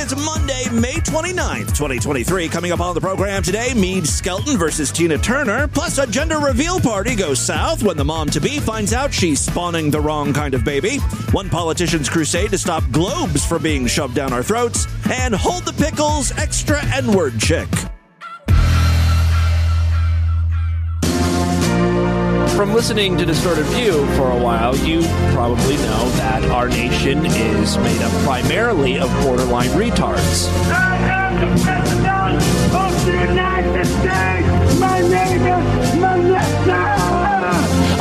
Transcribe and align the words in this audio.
It's 0.00 0.14
Monday, 0.14 0.70
May 0.70 0.94
29th, 0.94 1.74
2023. 1.76 2.48
Coming 2.48 2.70
up 2.70 2.78
on 2.78 2.94
the 2.94 3.00
program 3.00 3.42
today, 3.42 3.74
Meade 3.74 4.06
Skelton 4.06 4.56
versus 4.56 4.92
Tina 4.92 5.18
Turner. 5.18 5.66
Plus, 5.66 5.98
a 5.98 6.06
gender 6.06 6.38
reveal 6.38 6.78
party 6.78 7.16
goes 7.16 7.40
south 7.40 7.82
when 7.82 7.96
the 7.96 8.04
mom 8.04 8.30
to 8.30 8.40
be 8.40 8.60
finds 8.60 8.92
out 8.92 9.12
she's 9.12 9.40
spawning 9.40 9.90
the 9.90 10.00
wrong 10.00 10.32
kind 10.32 10.54
of 10.54 10.64
baby. 10.64 10.98
One 11.32 11.50
politician's 11.50 12.08
crusade 12.08 12.52
to 12.52 12.58
stop 12.58 12.84
globes 12.92 13.44
from 13.44 13.64
being 13.64 13.88
shoved 13.88 14.14
down 14.14 14.32
our 14.32 14.44
throats. 14.44 14.86
And 15.10 15.34
hold 15.34 15.64
the 15.64 15.72
pickles, 15.72 16.30
extra 16.38 16.80
N 16.94 17.10
word 17.10 17.40
chick. 17.40 17.68
From 22.58 22.74
listening 22.74 23.16
to 23.18 23.24
Distorted 23.24 23.66
View 23.66 24.04
for 24.16 24.32
a 24.32 24.36
while, 24.36 24.76
you 24.78 25.02
probably 25.32 25.76
know 25.76 26.10
that 26.16 26.42
our 26.46 26.68
nation 26.68 27.24
is 27.24 27.78
made 27.78 28.02
up 28.02 28.10
primarily 28.24 28.98
of 28.98 29.08
borderline 29.22 29.68
retards. 29.68 30.48
I 30.68 30.96
am 30.96 31.34
the 31.38 31.62
President 31.62 32.42
of 32.74 33.06
the 33.06 33.12
United 33.12 33.86
States. 33.86 34.80
My 34.80 35.00
name 35.02 35.46
is 35.46 35.94
Melissa. 36.00 36.72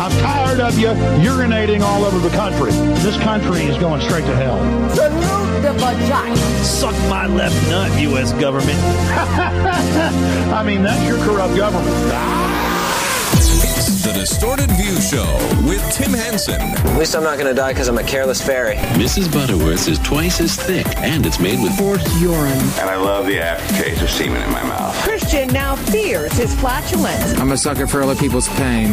I'm 0.01 0.11
tired 0.23 0.59
of 0.59 0.79
you 0.79 0.87
urinating 0.87 1.81
all 1.81 2.03
over 2.03 2.17
the 2.17 2.35
country. 2.35 2.71
This 3.03 3.17
country 3.17 3.61
is 3.61 3.77
going 3.77 4.01
straight 4.01 4.25
to 4.25 4.35
hell. 4.35 4.57
Salute 4.95 5.61
the 5.61 5.73
vagina. 5.73 6.35
Suck 6.63 6.95
my 7.07 7.27
left 7.27 7.55
nut, 7.69 8.01
U.S. 8.01 8.33
government. 8.33 8.79
I 10.51 10.63
mean, 10.65 10.81
that's 10.81 11.07
your 11.07 11.23
corrupt 11.23 11.55
government. 11.55 12.66
The 14.03 14.13
Distorted 14.13 14.69
View 14.73 14.95
Show 15.01 15.25
with 15.67 15.81
Tim 15.91 16.13
Henson. 16.13 16.61
At 16.61 16.99
least 16.99 17.15
I'm 17.15 17.23
not 17.23 17.39
going 17.39 17.47
to 17.47 17.53
die 17.53 17.73
because 17.73 17.87
I'm 17.87 17.97
a 17.97 18.03
careless 18.03 18.39
fairy. 18.39 18.75
Mrs. 18.75 19.31
Butterworth 19.31 19.87
is 19.87 19.97
twice 19.99 20.39
as 20.39 20.55
thick, 20.55 20.85
and 20.97 21.25
it's 21.25 21.39
made 21.39 21.59
with 21.63 21.75
Forced 21.77 22.07
urine. 22.21 22.51
And 22.79 22.89
I 22.89 22.95
love 22.95 23.25
the 23.25 23.39
aftertaste 23.39 24.03
of 24.03 24.09
semen 24.11 24.43
in 24.43 24.51
my 24.51 24.61
mouth. 24.61 24.95
Christian 24.97 25.47
now 25.47 25.75
fears 25.75 26.31
his 26.33 26.53
flatulence. 26.59 27.39
I'm 27.39 27.51
a 27.51 27.57
sucker 27.57 27.87
for 27.87 28.03
other 28.03 28.15
people's 28.15 28.47
pain. 28.49 28.89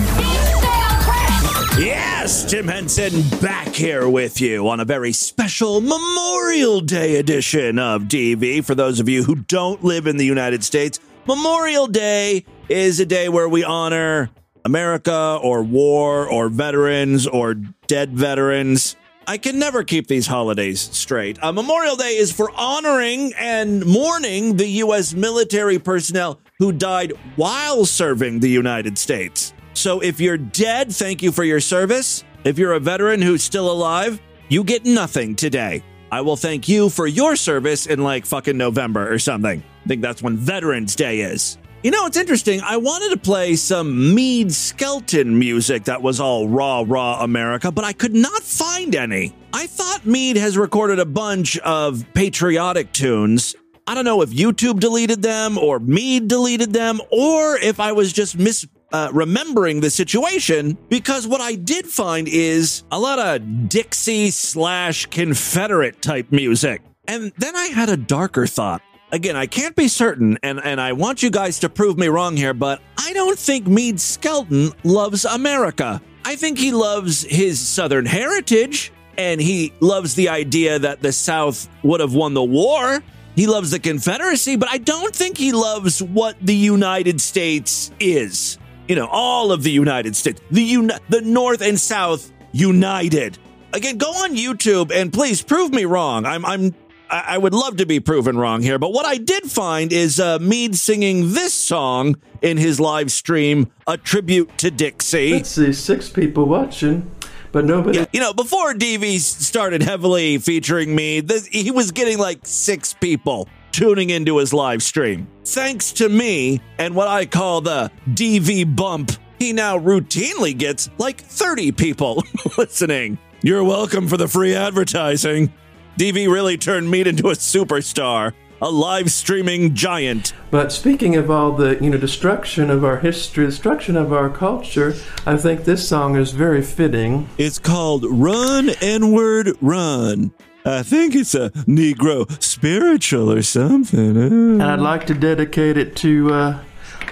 Yes, 1.78 2.50
Tim 2.50 2.66
Henson 2.66 3.12
back 3.42 3.68
here 3.68 4.08
with 4.08 4.40
you 4.40 4.68
on 4.68 4.80
a 4.80 4.86
very 4.86 5.12
special 5.12 5.82
Memorial 5.82 6.80
Day 6.80 7.16
edition 7.16 7.78
of 7.78 8.04
DV. 8.04 8.64
For 8.64 8.74
those 8.74 9.00
of 9.00 9.08
you 9.10 9.24
who 9.24 9.34
don't 9.34 9.84
live 9.84 10.06
in 10.06 10.16
the 10.16 10.24
United 10.24 10.64
States, 10.64 10.98
Memorial 11.26 11.88
Day 11.88 12.46
is 12.70 13.00
a 13.00 13.06
day 13.06 13.28
where 13.28 13.48
we 13.48 13.64
honor 13.64 14.30
America 14.64 15.38
or 15.42 15.62
war 15.62 16.28
or 16.28 16.48
veterans 16.48 17.26
or 17.26 17.54
dead 17.86 18.12
veterans. 18.16 18.96
I 19.26 19.38
can 19.38 19.58
never 19.58 19.84
keep 19.84 20.06
these 20.06 20.26
holidays 20.26 20.80
straight. 20.80 21.42
Uh, 21.42 21.52
Memorial 21.52 21.96
Day 21.96 22.16
is 22.16 22.30
for 22.30 22.50
honoring 22.54 23.32
and 23.38 23.84
mourning 23.86 24.56
the 24.56 24.66
U.S. 24.66 25.14
military 25.14 25.78
personnel 25.78 26.40
who 26.58 26.72
died 26.72 27.12
while 27.36 27.84
serving 27.84 28.40
the 28.40 28.48
United 28.48 28.98
States. 28.98 29.54
So 29.72 30.00
if 30.00 30.20
you're 30.20 30.38
dead, 30.38 30.92
thank 30.92 31.22
you 31.22 31.32
for 31.32 31.44
your 31.44 31.60
service. 31.60 32.22
If 32.44 32.58
you're 32.58 32.74
a 32.74 32.80
veteran 32.80 33.22
who's 33.22 33.42
still 33.42 33.70
alive, 33.70 34.20
you 34.48 34.62
get 34.62 34.84
nothing 34.84 35.34
today. 35.34 35.82
I 36.12 36.20
will 36.20 36.36
thank 36.36 36.68
you 36.68 36.90
for 36.90 37.06
your 37.06 37.34
service 37.34 37.86
in 37.86 38.04
like 38.04 38.26
fucking 38.26 38.56
November 38.56 39.12
or 39.12 39.18
something. 39.18 39.62
I 39.84 39.88
think 39.88 40.02
that's 40.02 40.22
when 40.22 40.36
Veterans 40.36 40.94
Day 40.94 41.20
is. 41.20 41.58
You 41.84 41.90
know, 41.90 42.06
it's 42.06 42.16
interesting. 42.16 42.62
I 42.62 42.78
wanted 42.78 43.10
to 43.10 43.18
play 43.18 43.56
some 43.56 44.14
Meade 44.14 44.50
Skelton 44.50 45.38
music 45.38 45.84
that 45.84 46.00
was 46.00 46.18
all 46.18 46.48
raw, 46.48 46.82
raw 46.86 47.22
America, 47.22 47.70
but 47.70 47.84
I 47.84 47.92
could 47.92 48.14
not 48.14 48.42
find 48.42 48.94
any. 48.94 49.36
I 49.52 49.66
thought 49.66 50.06
Meade 50.06 50.38
has 50.38 50.56
recorded 50.56 50.98
a 50.98 51.04
bunch 51.04 51.58
of 51.58 52.02
patriotic 52.14 52.90
tunes. 52.92 53.54
I 53.86 53.94
don't 53.94 54.06
know 54.06 54.22
if 54.22 54.30
YouTube 54.30 54.80
deleted 54.80 55.20
them 55.20 55.58
or 55.58 55.78
Meade 55.78 56.26
deleted 56.26 56.72
them 56.72 57.02
or 57.10 57.58
if 57.58 57.78
I 57.78 57.92
was 57.92 58.14
just 58.14 58.38
mis 58.38 58.66
uh, 58.94 59.10
remembering 59.12 59.80
the 59.80 59.90
situation 59.90 60.78
because 60.88 61.26
what 61.26 61.42
I 61.42 61.54
did 61.54 61.84
find 61.84 62.28
is 62.28 62.82
a 62.90 62.98
lot 62.98 63.18
of 63.18 63.68
Dixie 63.68 64.30
slash 64.30 65.04
Confederate 65.04 66.00
type 66.00 66.32
music. 66.32 66.80
And 67.06 67.30
then 67.36 67.54
I 67.54 67.66
had 67.66 67.90
a 67.90 67.98
darker 67.98 68.46
thought. 68.46 68.80
Again, 69.12 69.36
I 69.36 69.46
can't 69.46 69.76
be 69.76 69.86
certain, 69.86 70.38
and, 70.42 70.60
and 70.62 70.80
I 70.80 70.92
want 70.92 71.22
you 71.22 71.30
guys 71.30 71.60
to 71.60 71.68
prove 71.68 71.96
me 71.98 72.08
wrong 72.08 72.36
here, 72.36 72.54
but 72.54 72.80
I 72.98 73.12
don't 73.12 73.38
think 73.38 73.66
Meade 73.66 74.00
Skelton 74.00 74.72
loves 74.82 75.24
America. 75.24 76.02
I 76.24 76.36
think 76.36 76.58
he 76.58 76.72
loves 76.72 77.22
his 77.22 77.60
Southern 77.60 78.06
heritage, 78.06 78.92
and 79.16 79.40
he 79.40 79.72
loves 79.80 80.14
the 80.14 80.30
idea 80.30 80.78
that 80.80 81.00
the 81.00 81.12
South 81.12 81.68
would 81.84 82.00
have 82.00 82.14
won 82.14 82.34
the 82.34 82.42
war. 82.42 83.02
He 83.36 83.46
loves 83.46 83.70
the 83.70 83.78
Confederacy, 83.78 84.56
but 84.56 84.68
I 84.68 84.78
don't 84.78 85.14
think 85.14 85.36
he 85.36 85.52
loves 85.52 86.02
what 86.02 86.36
the 86.40 86.54
United 86.54 87.20
States 87.20 87.92
is. 88.00 88.58
You 88.88 88.96
know, 88.96 89.06
all 89.06 89.52
of 89.52 89.62
the 89.62 89.70
United 89.70 90.16
States, 90.16 90.40
the 90.50 90.62
uni- 90.62 90.94
the 91.08 91.20
North 91.20 91.62
and 91.62 91.78
South 91.78 92.32
united. 92.52 93.38
Again, 93.72 93.98
go 93.98 94.10
on 94.10 94.36
YouTube 94.36 94.92
and 94.92 95.12
please 95.12 95.42
prove 95.42 95.72
me 95.72 95.84
wrong. 95.84 96.26
I'm 96.26 96.44
I'm 96.44 96.74
I 97.10 97.34
I 97.34 97.38
would 97.38 97.54
love 97.54 97.76
to 97.78 97.86
be 97.86 98.00
proven 98.00 98.38
wrong 98.38 98.62
here, 98.62 98.78
but 98.78 98.92
what 98.92 99.06
I 99.06 99.16
did 99.16 99.44
find 99.44 99.92
is 99.92 100.20
uh, 100.20 100.38
Meade 100.40 100.76
singing 100.76 101.32
this 101.32 101.52
song 101.52 102.16
in 102.42 102.56
his 102.56 102.80
live 102.80 103.10
stream, 103.10 103.70
a 103.86 103.96
tribute 103.96 104.56
to 104.58 104.70
Dixie. 104.70 105.32
Let's 105.32 105.50
see, 105.50 105.72
six 105.72 106.08
people 106.08 106.46
watching, 106.46 107.10
but 107.52 107.64
nobody. 107.64 107.98
Yeah, 107.98 108.06
you 108.12 108.20
know, 108.20 108.32
before 108.32 108.74
DV 108.74 109.18
started 109.20 109.82
heavily 109.82 110.38
featuring 110.38 110.94
me, 110.94 111.20
this, 111.20 111.46
he 111.46 111.70
was 111.70 111.90
getting 111.90 112.18
like 112.18 112.40
six 112.44 112.94
people 112.94 113.48
tuning 113.72 114.10
into 114.10 114.38
his 114.38 114.52
live 114.52 114.82
stream. 114.82 115.26
Thanks 115.44 115.90
to 115.92 116.08
me 116.08 116.60
and 116.78 116.94
what 116.94 117.08
I 117.08 117.26
call 117.26 117.60
the 117.60 117.90
DV 118.10 118.76
bump, 118.76 119.10
he 119.38 119.52
now 119.52 119.76
routinely 119.76 120.56
gets 120.56 120.88
like 120.98 121.20
30 121.20 121.72
people 121.72 122.22
listening. 122.58 123.18
You're 123.42 123.64
welcome 123.64 124.06
for 124.06 124.16
the 124.16 124.28
free 124.28 124.54
advertising. 124.54 125.52
DV 125.98 126.28
really 126.28 126.58
turned 126.58 126.90
me 126.90 127.02
into 127.02 127.28
a 127.28 127.34
superstar, 127.34 128.32
a 128.60 128.68
live 128.68 129.12
streaming 129.12 129.74
giant. 129.76 130.32
But 130.50 130.72
speaking 130.72 131.14
of 131.14 131.30
all 131.30 131.52
the 131.52 131.78
you 131.80 131.88
know 131.88 131.98
destruction 131.98 132.68
of 132.68 132.84
our 132.84 132.98
history, 132.98 133.46
destruction 133.46 133.96
of 133.96 134.12
our 134.12 134.28
culture, 134.28 134.96
I 135.24 135.36
think 135.36 135.64
this 135.64 135.88
song 135.88 136.16
is 136.16 136.32
very 136.32 136.62
fitting. 136.62 137.28
It's 137.38 137.60
called 137.60 138.04
Run 138.08 138.70
N-Word 138.80 139.56
Run. 139.60 140.32
I 140.64 140.82
think 140.82 141.14
it's 141.14 141.34
a 141.34 141.50
Negro 141.50 142.42
spiritual 142.42 143.30
or 143.30 143.42
something. 143.42 144.16
And 144.16 144.62
I'd 144.62 144.80
like 144.80 145.06
to 145.06 145.14
dedicate 145.14 145.76
it 145.76 145.94
to 145.96 146.32
uh, 146.32 146.58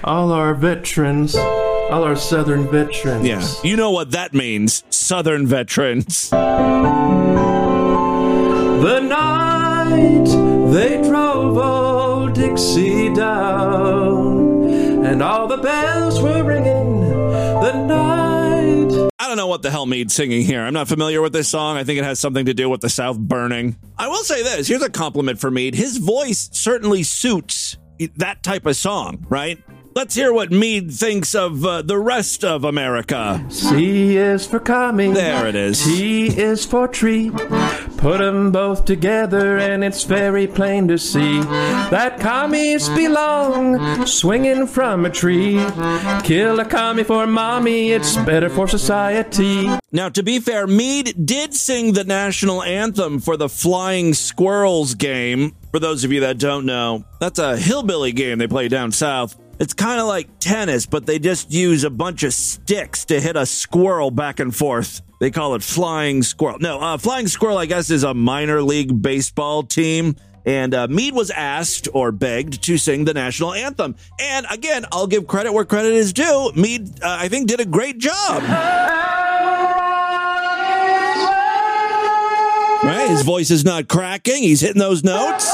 all 0.02 0.32
our 0.32 0.54
veterans, 0.54 1.36
all 1.36 2.02
our 2.02 2.16
Southern 2.16 2.68
veterans. 2.68 3.26
Yeah, 3.26 3.46
you 3.62 3.76
know 3.76 3.92
what 3.92 4.10
that 4.10 4.34
means, 4.34 4.82
Southern 4.90 5.46
veterans. 5.46 6.32
The 8.82 8.98
night 8.98 10.72
they 10.72 11.00
drove 11.08 11.56
old 11.56 12.32
Dixie 12.32 13.14
down, 13.14 14.64
and 15.06 15.22
all 15.22 15.46
the 15.46 15.58
bells 15.58 16.20
were 16.20 16.42
ringing. 16.42 17.00
The 17.00 17.84
night. 17.86 19.10
I 19.20 19.28
don't 19.28 19.36
know 19.36 19.46
what 19.46 19.62
the 19.62 19.70
hell 19.70 19.86
Meade's 19.86 20.14
singing 20.14 20.42
here. 20.42 20.62
I'm 20.62 20.74
not 20.74 20.88
familiar 20.88 21.22
with 21.22 21.32
this 21.32 21.48
song. 21.48 21.76
I 21.76 21.84
think 21.84 22.00
it 22.00 22.04
has 22.04 22.18
something 22.18 22.46
to 22.46 22.54
do 22.54 22.68
with 22.68 22.80
the 22.80 22.88
South 22.88 23.16
burning. 23.16 23.76
I 23.96 24.08
will 24.08 24.24
say 24.24 24.42
this 24.42 24.66
here's 24.66 24.82
a 24.82 24.90
compliment 24.90 25.38
for 25.38 25.52
Meade. 25.52 25.76
His 25.76 25.98
voice 25.98 26.50
certainly 26.50 27.04
suits 27.04 27.78
that 28.16 28.42
type 28.42 28.66
of 28.66 28.74
song, 28.74 29.24
right? 29.28 29.62
Let's 29.94 30.14
hear 30.14 30.32
what 30.32 30.50
Meade 30.50 30.90
thinks 30.90 31.34
of 31.34 31.64
uh, 31.66 31.82
the 31.82 31.98
rest 31.98 32.44
of 32.44 32.64
America. 32.64 33.44
C 33.50 34.16
is 34.16 34.46
for 34.46 34.58
commie. 34.58 35.12
There 35.12 35.46
it 35.46 35.54
is. 35.54 35.84
T 35.84 36.28
is 36.28 36.64
for 36.64 36.88
tree. 36.88 37.30
Put 37.98 38.20
'em 38.22 38.50
both 38.50 38.86
together 38.86 39.58
and 39.58 39.84
it's 39.84 40.04
very 40.04 40.46
plain 40.46 40.88
to 40.88 40.96
see 40.96 41.40
that 41.90 42.18
commies 42.18 42.88
belong 42.88 44.06
swinging 44.06 44.66
from 44.66 45.04
a 45.04 45.10
tree. 45.10 45.62
Kill 46.24 46.58
a 46.58 46.64
commie 46.64 47.04
for 47.04 47.26
mommy, 47.26 47.92
it's 47.92 48.16
better 48.16 48.48
for 48.48 48.66
society. 48.66 49.68
Now, 49.92 50.08
to 50.08 50.22
be 50.22 50.38
fair, 50.40 50.66
Meade 50.66 51.26
did 51.26 51.52
sing 51.54 51.92
the 51.92 52.04
national 52.04 52.62
anthem 52.62 53.20
for 53.20 53.36
the 53.36 53.48
Flying 53.48 54.14
Squirrels 54.14 54.94
game. 54.94 55.54
For 55.70 55.78
those 55.78 56.02
of 56.02 56.12
you 56.12 56.20
that 56.20 56.38
don't 56.38 56.64
know, 56.64 57.04
that's 57.20 57.38
a 57.38 57.56
hillbilly 57.58 58.12
game 58.12 58.38
they 58.38 58.48
play 58.48 58.68
down 58.68 58.90
south. 58.90 59.36
It's 59.58 59.74
kind 59.74 60.00
of 60.00 60.06
like 60.06 60.28
tennis, 60.40 60.86
but 60.86 61.06
they 61.06 61.18
just 61.18 61.52
use 61.52 61.84
a 61.84 61.90
bunch 61.90 62.22
of 62.24 62.34
sticks 62.34 63.04
to 63.06 63.20
hit 63.20 63.36
a 63.36 63.46
squirrel 63.46 64.10
back 64.10 64.40
and 64.40 64.54
forth. 64.54 65.02
They 65.20 65.30
call 65.30 65.54
it 65.54 65.62
Flying 65.62 66.22
Squirrel. 66.22 66.58
No, 66.58 66.80
uh, 66.80 66.98
Flying 66.98 67.28
Squirrel, 67.28 67.58
I 67.58 67.66
guess, 67.66 67.90
is 67.90 68.02
a 68.02 68.12
minor 68.12 68.60
league 68.62 69.00
baseball 69.00 69.62
team. 69.62 70.16
And 70.44 70.74
uh, 70.74 70.88
Meade 70.88 71.14
was 71.14 71.30
asked 71.30 71.86
or 71.92 72.10
begged 72.10 72.64
to 72.64 72.76
sing 72.76 73.04
the 73.04 73.14
national 73.14 73.54
anthem. 73.54 73.94
And 74.18 74.46
again, 74.50 74.84
I'll 74.90 75.06
give 75.06 75.28
credit 75.28 75.52
where 75.52 75.64
credit 75.64 75.92
is 75.92 76.12
due. 76.12 76.50
Meade, 76.56 77.00
uh, 77.00 77.18
I 77.20 77.28
think, 77.28 77.46
did 77.46 77.60
a 77.60 77.64
great 77.64 77.98
job. 77.98 78.42
Right? 82.82 83.08
His 83.08 83.22
voice 83.22 83.52
is 83.52 83.64
not 83.64 83.86
cracking. 83.86 84.42
He's 84.42 84.60
hitting 84.60 84.80
those 84.80 85.04
notes. 85.04 85.48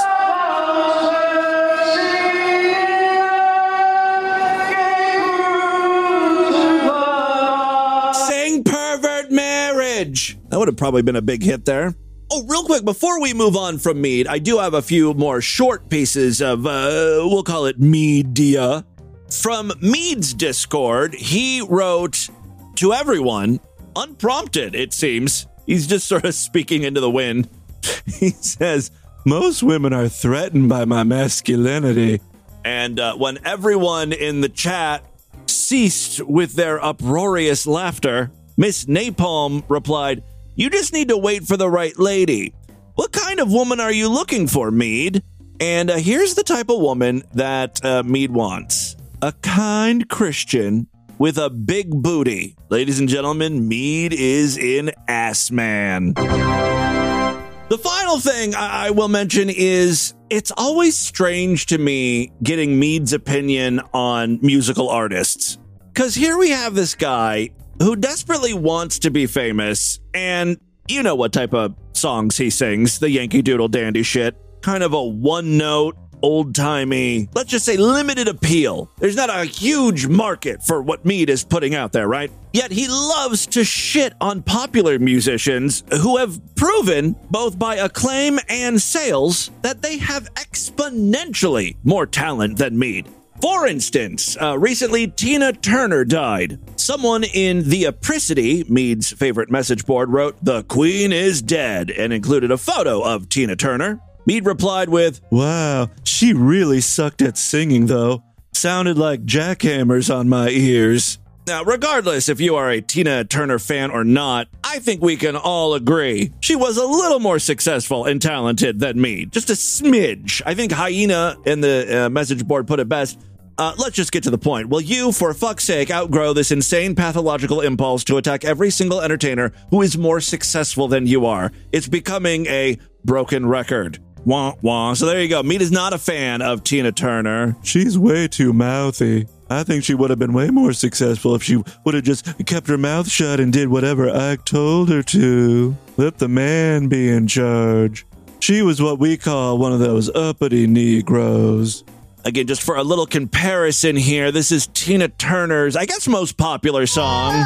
That 10.58 10.62
would 10.62 10.68
have 10.70 10.76
probably 10.76 11.02
been 11.02 11.14
a 11.14 11.22
big 11.22 11.44
hit 11.44 11.66
there. 11.66 11.94
Oh, 12.32 12.44
real 12.48 12.64
quick, 12.64 12.84
before 12.84 13.20
we 13.20 13.32
move 13.32 13.54
on 13.54 13.78
from 13.78 14.00
Meade, 14.00 14.26
I 14.26 14.40
do 14.40 14.58
have 14.58 14.74
a 14.74 14.82
few 14.82 15.14
more 15.14 15.40
short 15.40 15.88
pieces 15.88 16.42
of, 16.42 16.66
uh, 16.66 17.22
we'll 17.22 17.44
call 17.44 17.66
it 17.66 17.78
media. 17.78 18.84
From 19.30 19.70
Meade's 19.80 20.34
Discord, 20.34 21.14
he 21.14 21.60
wrote 21.60 22.28
to 22.74 22.92
everyone, 22.92 23.60
unprompted, 23.94 24.74
it 24.74 24.92
seems. 24.92 25.46
He's 25.64 25.86
just 25.86 26.08
sort 26.08 26.24
of 26.24 26.34
speaking 26.48 26.82
into 26.82 27.00
the 27.00 27.08
wind. 27.08 27.48
He 28.06 28.30
says, 28.30 28.90
Most 29.24 29.62
women 29.62 29.92
are 29.92 30.08
threatened 30.08 30.68
by 30.68 30.86
my 30.86 31.04
masculinity. 31.04 32.20
And 32.64 32.98
uh, 32.98 33.14
when 33.14 33.38
everyone 33.44 34.12
in 34.12 34.40
the 34.40 34.48
chat 34.48 35.04
ceased 35.46 36.20
with 36.20 36.54
their 36.54 36.84
uproarious 36.84 37.64
laughter, 37.64 38.32
Miss 38.56 38.86
Napalm 38.86 39.62
replied, 39.68 40.24
You 40.58 40.70
just 40.70 40.92
need 40.92 41.10
to 41.10 41.16
wait 41.16 41.44
for 41.44 41.56
the 41.56 41.70
right 41.70 41.96
lady. 42.00 42.52
What 42.96 43.12
kind 43.12 43.38
of 43.38 43.52
woman 43.52 43.78
are 43.78 43.92
you 43.92 44.08
looking 44.08 44.48
for, 44.48 44.72
Meade? 44.72 45.22
And 45.60 45.88
uh, 45.88 45.98
here's 45.98 46.34
the 46.34 46.42
type 46.42 46.68
of 46.68 46.80
woman 46.80 47.22
that 47.34 47.78
uh, 47.84 48.02
Meade 48.02 48.32
wants 48.32 48.96
a 49.22 49.30
kind 49.34 50.08
Christian 50.08 50.88
with 51.16 51.38
a 51.38 51.48
big 51.48 51.90
booty. 52.02 52.56
Ladies 52.70 52.98
and 52.98 53.08
gentlemen, 53.08 53.68
Meade 53.68 54.12
is 54.12 54.58
in 54.58 54.90
Ass 55.06 55.52
Man. 55.52 56.14
The 56.14 57.78
final 57.80 58.18
thing 58.18 58.56
I, 58.56 58.88
I 58.88 58.90
will 58.90 59.06
mention 59.06 59.50
is 59.50 60.12
it's 60.28 60.50
always 60.56 60.98
strange 60.98 61.66
to 61.66 61.78
me 61.78 62.32
getting 62.42 62.80
Meade's 62.80 63.12
opinion 63.12 63.80
on 63.94 64.40
musical 64.42 64.88
artists. 64.88 65.56
Because 65.94 66.16
here 66.16 66.36
we 66.36 66.50
have 66.50 66.74
this 66.74 66.96
guy 66.96 67.50
who 67.80 67.96
desperately 67.96 68.54
wants 68.54 68.98
to 69.00 69.10
be 69.10 69.26
famous, 69.26 70.00
and 70.14 70.58
you 70.88 71.02
know 71.02 71.14
what 71.14 71.32
type 71.32 71.54
of 71.54 71.74
songs 71.92 72.36
he 72.36 72.50
sings 72.50 72.98
the 72.98 73.10
Yankee 73.10 73.42
Doodle 73.42 73.68
Dandy 73.68 74.02
shit. 74.02 74.36
Kind 74.62 74.82
of 74.82 74.92
a 74.92 75.02
one 75.02 75.56
note, 75.56 75.96
old 76.22 76.54
timey, 76.54 77.28
let's 77.34 77.50
just 77.50 77.64
say 77.64 77.76
limited 77.76 78.28
appeal. 78.28 78.90
There's 78.98 79.16
not 79.16 79.30
a 79.30 79.44
huge 79.44 80.06
market 80.06 80.62
for 80.62 80.82
what 80.82 81.04
Meade 81.04 81.30
is 81.30 81.44
putting 81.44 81.74
out 81.74 81.92
there, 81.92 82.08
right? 82.08 82.30
Yet 82.52 82.72
he 82.72 82.88
loves 82.88 83.46
to 83.48 83.64
shit 83.64 84.14
on 84.20 84.42
popular 84.42 84.98
musicians 84.98 85.84
who 86.02 86.16
have 86.16 86.40
proven, 86.56 87.14
both 87.30 87.58
by 87.58 87.76
acclaim 87.76 88.38
and 88.48 88.80
sales, 88.80 89.50
that 89.62 89.82
they 89.82 89.98
have 89.98 90.32
exponentially 90.34 91.76
more 91.84 92.06
talent 92.06 92.58
than 92.58 92.78
Meade. 92.78 93.08
For 93.40 93.68
instance, 93.68 94.36
uh, 94.40 94.58
recently 94.58 95.06
Tina 95.06 95.52
Turner 95.52 96.04
died. 96.04 96.58
Someone 96.76 97.22
in 97.22 97.68
the 97.68 97.84
Apricity, 97.84 98.64
Meade's 98.68 99.12
favorite 99.12 99.48
message 99.50 99.86
board, 99.86 100.10
wrote, 100.10 100.36
The 100.42 100.64
Queen 100.64 101.12
is 101.12 101.40
dead, 101.40 101.90
and 101.90 102.12
included 102.12 102.50
a 102.50 102.58
photo 102.58 103.00
of 103.00 103.28
Tina 103.28 103.54
Turner. 103.54 104.00
Meade 104.26 104.44
replied 104.44 104.88
with, 104.88 105.20
Wow, 105.30 105.88
she 106.02 106.32
really 106.32 106.80
sucked 106.80 107.22
at 107.22 107.38
singing, 107.38 107.86
though. 107.86 108.24
Sounded 108.52 108.98
like 108.98 109.24
jackhammers 109.24 110.12
on 110.12 110.28
my 110.28 110.48
ears. 110.48 111.18
Now, 111.48 111.64
regardless 111.64 112.28
if 112.28 112.42
you 112.42 112.56
are 112.56 112.68
a 112.68 112.82
Tina 112.82 113.24
Turner 113.24 113.58
fan 113.58 113.90
or 113.90 114.04
not, 114.04 114.48
I 114.62 114.80
think 114.80 115.00
we 115.00 115.16
can 115.16 115.34
all 115.34 115.72
agree 115.72 116.30
she 116.40 116.54
was 116.54 116.76
a 116.76 116.84
little 116.84 117.20
more 117.20 117.38
successful 117.38 118.04
and 118.04 118.20
talented 118.20 118.80
than 118.80 119.00
me. 119.00 119.24
Just 119.24 119.48
a 119.48 119.54
smidge. 119.54 120.42
I 120.44 120.54
think 120.54 120.72
Hyena 120.72 121.38
in 121.46 121.62
the 121.62 122.04
uh, 122.04 122.10
message 122.10 122.46
board 122.46 122.66
put 122.66 122.80
it 122.80 122.88
best. 122.90 123.18
Uh, 123.56 123.74
let's 123.78 123.96
just 123.96 124.12
get 124.12 124.24
to 124.24 124.30
the 124.30 124.36
point. 124.36 124.68
Will 124.68 124.82
you, 124.82 125.10
for 125.10 125.32
fuck's 125.32 125.64
sake, 125.64 125.90
outgrow 125.90 126.34
this 126.34 126.52
insane 126.52 126.94
pathological 126.94 127.62
impulse 127.62 128.04
to 128.04 128.18
attack 128.18 128.44
every 128.44 128.68
single 128.68 129.00
entertainer 129.00 129.50
who 129.70 129.80
is 129.80 129.96
more 129.96 130.20
successful 130.20 130.86
than 130.86 131.06
you 131.06 131.24
are? 131.24 131.50
It's 131.72 131.88
becoming 131.88 132.44
a 132.44 132.76
broken 133.06 133.46
record. 133.46 133.98
Wah 134.26 134.52
wah. 134.60 134.92
So 134.92 135.06
there 135.06 135.22
you 135.22 135.28
go. 135.28 135.42
Meade 135.42 135.62
is 135.62 135.72
not 135.72 135.94
a 135.94 135.98
fan 135.98 136.42
of 136.42 136.62
Tina 136.62 136.92
Turner. 136.92 137.56
She's 137.62 137.98
way 137.98 138.28
too 138.28 138.52
mouthy. 138.52 139.26
I 139.50 139.62
think 139.64 139.84
she 139.84 139.94
would 139.94 140.10
have 140.10 140.18
been 140.18 140.32
way 140.32 140.50
more 140.50 140.72
successful 140.72 141.34
if 141.34 141.42
she 141.42 141.62
would 141.84 141.94
have 141.94 142.04
just 142.04 142.26
kept 142.46 142.68
her 142.68 142.78
mouth 142.78 143.08
shut 143.08 143.40
and 143.40 143.52
did 143.52 143.68
whatever 143.68 144.10
Ike 144.10 144.44
told 144.44 144.90
her 144.90 145.02
to. 145.04 145.76
Let 145.96 146.18
the 146.18 146.28
man 146.28 146.88
be 146.88 147.08
in 147.08 147.26
charge. 147.26 148.06
She 148.40 148.62
was 148.62 148.80
what 148.80 148.98
we 148.98 149.16
call 149.16 149.58
one 149.58 149.72
of 149.72 149.80
those 149.80 150.14
uppity 150.14 150.66
Negroes. 150.66 151.84
Again, 152.24 152.46
just 152.46 152.62
for 152.62 152.76
a 152.76 152.84
little 152.84 153.06
comparison 153.06 153.96
here, 153.96 154.30
this 154.30 154.52
is 154.52 154.66
Tina 154.68 155.08
Turner's, 155.08 155.76
I 155.76 155.86
guess, 155.86 156.06
most 156.06 156.36
popular 156.36 156.86
song. 156.86 157.44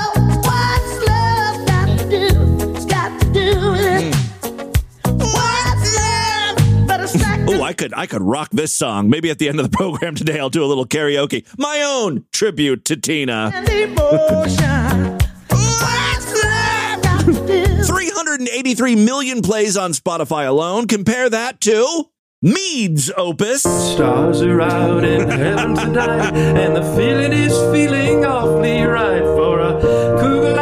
I 7.73 7.75
could 7.75 7.95
I 7.95 8.05
could 8.05 8.21
rock 8.21 8.51
this 8.53 8.75
song. 8.75 9.09
Maybe 9.09 9.31
at 9.31 9.39
the 9.39 9.49
end 9.49 9.59
of 9.59 9.71
the 9.71 9.75
program 9.79 10.15
today 10.15 10.39
I'll 10.39 10.51
do 10.51 10.63
a 10.63 10.67
little 10.67 10.85
karaoke. 10.85 11.47
My 11.57 11.81
own 11.81 12.27
tribute 12.31 12.85
to 12.85 12.97
Tina. 12.99 13.51
383 17.87 18.97
million 18.97 19.41
plays 19.41 19.79
on 19.79 19.93
Spotify 19.93 20.47
alone. 20.47 20.87
Compare 20.87 21.31
that 21.31 21.63
to 21.63 22.11
Meade's 22.43 23.11
opus. 23.17 23.63
Stars 23.63 24.43
are 24.43 24.61
out 24.61 25.03
in 25.05 25.31
heaven 25.31 25.75
tonight, 25.75 26.35
and 26.35 26.77
the 26.77 26.83
feeling 26.95 27.33
is 27.33 27.53
feeling 27.73 28.27
awfully 28.27 28.83
right 28.83 29.23
for 29.23 29.61
a 29.61 29.81
cool 30.21 30.59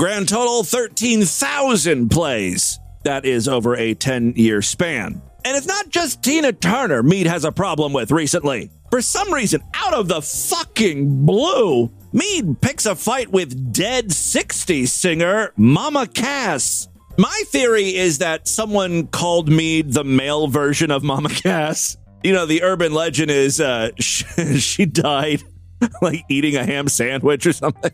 Grand 0.00 0.30
total 0.30 0.62
13,000 0.62 2.08
plays. 2.08 2.80
That 3.04 3.26
is 3.26 3.46
over 3.46 3.76
a 3.76 3.92
10 3.92 4.32
year 4.34 4.62
span. 4.62 5.20
And 5.44 5.54
it's 5.54 5.66
not 5.66 5.90
just 5.90 6.22
Tina 6.22 6.54
Turner 6.54 7.02
Meade 7.02 7.26
has 7.26 7.44
a 7.44 7.52
problem 7.52 7.92
with 7.92 8.10
recently. 8.10 8.70
For 8.90 9.02
some 9.02 9.30
reason, 9.30 9.60
out 9.74 9.92
of 9.92 10.08
the 10.08 10.22
fucking 10.22 11.26
blue, 11.26 11.92
Meade 12.14 12.62
picks 12.62 12.86
a 12.86 12.96
fight 12.96 13.30
with 13.30 13.74
dead 13.74 14.06
60s 14.06 14.88
singer 14.88 15.52
Mama 15.58 16.06
Cass. 16.06 16.88
My 17.18 17.42
theory 17.48 17.94
is 17.94 18.16
that 18.20 18.48
someone 18.48 19.06
called 19.06 19.50
Meade 19.50 19.92
the 19.92 20.02
male 20.02 20.48
version 20.48 20.90
of 20.90 21.02
Mama 21.02 21.28
Cass. 21.28 21.98
You 22.24 22.32
know, 22.32 22.46
the 22.46 22.62
urban 22.62 22.94
legend 22.94 23.30
is 23.30 23.60
uh, 23.60 23.90
she 23.98 24.86
died 24.86 25.42
like 26.00 26.24
eating 26.30 26.56
a 26.56 26.64
ham 26.64 26.88
sandwich 26.88 27.46
or 27.46 27.52
something. 27.52 27.92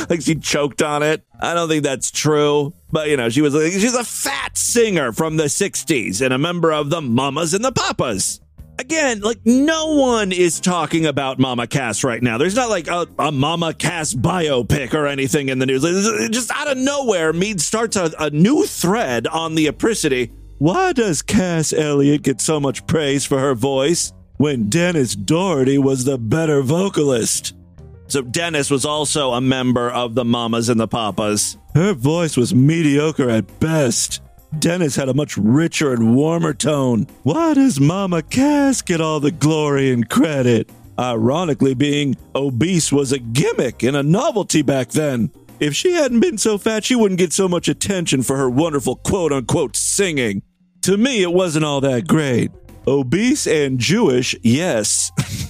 like 0.10 0.22
she 0.22 0.34
choked 0.34 0.82
on 0.82 1.02
it. 1.02 1.24
I 1.38 1.54
don't 1.54 1.68
think 1.68 1.84
that's 1.84 2.10
true. 2.10 2.72
But 2.90 3.08
you 3.08 3.16
know, 3.16 3.28
she 3.28 3.42
was 3.42 3.54
she's 3.54 3.94
a 3.94 4.04
fat 4.04 4.56
singer 4.56 5.12
from 5.12 5.36
the 5.36 5.44
60s 5.44 6.20
and 6.20 6.32
a 6.32 6.38
member 6.38 6.72
of 6.72 6.90
the 6.90 7.00
Mamas 7.00 7.54
and 7.54 7.64
the 7.64 7.72
Papas. 7.72 8.40
Again, 8.78 9.20
like 9.20 9.40
no 9.44 9.94
one 9.94 10.32
is 10.32 10.58
talking 10.58 11.04
about 11.04 11.38
Mama 11.38 11.66
Cass 11.66 12.02
right 12.02 12.22
now. 12.22 12.38
There's 12.38 12.56
not 12.56 12.70
like 12.70 12.88
a, 12.88 13.06
a 13.18 13.30
Mama 13.30 13.74
Cass 13.74 14.14
biopic 14.14 14.94
or 14.94 15.06
anything 15.06 15.50
in 15.50 15.58
the 15.58 15.66
news. 15.66 15.82
Just 16.30 16.50
out 16.50 16.70
of 16.70 16.78
nowhere, 16.78 17.34
Meade 17.34 17.60
starts 17.60 17.96
a, 17.96 18.10
a 18.18 18.30
new 18.30 18.64
thread 18.64 19.26
on 19.26 19.54
the 19.54 19.66
apricity. 19.66 20.32
Why 20.56 20.94
does 20.94 21.20
Cass 21.20 21.74
Elliot 21.74 22.22
get 22.22 22.40
so 22.40 22.58
much 22.58 22.86
praise 22.86 23.26
for 23.26 23.38
her 23.38 23.54
voice 23.54 24.14
when 24.38 24.70
Dennis 24.70 25.14
Doherty 25.14 25.76
was 25.76 26.04
the 26.04 26.16
better 26.16 26.62
vocalist? 26.62 27.54
So 28.10 28.22
Dennis 28.22 28.70
was 28.70 28.84
also 28.84 29.32
a 29.32 29.40
member 29.40 29.88
of 29.88 30.16
the 30.16 30.24
Mamas 30.24 30.68
and 30.68 30.80
the 30.80 30.88
Papas. 30.88 31.56
Her 31.76 31.94
voice 31.94 32.36
was 32.36 32.52
mediocre 32.52 33.30
at 33.30 33.60
best. 33.60 34.20
Dennis 34.58 34.96
had 34.96 35.08
a 35.08 35.14
much 35.14 35.36
richer 35.36 35.92
and 35.92 36.16
warmer 36.16 36.52
tone. 36.52 37.06
Why 37.22 37.54
does 37.54 37.78
Mama 37.78 38.22
Cass 38.22 38.82
get 38.82 39.00
all 39.00 39.20
the 39.20 39.30
glory 39.30 39.92
and 39.92 40.10
credit? 40.10 40.68
Ironically, 40.98 41.74
being 41.74 42.16
obese 42.34 42.90
was 42.90 43.12
a 43.12 43.20
gimmick 43.20 43.84
and 43.84 43.96
a 43.96 44.02
novelty 44.02 44.62
back 44.62 44.88
then. 44.88 45.30
If 45.60 45.76
she 45.76 45.92
hadn't 45.92 46.18
been 46.18 46.36
so 46.36 46.58
fat, 46.58 46.84
she 46.84 46.96
wouldn't 46.96 47.20
get 47.20 47.32
so 47.32 47.48
much 47.48 47.68
attention 47.68 48.24
for 48.24 48.36
her 48.36 48.50
wonderful 48.50 48.96
quote 48.96 49.32
unquote 49.32 49.76
singing. 49.76 50.42
To 50.82 50.96
me, 50.96 51.22
it 51.22 51.32
wasn't 51.32 51.64
all 51.64 51.80
that 51.82 52.08
great. 52.08 52.50
Obese 52.88 53.46
and 53.46 53.78
Jewish, 53.78 54.34
yes. 54.42 55.12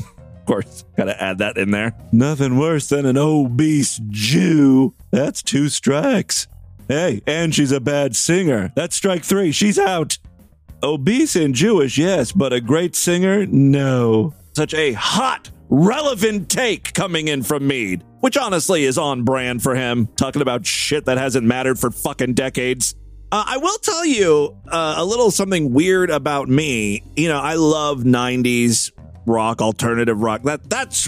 course, 0.50 0.84
gotta 0.96 1.22
add 1.22 1.38
that 1.38 1.56
in 1.56 1.70
there. 1.70 1.94
Nothing 2.10 2.58
worse 2.58 2.88
than 2.88 3.06
an 3.06 3.16
obese 3.16 4.00
Jew. 4.08 4.94
That's 5.12 5.42
two 5.42 5.68
strikes. 5.68 6.48
Hey, 6.88 7.22
and 7.24 7.54
she's 7.54 7.70
a 7.70 7.80
bad 7.80 8.16
singer. 8.16 8.72
That's 8.74 8.96
strike 8.96 9.24
three. 9.24 9.52
She's 9.52 9.78
out. 9.78 10.18
Obese 10.82 11.36
and 11.36 11.54
Jewish, 11.54 11.98
yes, 11.98 12.32
but 12.32 12.52
a 12.52 12.60
great 12.60 12.96
singer, 12.96 13.46
no. 13.46 14.34
Such 14.56 14.74
a 14.74 14.92
hot, 14.92 15.50
relevant 15.68 16.48
take 16.48 16.94
coming 16.94 17.28
in 17.28 17.44
from 17.44 17.68
Meade, 17.68 18.02
which 18.20 18.36
honestly 18.36 18.84
is 18.84 18.98
on 18.98 19.22
brand 19.22 19.62
for 19.62 19.76
him, 19.76 20.08
talking 20.16 20.42
about 20.42 20.66
shit 20.66 21.04
that 21.04 21.18
hasn't 21.18 21.46
mattered 21.46 21.78
for 21.78 21.90
fucking 21.92 22.34
decades. 22.34 22.96
Uh, 23.30 23.44
I 23.46 23.58
will 23.58 23.78
tell 23.78 24.04
you 24.04 24.56
uh, 24.66 24.94
a 24.96 25.04
little 25.04 25.30
something 25.30 25.72
weird 25.72 26.10
about 26.10 26.48
me. 26.48 27.04
You 27.14 27.28
know, 27.28 27.38
I 27.38 27.54
love 27.54 28.00
90s 28.00 28.90
rock, 29.26 29.60
alternative 29.60 30.22
rock. 30.22 30.42
That 30.42 30.68
that's 30.68 31.06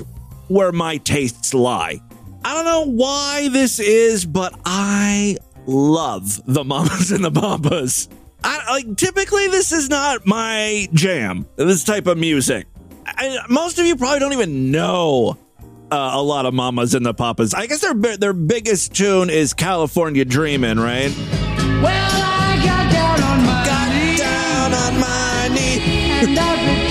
where 0.49 0.73
my 0.73 0.99
tastes 0.99 1.55
lie. 1.55 2.01
I 2.45 2.55
don't 2.55 2.65
know 2.65 2.93
why 2.93 3.49
this 3.49 3.79
is, 3.79 4.25
but 4.25 4.59
I 4.65 5.37
love 5.67 6.41
the 6.47 6.65
mamas 6.65 7.13
and 7.13 7.25
the 7.25 7.31
papas. 7.31 8.09
I, 8.45 8.73
like 8.73 8.97
typically, 8.97 9.49
this 9.49 9.71
is 9.71 9.89
not 9.89 10.27
my 10.27 10.89
jam. 10.93 11.47
This 11.57 11.85
type 11.85 12.07
of 12.07 12.19
music. 12.19 12.67
I, 13.07 13.39
most 13.49 13.79
of 13.79 13.87
you 13.87 13.97
probably 13.97 14.19
don't 14.19 14.33
even 14.33 14.71
know 14.71 15.39
uh, 15.91 16.11
a 16.15 16.23
lot 16.23 16.47
of 16.47 16.55
mamas 16.55 16.95
and 16.95 17.07
the 17.07 17.15
papas. 17.15 17.55
I 17.55 17.67
guess 17.67 17.81
their 17.81 17.95
their 18.17 18.33
biggest 18.33 18.95
tune 18.95 19.31
is 19.31 19.55
California 19.55 20.25
Dreamin', 20.25 20.81
right? 20.81 21.15
Well, 21.83 22.11
I 22.13 22.61
got 22.65 22.93
down 22.93 23.23
on 23.23 23.47
my 23.47 23.65
Got 23.65 23.93
knees 23.95 24.21
down 24.21 24.75
on 24.75 25.01
my 25.01 25.49
knee. 25.55 26.79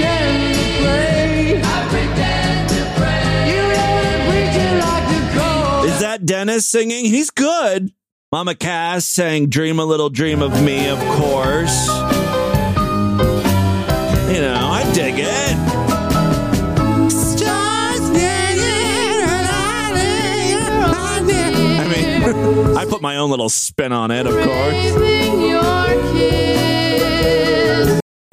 Dennis 6.25 6.67
singing? 6.67 7.05
He's 7.05 7.29
good. 7.29 7.91
Mama 8.31 8.55
Cass 8.55 9.05
sang 9.05 9.47
Dream 9.49 9.79
a 9.79 9.85
Little 9.85 10.09
Dream 10.09 10.41
of 10.41 10.51
Me, 10.63 10.87
of 10.89 10.99
course. 10.99 11.87
You 14.29 14.39
know, 14.41 14.55
I 14.57 14.89
dig 14.93 15.15
it. 15.17 15.57
I 21.79 21.87
mean, 21.89 22.23
I 22.77 22.85
put 22.85 23.01
my 23.01 23.17
own 23.17 23.29
little 23.29 23.49
spin 23.49 23.91
on 23.91 24.11
it, 24.11 24.25
of 24.25 24.33
course. 24.33 24.75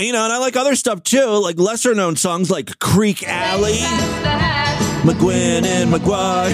You 0.01 0.13
know, 0.13 0.23
and 0.25 0.33
I 0.33 0.39
like 0.39 0.55
other 0.57 0.77
stuff 0.77 1.03
too, 1.03 1.27
like 1.43 1.59
lesser 1.59 1.93
known 1.95 2.15
songs 2.15 2.51
like 2.53 2.79
Creeque 2.79 3.25
Alley, 3.27 3.81
McGuinn 5.03 5.65
and 5.65 5.93
McGuire. 5.93 6.53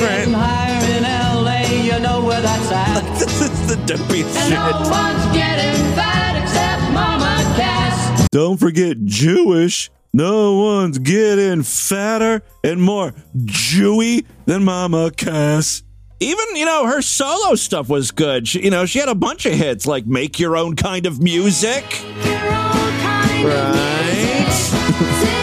Right. 0.00 0.28
higher 0.34 0.96
in 0.96 1.02
LA, 1.04 1.82
you 1.84 1.98
know 2.00 2.24
where 2.24 2.40
that's 2.40 2.70
at. 2.72 3.00
This 3.20 3.40
is 3.42 3.66
the 3.68 3.76
dopey 3.86 4.22
And 4.22 4.50
no 4.50 4.66
shit. 4.66 4.90
one's 4.90 5.26
getting 5.36 5.76
fat 5.94 6.42
except 6.42 6.82
Mama 6.92 7.36
Cass. 7.56 8.28
Don't 8.30 8.58
forget 8.58 8.96
Jewish. 9.04 9.90
No 10.12 10.54
one's 10.56 10.98
getting 10.98 11.62
fatter 11.62 12.42
and 12.64 12.82
more 12.82 13.12
Jewy 13.36 14.26
than 14.46 14.64
Mama 14.64 15.10
Cass. 15.12 15.82
Even, 16.18 16.44
you 16.56 16.64
know, 16.66 16.86
her 16.86 17.00
solo 17.00 17.54
stuff 17.54 17.88
was 17.88 18.10
good. 18.10 18.48
She, 18.48 18.62
you 18.64 18.70
know, 18.70 18.84
she 18.86 18.98
had 18.98 19.08
a 19.08 19.14
bunch 19.14 19.46
of 19.46 19.52
hits 19.54 19.86
like 19.86 20.06
Make 20.06 20.38
Your 20.40 20.56
Own 20.56 20.74
Kind 20.76 21.06
of 21.06 21.20
Music. 21.22 21.84
Right? 22.24 23.38
You 23.38 23.48
know, 23.48 25.36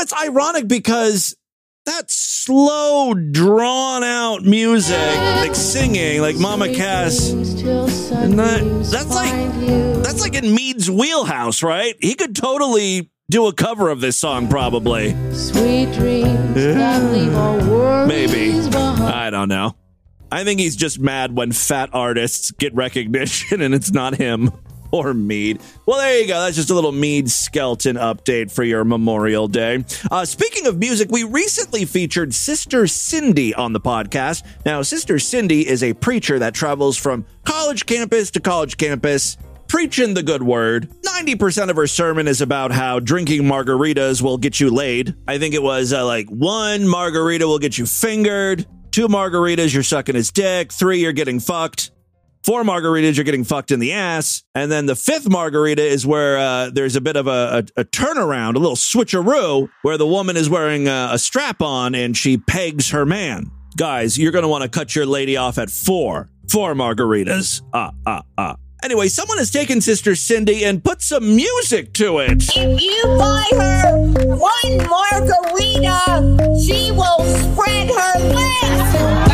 it's 0.00 0.12
ironic 0.12 0.68
because 0.68 1.36
that 1.86 2.10
slow, 2.10 3.14
drawn 3.14 4.04
out 4.04 4.42
music, 4.44 4.96
like 4.96 5.54
singing, 5.54 6.20
like 6.20 6.36
Mama 6.36 6.72
Cass, 6.72 7.30
and 7.30 8.38
that, 8.38 8.88
that's 8.90 9.14
like 9.14 10.02
that's 10.02 10.20
like 10.20 10.34
in 10.34 10.54
Meade's 10.54 10.90
wheelhouse, 10.90 11.62
right? 11.62 11.94
He 12.00 12.14
could 12.14 12.34
totally 12.34 13.10
do 13.30 13.46
a 13.46 13.52
cover 13.54 13.88
of 13.88 14.00
this 14.00 14.16
song, 14.16 14.48
probably. 14.48 15.10
Sweet 15.32 15.92
dreams 15.92 16.54
that 16.54 17.12
leave 17.12 17.34
all 17.34 17.58
worries 17.58 18.08
Maybe. 18.08 18.52
I 18.76 19.30
don't 19.30 19.48
know. 19.48 19.76
I 20.32 20.44
think 20.44 20.60
he's 20.60 20.76
just 20.76 21.00
mad 21.00 21.36
when 21.36 21.52
fat 21.52 21.90
artists 21.92 22.50
get 22.52 22.74
recognition 22.74 23.60
and 23.62 23.74
it's 23.74 23.92
not 23.92 24.16
him 24.16 24.52
or 24.92 25.14
Meade. 25.14 25.60
Well, 25.86 25.98
there 25.98 26.20
you 26.20 26.26
go. 26.26 26.40
That's 26.40 26.56
just 26.56 26.70
a 26.70 26.74
little 26.74 26.92
Meade 26.92 27.30
Skelton 27.30 27.96
update 27.96 28.50
for 28.50 28.64
your 28.64 28.84
Memorial 28.84 29.48
Day. 29.48 29.84
Uh, 30.10 30.24
speaking 30.24 30.66
of 30.66 30.78
music, 30.78 31.10
we 31.10 31.24
recently 31.24 31.84
featured 31.84 32.34
Sister 32.34 32.86
Cindy 32.86 33.54
on 33.54 33.72
the 33.72 33.80
podcast. 33.80 34.44
Now, 34.64 34.82
Sister 34.82 35.18
Cindy 35.18 35.66
is 35.66 35.82
a 35.82 35.94
preacher 35.94 36.38
that 36.38 36.54
travels 36.54 36.96
from 36.96 37.24
college 37.44 37.86
campus 37.86 38.30
to 38.32 38.40
college 38.40 38.76
campus 38.76 39.36
preaching 39.70 40.14
the 40.14 40.22
good 40.22 40.42
word. 40.42 40.90
90% 41.02 41.70
of 41.70 41.76
her 41.76 41.86
sermon 41.86 42.26
is 42.26 42.40
about 42.40 42.72
how 42.72 42.98
drinking 42.98 43.42
margaritas 43.42 44.20
will 44.20 44.36
get 44.36 44.58
you 44.58 44.68
laid. 44.68 45.14
I 45.28 45.38
think 45.38 45.54
it 45.54 45.62
was 45.62 45.92
uh, 45.92 46.04
like 46.04 46.28
one 46.28 46.88
margarita 46.88 47.46
will 47.46 47.60
get 47.60 47.78
you 47.78 47.86
fingered, 47.86 48.66
two 48.90 49.06
margaritas, 49.06 49.72
you're 49.72 49.84
sucking 49.84 50.16
his 50.16 50.32
dick, 50.32 50.72
three, 50.72 51.00
you're 51.00 51.12
getting 51.12 51.38
fucked. 51.38 51.92
Four 52.42 52.62
margaritas, 52.62 53.16
you're 53.16 53.24
getting 53.24 53.44
fucked 53.44 53.70
in 53.70 53.80
the 53.80 53.92
ass. 53.92 54.42
And 54.54 54.72
then 54.72 54.86
the 54.86 54.96
fifth 54.96 55.28
margarita 55.28 55.82
is 55.82 56.06
where 56.06 56.38
uh, 56.38 56.70
there's 56.70 56.96
a 56.96 57.00
bit 57.00 57.16
of 57.16 57.26
a, 57.26 57.64
a, 57.76 57.80
a 57.80 57.84
turnaround, 57.84 58.54
a 58.56 58.58
little 58.58 58.76
switcheroo, 58.76 59.68
where 59.82 59.98
the 59.98 60.06
woman 60.06 60.36
is 60.36 60.48
wearing 60.48 60.88
a, 60.88 61.10
a 61.12 61.18
strap 61.18 61.60
on 61.60 61.94
and 61.94 62.16
she 62.16 62.38
pegs 62.38 62.90
her 62.90 63.04
man. 63.04 63.50
Guys, 63.76 64.18
you're 64.18 64.32
going 64.32 64.42
to 64.42 64.48
want 64.48 64.62
to 64.62 64.70
cut 64.70 64.96
your 64.96 65.06
lady 65.06 65.36
off 65.36 65.58
at 65.58 65.70
four. 65.70 66.30
Four 66.48 66.74
margaritas. 66.74 67.62
Ah, 67.72 67.92
ah, 68.06 68.22
ah. 68.38 68.56
Anyway, 68.82 69.08
someone 69.08 69.36
has 69.36 69.50
taken 69.50 69.82
Sister 69.82 70.14
Cindy 70.14 70.64
and 70.64 70.82
put 70.82 71.02
some 71.02 71.36
music 71.36 71.92
to 71.94 72.18
it. 72.20 72.42
If 72.56 72.80
you 72.80 73.04
buy 73.18 73.44
her 73.52 73.98
one 74.36 74.88
margarita, 74.88 76.56
she 76.64 76.90
will 76.90 77.22
spread 77.24 77.88
her 77.90 78.18
legs. 78.34 79.29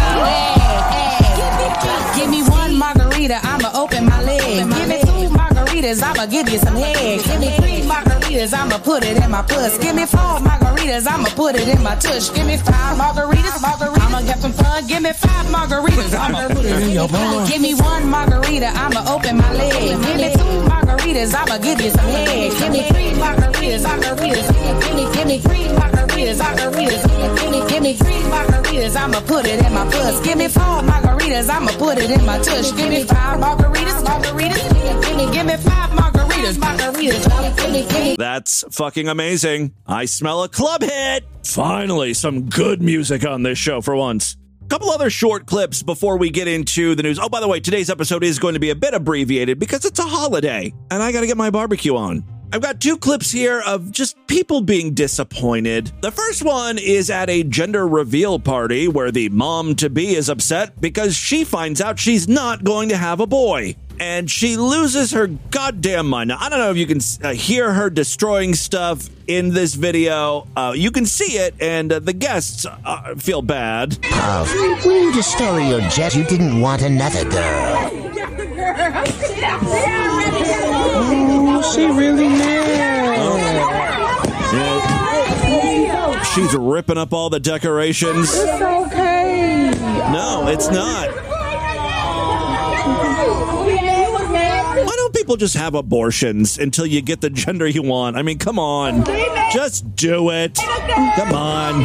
I'ma 6.26 6.42
give 6.42 6.52
you 6.52 6.58
some 6.58 6.74
head. 6.74 7.22
Give 7.22 7.38
me 7.38 7.50
three 7.56 7.80
margaritas, 7.86 8.52
I'ma 8.52 8.78
put 8.78 9.04
it 9.04 9.16
in 9.22 9.30
my 9.30 9.42
puss. 9.42 9.78
Give 9.78 9.94
me 9.94 10.06
four 10.06 10.42
margaritas, 10.42 11.06
I'ma 11.06 11.28
put 11.36 11.54
it 11.54 11.68
in 11.68 11.80
my 11.84 11.94
tush. 11.94 12.30
Give 12.30 12.44
me 12.44 12.56
five 12.56 12.98
margaritas, 12.98 13.62
margaritas, 13.62 14.00
I'ma 14.02 14.22
get 14.22 14.40
some 14.40 14.52
fun. 14.52 14.84
Give 14.88 15.02
me 15.02 15.12
five 15.12 15.46
margaritas, 15.46 16.18
I'ma 16.18 16.48
put 16.48 16.64
it 16.64 16.82
in 16.82 16.90
your. 16.90 17.06
Give 17.46 17.60
me 17.60 17.74
one 17.74 18.10
margarita, 18.10 18.66
I'ma 18.74 19.06
open 19.14 19.36
my 19.36 19.52
leg. 19.54 20.02
Give 20.02 20.16
me 20.16 20.32
two 20.34 20.66
margaritas, 20.66 21.32
I'ma 21.32 21.58
give 21.58 21.80
you 21.80 21.90
some 21.90 22.10
head. 22.10 22.50
Give 22.58 22.72
me 22.72 22.82
three 22.90 23.10
margaritas, 23.22 23.86
margaritas. 23.86 24.82
Give 24.82 24.94
me, 24.96 25.06
give 25.14 25.26
me 25.28 25.38
three 25.38 25.66
margaritas, 25.78 26.38
margaritas. 26.42 27.38
Give 27.38 27.50
me, 27.52 27.60
give 27.70 27.82
me 27.84 27.94
three 27.94 28.22
margaritas, 28.34 28.96
I'ma 28.96 29.20
put 29.20 29.46
it 29.46 29.64
in 29.64 29.72
my 29.72 29.84
puss. 29.90 30.18
Give 30.26 30.36
me 30.38 30.48
four 30.48 30.82
margaritas, 30.90 31.48
I'ma 31.48 31.70
put 31.78 31.98
it 31.98 32.10
in 32.10 32.26
my 32.26 32.38
tush. 32.38 32.72
Give 32.72 32.88
me 32.90 33.04
five 33.04 33.38
margaritas, 33.38 34.02
margaritas. 34.02 35.06
Give 35.06 35.16
me, 35.16 35.30
give 35.32 35.46
me 35.46 35.56
five 35.58 35.90
margaritas, 35.90 36.15
margaritas. 36.36 36.66
Me. 37.72 38.14
That's 38.16 38.64
fucking 38.70 39.08
amazing. 39.08 39.74
I 39.86 40.04
smell 40.04 40.42
a 40.42 40.48
club 40.48 40.82
hit. 40.82 41.24
Finally, 41.44 42.14
some 42.14 42.48
good 42.48 42.82
music 42.82 43.26
on 43.26 43.42
this 43.42 43.58
show 43.58 43.80
for 43.80 43.96
once. 43.96 44.36
Couple 44.68 44.90
other 44.90 45.10
short 45.10 45.46
clips 45.46 45.82
before 45.82 46.16
we 46.18 46.30
get 46.30 46.48
into 46.48 46.94
the 46.96 47.02
news. 47.02 47.18
Oh, 47.20 47.28
by 47.28 47.40
the 47.40 47.46
way, 47.46 47.60
today's 47.60 47.88
episode 47.88 48.24
is 48.24 48.38
going 48.40 48.54
to 48.54 48.60
be 48.60 48.70
a 48.70 48.74
bit 48.74 48.94
abbreviated 48.94 49.60
because 49.60 49.84
it's 49.84 50.00
a 50.00 50.04
holiday 50.04 50.74
and 50.90 51.02
I 51.02 51.12
got 51.12 51.20
to 51.20 51.26
get 51.28 51.36
my 51.36 51.50
barbecue 51.50 51.94
on. 51.96 52.24
I've 52.52 52.62
got 52.62 52.80
two 52.80 52.96
clips 52.96 53.30
here 53.30 53.60
of 53.60 53.92
just 53.92 54.16
people 54.26 54.60
being 54.60 54.94
disappointed. 54.94 55.92
The 56.00 56.10
first 56.10 56.44
one 56.44 56.78
is 56.78 57.10
at 57.10 57.30
a 57.30 57.44
gender 57.44 57.86
reveal 57.86 58.38
party 58.38 58.88
where 58.88 59.10
the 59.12 59.28
mom 59.28 59.76
to 59.76 59.90
be 59.90 60.14
is 60.14 60.28
upset 60.28 60.80
because 60.80 61.14
she 61.14 61.44
finds 61.44 61.80
out 61.80 61.98
she's 61.98 62.28
not 62.28 62.64
going 62.64 62.88
to 62.88 62.96
have 62.96 63.20
a 63.20 63.26
boy. 63.26 63.76
And 63.98 64.30
she 64.30 64.56
loses 64.56 65.12
her 65.12 65.26
goddamn 65.26 66.08
mind. 66.08 66.28
Now, 66.28 66.36
I 66.40 66.48
don't 66.48 66.58
know 66.58 66.70
if 66.70 66.76
you 66.76 66.86
can 66.86 67.00
uh, 67.22 67.32
hear 67.32 67.72
her 67.72 67.88
destroying 67.90 68.54
stuff 68.54 69.08
in 69.26 69.54
this 69.54 69.74
video. 69.74 70.46
Uh, 70.56 70.74
you 70.76 70.90
can 70.90 71.06
see 71.06 71.38
it, 71.38 71.54
and 71.60 71.92
uh, 71.92 71.98
the 71.98 72.12
guests 72.12 72.66
uh, 72.66 73.14
feel 73.16 73.42
bad. 73.42 73.98
Oh, 74.04 74.80
when 74.84 75.02
you 75.02 75.12
destroy 75.12 75.68
your 75.68 75.80
jet, 75.88 76.14
you 76.14 76.24
didn't 76.24 76.60
want 76.60 76.82
another 76.82 77.24
girl. 77.24 77.90
Oh, 80.98 81.72
she 81.74 81.86
really 81.86 82.28
mad. 82.28 82.66
Yeah. 84.52 86.22
She's 86.22 86.54
ripping 86.54 86.98
up 86.98 87.12
all 87.14 87.30
the 87.30 87.40
decorations. 87.40 88.30
It's 88.34 88.62
okay. 88.62 89.70
No, 90.12 90.48
it's 90.48 90.68
not. 90.68 91.08
Don't 95.06 95.14
people 95.14 95.36
just 95.36 95.56
have 95.56 95.76
abortions 95.76 96.58
until 96.58 96.84
you 96.84 97.00
get 97.00 97.20
the 97.20 97.30
gender 97.30 97.64
you 97.64 97.80
want? 97.80 98.16
I 98.16 98.22
mean, 98.22 98.38
come 98.38 98.58
on. 98.58 99.04
Just 99.52 99.94
do 99.94 100.30
it. 100.30 100.56
Come 100.56 101.32
on. 101.32 101.82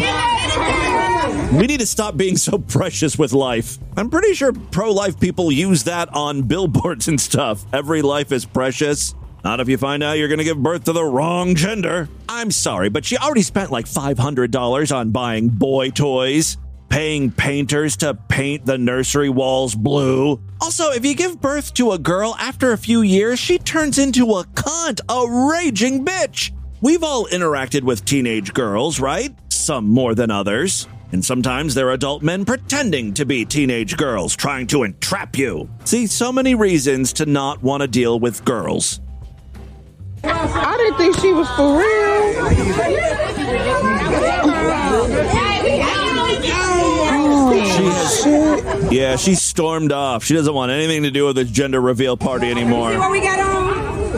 We 1.56 1.68
need 1.68 1.82
to 1.82 1.86
stop 1.86 2.18
being 2.18 2.36
so 2.36 2.58
precious 2.58 3.20
with 3.20 3.32
life. 3.32 3.78
I'm 3.96 4.10
pretty 4.10 4.34
sure 4.34 4.52
pro 4.54 4.92
life 4.92 5.20
people 5.20 5.52
use 5.52 5.84
that 5.84 6.10
on 6.16 6.42
billboards 6.42 7.08
and 7.08 7.22
stuff. 7.22 7.64
Every 7.72 8.02
life 8.02 8.32
is 8.32 8.44
precious. 8.44 9.14
Not 9.44 9.60
if 9.60 9.70
you 9.70 9.78
find 9.78 10.02
out 10.02 10.18
you're 10.18 10.28
going 10.28 10.40
to 10.40 10.44
give 10.44 10.58
birth 10.58 10.86
to 10.86 10.94
the 10.94 11.06
wrong 11.06 11.54
gender. 11.54 12.10
I'm 12.28 12.50
sorry, 12.50 12.90
but 12.90 13.06
she 13.06 13.18
already 13.18 13.44
spent 13.44 13.72
like 13.72 13.86
$500 13.86 14.96
on 14.96 15.12
buying 15.12 15.48
boy 15.48 15.92
toys, 15.92 16.58
paying 16.90 17.30
painters 17.32 17.98
to 17.98 18.16
paint 18.16 18.66
the 18.66 18.80
nursery 18.80 19.30
walls 19.30 19.76
blue. 19.76 20.42
Also, 20.62 20.92
if 20.92 21.04
you 21.06 21.16
give 21.16 21.42
birth 21.42 21.74
to 21.74 21.92
a 21.92 21.98
girl 21.98 22.36
after 22.40 22.72
a 22.72 22.78
few 22.78 23.02
years, 23.02 23.40
she 23.40 23.58
turns 23.58 23.98
into 23.98 24.26
a 24.34 24.44
cunt, 24.46 25.02
a 25.10 25.50
raging 25.52 26.06
bitch. 26.06 26.52
We've 26.82 27.04
all 27.04 27.26
interacted 27.28 27.82
with 27.82 28.06
teenage 28.06 28.54
girls, 28.54 29.00
right? 29.00 29.36
some 29.62 29.88
more 29.88 30.16
than 30.16 30.32
others. 30.32 30.88
And 31.12 31.24
sometimes 31.24 31.74
they're 31.74 31.92
adult 31.92 32.24
men 32.24 32.46
pretending 32.46 33.14
to 33.16 33.26
be 33.26 33.46
teenage 33.46 33.98
girls, 33.98 34.36
trying 34.36 34.68
to 34.68 34.84
entrap 34.84 35.38
you. 35.38 35.70
See, 35.84 36.08
so 36.08 36.32
many 36.32 36.56
reasons 36.56 37.14
to 37.14 37.26
not 37.26 37.62
want 37.62 37.82
to 37.82 37.88
deal 37.88 38.20
with 38.20 38.44
girls. 38.46 39.02
I 40.24 40.78
didn't 40.78 40.98
think 40.98 41.18
she 41.18 41.34
was 41.34 41.48
for 41.50 41.82
She 47.50 47.84
has, 47.84 48.92
yeah, 48.92 49.16
she 49.16 49.34
stormed 49.34 49.92
off. 49.92 50.24
She 50.24 50.36
doesn't 50.36 50.54
want 50.54 50.72
anything 50.72 51.04
to 51.04 51.12
do 51.12 51.26
with 51.26 51.38
this 51.38 51.50
gender 51.50 51.82
reveal 51.82 52.16
party 52.16 52.52
anymore. 52.52 52.92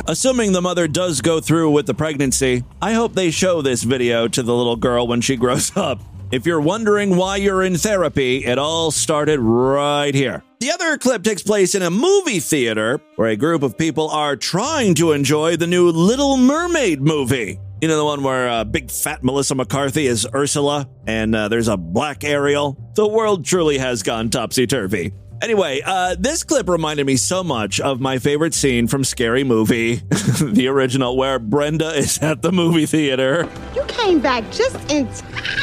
Assuming 0.07 0.51
the 0.51 0.61
mother 0.61 0.87
does 0.87 1.21
go 1.21 1.39
through 1.39 1.71
with 1.71 1.85
the 1.85 1.93
pregnancy, 1.93 2.65
I 2.81 2.93
hope 2.93 3.13
they 3.13 3.31
show 3.31 3.61
this 3.61 3.83
video 3.83 4.27
to 4.27 4.43
the 4.43 4.53
little 4.53 4.75
girl 4.75 5.07
when 5.07 5.21
she 5.21 5.35
grows 5.37 5.75
up. 5.77 6.01
If 6.31 6.45
you're 6.45 6.59
wondering 6.59 7.15
why 7.15 7.37
you're 7.37 7.63
in 7.63 7.77
therapy, 7.77 8.43
it 8.43 8.57
all 8.57 8.91
started 8.91 9.39
right 9.39 10.13
here. 10.13 10.43
The 10.59 10.71
other 10.71 10.97
clip 10.97 11.23
takes 11.23 11.43
place 11.43 11.75
in 11.75 11.81
a 11.83 11.91
movie 11.91 12.39
theater 12.39 12.99
where 13.15 13.29
a 13.29 13.35
group 13.35 13.63
of 13.63 13.77
people 13.77 14.09
are 14.09 14.35
trying 14.35 14.95
to 14.95 15.11
enjoy 15.11 15.57
the 15.57 15.67
new 15.67 15.89
Little 15.89 16.35
Mermaid 16.35 17.01
movie. 17.01 17.59
You 17.83 17.89
know, 17.89 17.97
the 17.97 18.05
one 18.05 18.23
where 18.23 18.47
uh, 18.47 18.63
big 18.63 18.89
fat 18.89 19.25
Melissa 19.25 19.55
McCarthy 19.55 20.07
is 20.07 20.25
Ursula 20.33 20.87
and 21.05 21.35
uh, 21.35 21.49
there's 21.49 21.67
a 21.67 21.75
black 21.75 22.23
Ariel? 22.23 22.77
The 22.95 23.05
world 23.05 23.43
truly 23.43 23.77
has 23.77 24.03
gone 24.03 24.29
topsy 24.29 24.65
turvy. 24.65 25.11
Anyway, 25.41 25.81
uh, 25.85 26.15
this 26.17 26.45
clip 26.45 26.69
reminded 26.69 27.05
me 27.05 27.17
so 27.17 27.43
much 27.43 27.81
of 27.81 27.99
my 27.99 28.19
favorite 28.19 28.53
scene 28.53 28.87
from 28.87 29.03
Scary 29.03 29.43
Movie, 29.43 29.95
the 30.41 30.67
original, 30.69 31.17
where 31.17 31.39
Brenda 31.39 31.89
is 31.97 32.19
at 32.19 32.41
the 32.41 32.53
movie 32.53 32.85
theater. 32.85 33.49
You 33.75 33.83
came 33.89 34.21
back 34.21 34.49
just 34.49 34.77
in 34.89 35.09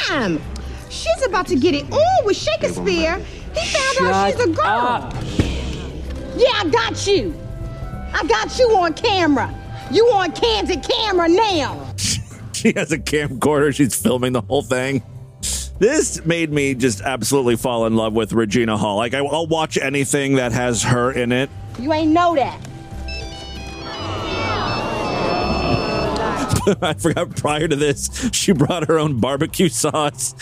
time. 0.07 0.43
She's 0.91 1.25
about 1.25 1.47
to 1.47 1.57
get 1.57 1.75
it 1.75 1.91
on 1.91 2.27
with 2.27 2.37
Shakespeare. 2.37 3.17
He 3.55 3.67
found 3.67 4.13
out 4.13 4.31
she's 4.31 4.41
a 4.41 4.49
girl. 4.49 5.11
Yeah, 6.37 6.53
I 6.53 6.69
got 6.71 7.07
you. 7.07 7.35
I 8.13 8.27
got 8.27 8.59
you 8.59 8.77
on 8.77 8.93
camera. 8.93 9.57
You 9.91 10.07
on 10.13 10.33
candid 10.33 10.87
camera 10.89 11.29
now. 11.29 11.95
She 12.53 12.75
has 12.77 12.93
a 12.93 12.99
camcorder. 12.99 13.75
She's 13.75 13.95
filming 13.95 14.35
the 14.35 14.43
whole 14.43 14.61
thing. 14.61 15.03
This 15.79 16.23
made 16.27 16.53
me 16.53 16.75
just 16.75 17.01
absolutely 17.01 17.57
fall 17.57 17.87
in 17.87 17.97
love 17.97 18.13
with 18.13 18.35
Regina 18.35 18.77
Hall. 18.77 18.99
Like, 18.99 19.15
I- 19.15 19.25
I'll 19.25 19.47
watch 19.47 19.79
anything 19.79 20.35
that 20.35 20.53
has 20.53 20.83
her 20.83 21.11
in 21.11 21.33
it. 21.33 21.49
You 21.79 21.95
ain't 21.95 22.13
know 22.13 22.35
that. 22.35 22.61
I 26.83 26.93
forgot 26.99 27.35
prior 27.35 27.67
to 27.67 27.77
this, 27.77 28.29
she 28.35 28.53
brought 28.53 28.87
her 28.89 28.99
own 28.99 29.21
barbecue 29.21 29.71
sauce 29.71 30.35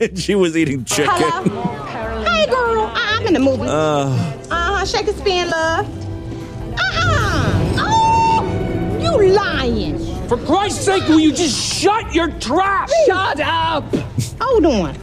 and 0.00 0.18
she 0.24 0.34
was 0.34 0.56
eating 0.56 0.84
chicken. 0.84 1.12
Hello? 1.14 2.24
Hey, 2.24 2.46
girl. 2.46 2.90
I'm 2.92 3.28
in 3.28 3.34
the 3.34 3.38
movie. 3.38 3.62
Uh, 3.68 4.08
Uh-huh, 4.50 4.84
Shakespeare 4.84 5.14
spin, 5.18 5.50
love. 5.50 5.86
You 9.18 9.32
lying. 9.32 9.98
For 10.28 10.36
Christ's 10.38 10.84
sake, 10.84 11.06
will 11.08 11.20
you 11.20 11.32
just 11.32 11.56
shut 11.56 12.14
your 12.14 12.30
trap? 12.38 12.88
Shut 13.06 13.40
up! 13.40 13.84
Hold 14.40 14.66
on. 14.66 14.96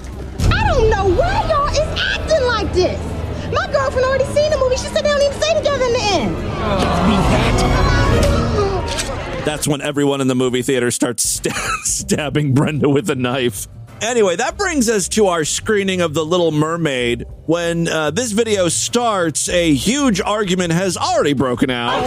I 0.52 0.68
don't 0.72 0.90
know 0.90 1.08
why 1.16 1.46
y'all 1.50 1.68
is 1.70 1.80
acting 1.80 2.46
like 2.48 2.72
this. 2.74 3.00
My 3.52 3.66
girlfriend 3.72 4.06
already 4.06 4.26
seen 4.26 4.52
the 4.52 4.58
movie. 4.58 4.76
She 4.76 4.88
said 4.88 5.04
they 5.04 5.10
don't 5.10 5.22
even 5.22 5.42
stay 5.42 5.54
together 5.56 5.86
in 5.86 5.94
the 5.94 6.04
end. 6.04 6.36
that's 9.46 9.68
when 9.68 9.82
everyone 9.82 10.22
in 10.22 10.28
the 10.28 10.36
movie 10.36 10.62
theater 10.62 10.92
starts 10.92 11.28
sta- 11.28 11.54
stabbing 11.84 12.54
Brenda 12.54 12.90
with 12.90 13.10
a 13.10 13.16
knife. 13.16 13.68
Anyway, 14.02 14.36
that 14.36 14.58
brings 14.58 14.90
us 14.90 15.08
to 15.10 15.26
our 15.28 15.44
screening 15.44 16.02
of 16.02 16.14
The 16.14 16.24
Little 16.24 16.52
Mermaid. 16.52 17.26
When 17.46 17.88
uh, 17.88 18.12
this 18.12 18.32
video 18.32 18.70
starts, 18.70 19.50
a 19.50 19.74
huge 19.74 20.22
argument 20.22 20.74
has 20.74 20.98
already 20.98 21.34
broken 21.34 21.72
out. 21.72 22.04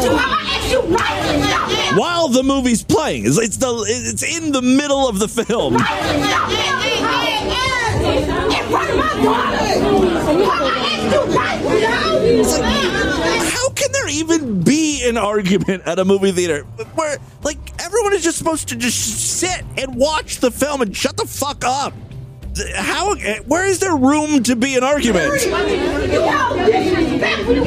While 1.98 2.29
the 2.29 2.44
movie's 2.44 2.85
playing, 2.85 3.26
it's, 3.26 3.38
it's 3.38 3.57
the 3.57 3.85
it's 3.88 4.22
in 4.22 4.53
the 4.53 4.62
middle 4.62 5.09
of 5.09 5.18
the 5.18 5.26
film. 5.26 5.74
How 13.50 13.70
can 13.70 13.92
there 13.92 14.09
even 14.09 14.62
be 14.62 15.03
an 15.09 15.16
argument 15.16 15.83
at 15.87 15.98
a 15.98 16.05
movie 16.05 16.31
theater 16.33 16.62
where, 16.94 17.18
like, 17.42 17.59
everyone 18.00 18.16
is 18.16 18.24
just 18.24 18.38
supposed 18.38 18.68
to 18.68 18.76
just 18.76 19.38
sit 19.38 19.62
and 19.76 19.94
watch 19.94 20.38
the 20.38 20.50
film 20.50 20.80
and 20.80 20.96
shut 20.96 21.18
the 21.18 21.26
fuck 21.26 21.64
up? 21.64 21.92
How? 22.74 23.12
Eh, 23.12 23.40
where 23.46 23.66
is 23.66 23.78
there 23.78 23.94
room 23.94 24.42
to 24.44 24.56
be 24.56 24.74
an 24.76 24.82
argument? 24.84 25.34
You 25.34 25.50
disrespectful 26.66 27.60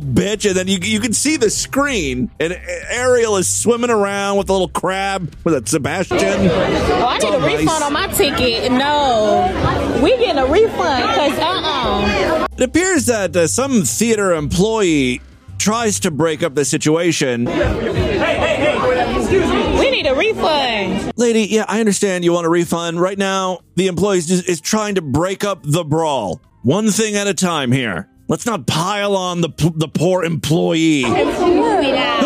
bitch! 0.00 0.46
And 0.46 0.56
then 0.56 0.68
you 0.68 0.78
you 0.82 1.00
can 1.00 1.12
see 1.12 1.36
the 1.36 1.50
screen, 1.50 2.30
and 2.40 2.58
Ariel 2.90 3.36
is 3.36 3.48
swimming 3.48 3.90
around 3.90 4.38
with 4.38 4.48
a 4.48 4.52
little 4.52 4.68
crab. 4.68 5.34
Was 5.44 5.54
that 5.54 5.68
Sebastian? 5.68 6.18
Oh, 6.18 7.06
I 7.06 7.18
need 7.18 7.26
all 7.26 7.34
a 7.34 7.46
refund 7.46 7.84
on 7.84 7.92
my 7.92 8.06
ticket. 8.08 8.72
No, 8.72 10.00
we 10.02 10.16
getting 10.16 10.38
a 10.38 10.46
refund 10.46 11.02
because 11.08 11.38
uh 11.38 11.60
uh 11.64 12.46
It 12.56 12.64
appears 12.64 13.06
that 13.06 13.36
uh, 13.36 13.46
some 13.46 13.82
theater 13.82 14.32
employee 14.32 15.20
tries 15.58 16.00
to 16.00 16.10
break 16.10 16.42
up 16.42 16.54
the 16.54 16.64
situation. 16.64 17.46
Hey, 17.46 17.54
hey, 18.16 18.56
hey, 18.56 19.78
we 19.78 19.90
need 19.90 20.06
a 20.06 20.14
refund. 20.14 21.12
Lady, 21.16 21.42
yeah, 21.44 21.64
I 21.68 21.80
understand 21.80 22.24
you 22.24 22.32
want 22.32 22.46
a 22.46 22.50
refund. 22.50 23.00
Right 23.00 23.18
now, 23.18 23.60
the 23.74 23.86
employee 23.86 24.18
is, 24.18 24.30
is 24.30 24.60
trying 24.60 24.96
to 24.96 25.02
break 25.02 25.44
up 25.44 25.60
the 25.62 25.84
brawl. 25.84 26.40
One 26.62 26.90
thing 26.90 27.16
at 27.16 27.26
a 27.26 27.34
time 27.34 27.72
here. 27.72 28.08
Let's 28.28 28.44
not 28.44 28.66
pile 28.66 29.14
on 29.16 29.40
the, 29.40 29.48
p- 29.48 29.72
the 29.76 29.86
poor 29.86 30.24
employee 30.24 31.02
who 31.02 31.12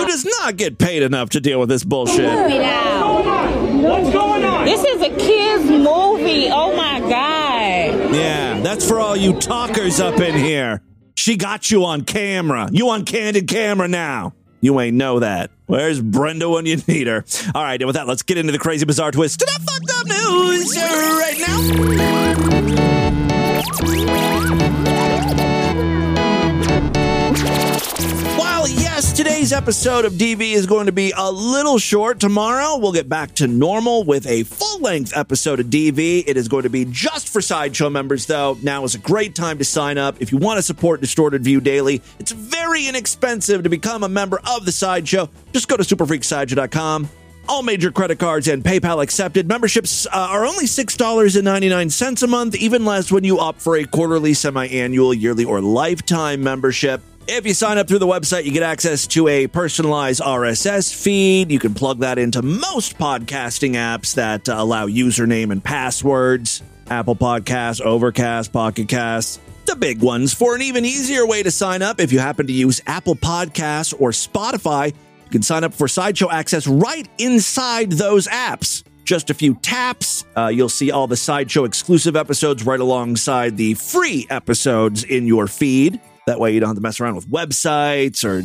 does 0.07 0.25
not 0.25 0.57
get 0.57 0.79
paid 0.79 1.03
enough 1.03 1.29
to 1.31 1.41
deal 1.41 1.61
with 1.61 1.69
this 1.69 1.85
bullshit. 1.85 2.25
What's 2.33 4.11
going 4.11 4.45
on? 4.45 4.65
This 4.65 4.83
is 4.83 5.03
a 5.03 5.11
kids 5.11 5.65
movie. 5.71 6.49
Oh 6.51 6.75
my 6.75 7.01
god. 7.01 8.15
Yeah, 8.15 8.61
that's 8.61 8.89
for 8.89 8.99
all 8.99 9.15
you 9.15 9.39
talkers 9.41 10.01
up 10.01 10.19
in 10.21 10.35
here. 10.37 10.81
She 11.17 11.37
got 11.37 11.71
you 11.71 11.85
on 11.85 12.05
camera. 12.05 12.71
You 12.73 12.89
on 12.91 13.05
candid 13.05 13.47
camera 13.47 13.87
now. 13.87 14.33
You 14.63 14.81
ain't 14.81 14.97
know 14.97 15.19
that. 15.21 15.51
Where's 15.67 16.01
Brenda 16.01 16.49
when 16.49 16.65
you 16.65 16.77
need 16.89 17.09
her? 17.09 17.25
All 17.55 17.63
right, 17.63 17.81
and 17.81 17.87
with 17.87 17.97
that, 17.97 18.07
let's 18.07 18.23
get 18.23 18.39
into 18.39 18.53
the 18.53 18.59
crazy 18.59 18.87
bizarre 18.87 19.11
twist 19.11 19.41
to 19.41 19.47
the 19.47 19.61
fucked 19.65 19.91
up 19.99 20.07
news 20.07 20.77
right 20.77 21.39
now. 24.67 25.10
Today's 29.25 29.53
episode 29.53 30.07
of 30.07 30.15
DV 30.15 30.41
is 30.53 30.65
going 30.65 30.87
to 30.87 30.93
be 30.93 31.13
a 31.15 31.31
little 31.31 31.77
short, 31.77 32.19
tomorrow 32.19 32.79
we'll 32.79 32.91
get 32.91 33.07
back 33.07 33.35
to 33.35 33.47
normal 33.47 34.03
with 34.03 34.27
a 34.27 34.45
full 34.45 34.81
length 34.81 35.15
episode 35.15 35.61
of 35.61 35.67
DV. 35.67 36.25
It 36.27 36.39
is 36.39 36.49
going 36.49 36.63
to 36.63 36.71
be 36.71 36.87
just 36.87 37.29
for 37.29 37.43
Sideshow 37.43 37.91
members, 37.91 38.25
though. 38.25 38.57
Now 38.63 38.83
is 38.85 38.95
a 38.95 38.99
great 38.99 39.35
time 39.35 39.59
to 39.59 39.65
sign 39.65 39.99
up. 39.99 40.17
If 40.23 40.33
you 40.33 40.39
want 40.39 40.57
to 40.57 40.63
support 40.63 41.03
Distorted 41.03 41.45
View 41.45 41.61
Daily, 41.61 42.01
it's 42.19 42.33
very 42.33 42.87
inexpensive 42.87 43.63
to 43.65 43.69
become 43.69 44.05
a 44.05 44.09
member 44.09 44.41
of 44.49 44.65
the 44.65 44.73
Sideshow. 44.73 45.29
Just 45.53 45.69
go 45.69 45.77
to 45.77 45.83
superfreaksideshow.com. 45.83 47.11
All 47.47 47.63
major 47.63 47.91
credit 47.91 48.19
cards 48.19 48.49
and 48.49 48.65
PayPal 48.65 49.03
accepted. 49.03 49.47
Memberships 49.47 50.07
uh, 50.07 50.13
are 50.13 50.47
only 50.47 50.65
$6.99 50.65 52.23
a 52.23 52.27
month, 52.27 52.57
even 52.57 52.87
less 52.87 53.13
when 53.13 53.25
you 53.25 53.39
opt 53.39 53.61
for 53.61 53.77
a 53.77 53.85
quarterly, 53.85 54.33
semi 54.33 54.67
annual, 54.69 55.13
yearly, 55.13 55.45
or 55.45 55.61
lifetime 55.61 56.43
membership. 56.43 57.03
If 57.33 57.47
you 57.47 57.55
sign 57.55 57.79
up 57.79 57.87
through 57.87 58.01
the 58.01 58.09
website, 58.09 58.43
you 58.43 58.51
get 58.51 58.65
access 58.65 59.07
to 59.07 59.29
a 59.29 59.47
personalized 59.47 60.21
RSS 60.21 60.93
feed. 60.93 61.53
You 61.53 61.61
can 61.61 61.75
plug 61.75 62.01
that 62.01 62.19
into 62.19 62.43
most 62.43 62.99
podcasting 62.99 63.75
apps 63.75 64.17
that 64.17 64.49
uh, 64.49 64.57
allow 64.59 64.89
username 64.89 65.53
and 65.53 65.63
passwords 65.63 66.61
Apple 66.89 67.15
Podcasts, 67.15 67.81
Overcast, 67.81 68.53
Pocket 68.53 68.89
Casts, 68.89 69.39
the 69.67 69.77
big 69.77 70.03
ones. 70.03 70.35
For 70.35 70.57
an 70.57 70.63
even 70.63 70.85
easier 70.85 71.25
way 71.25 71.45
to 71.45 71.53
sign 71.53 71.83
up, 71.83 72.01
if 72.01 72.11
you 72.11 72.19
happen 72.19 72.49
to 72.49 72.53
use 72.53 72.81
Apple 72.89 73.15
Podcasts 73.15 73.95
or 74.01 74.11
Spotify, 74.11 74.87
you 74.87 75.31
can 75.31 75.43
sign 75.43 75.63
up 75.63 75.73
for 75.73 75.87
Sideshow 75.87 76.33
access 76.33 76.67
right 76.67 77.09
inside 77.19 77.93
those 77.93 78.27
apps. 78.27 78.83
Just 79.05 79.31
a 79.31 79.35
few 79.35 79.55
taps, 79.55 80.25
uh, 80.37 80.49
you'll 80.49 80.69
see 80.69 80.91
all 80.91 81.07
the 81.07 81.17
Sideshow 81.17 81.63
exclusive 81.63 82.17
episodes 82.17 82.67
right 82.67 82.81
alongside 82.81 83.57
the 83.57 83.75
free 83.75 84.27
episodes 84.31 85.05
in 85.05 85.29
your 85.29 85.47
feed. 85.47 86.01
That 86.27 86.39
way, 86.39 86.53
you 86.53 86.61
don't 86.61 86.69
have 86.69 86.77
to 86.77 86.83
mess 86.83 87.01
around 87.01 87.17
with 87.17 87.29
websites 87.29 88.25
or 88.25 88.43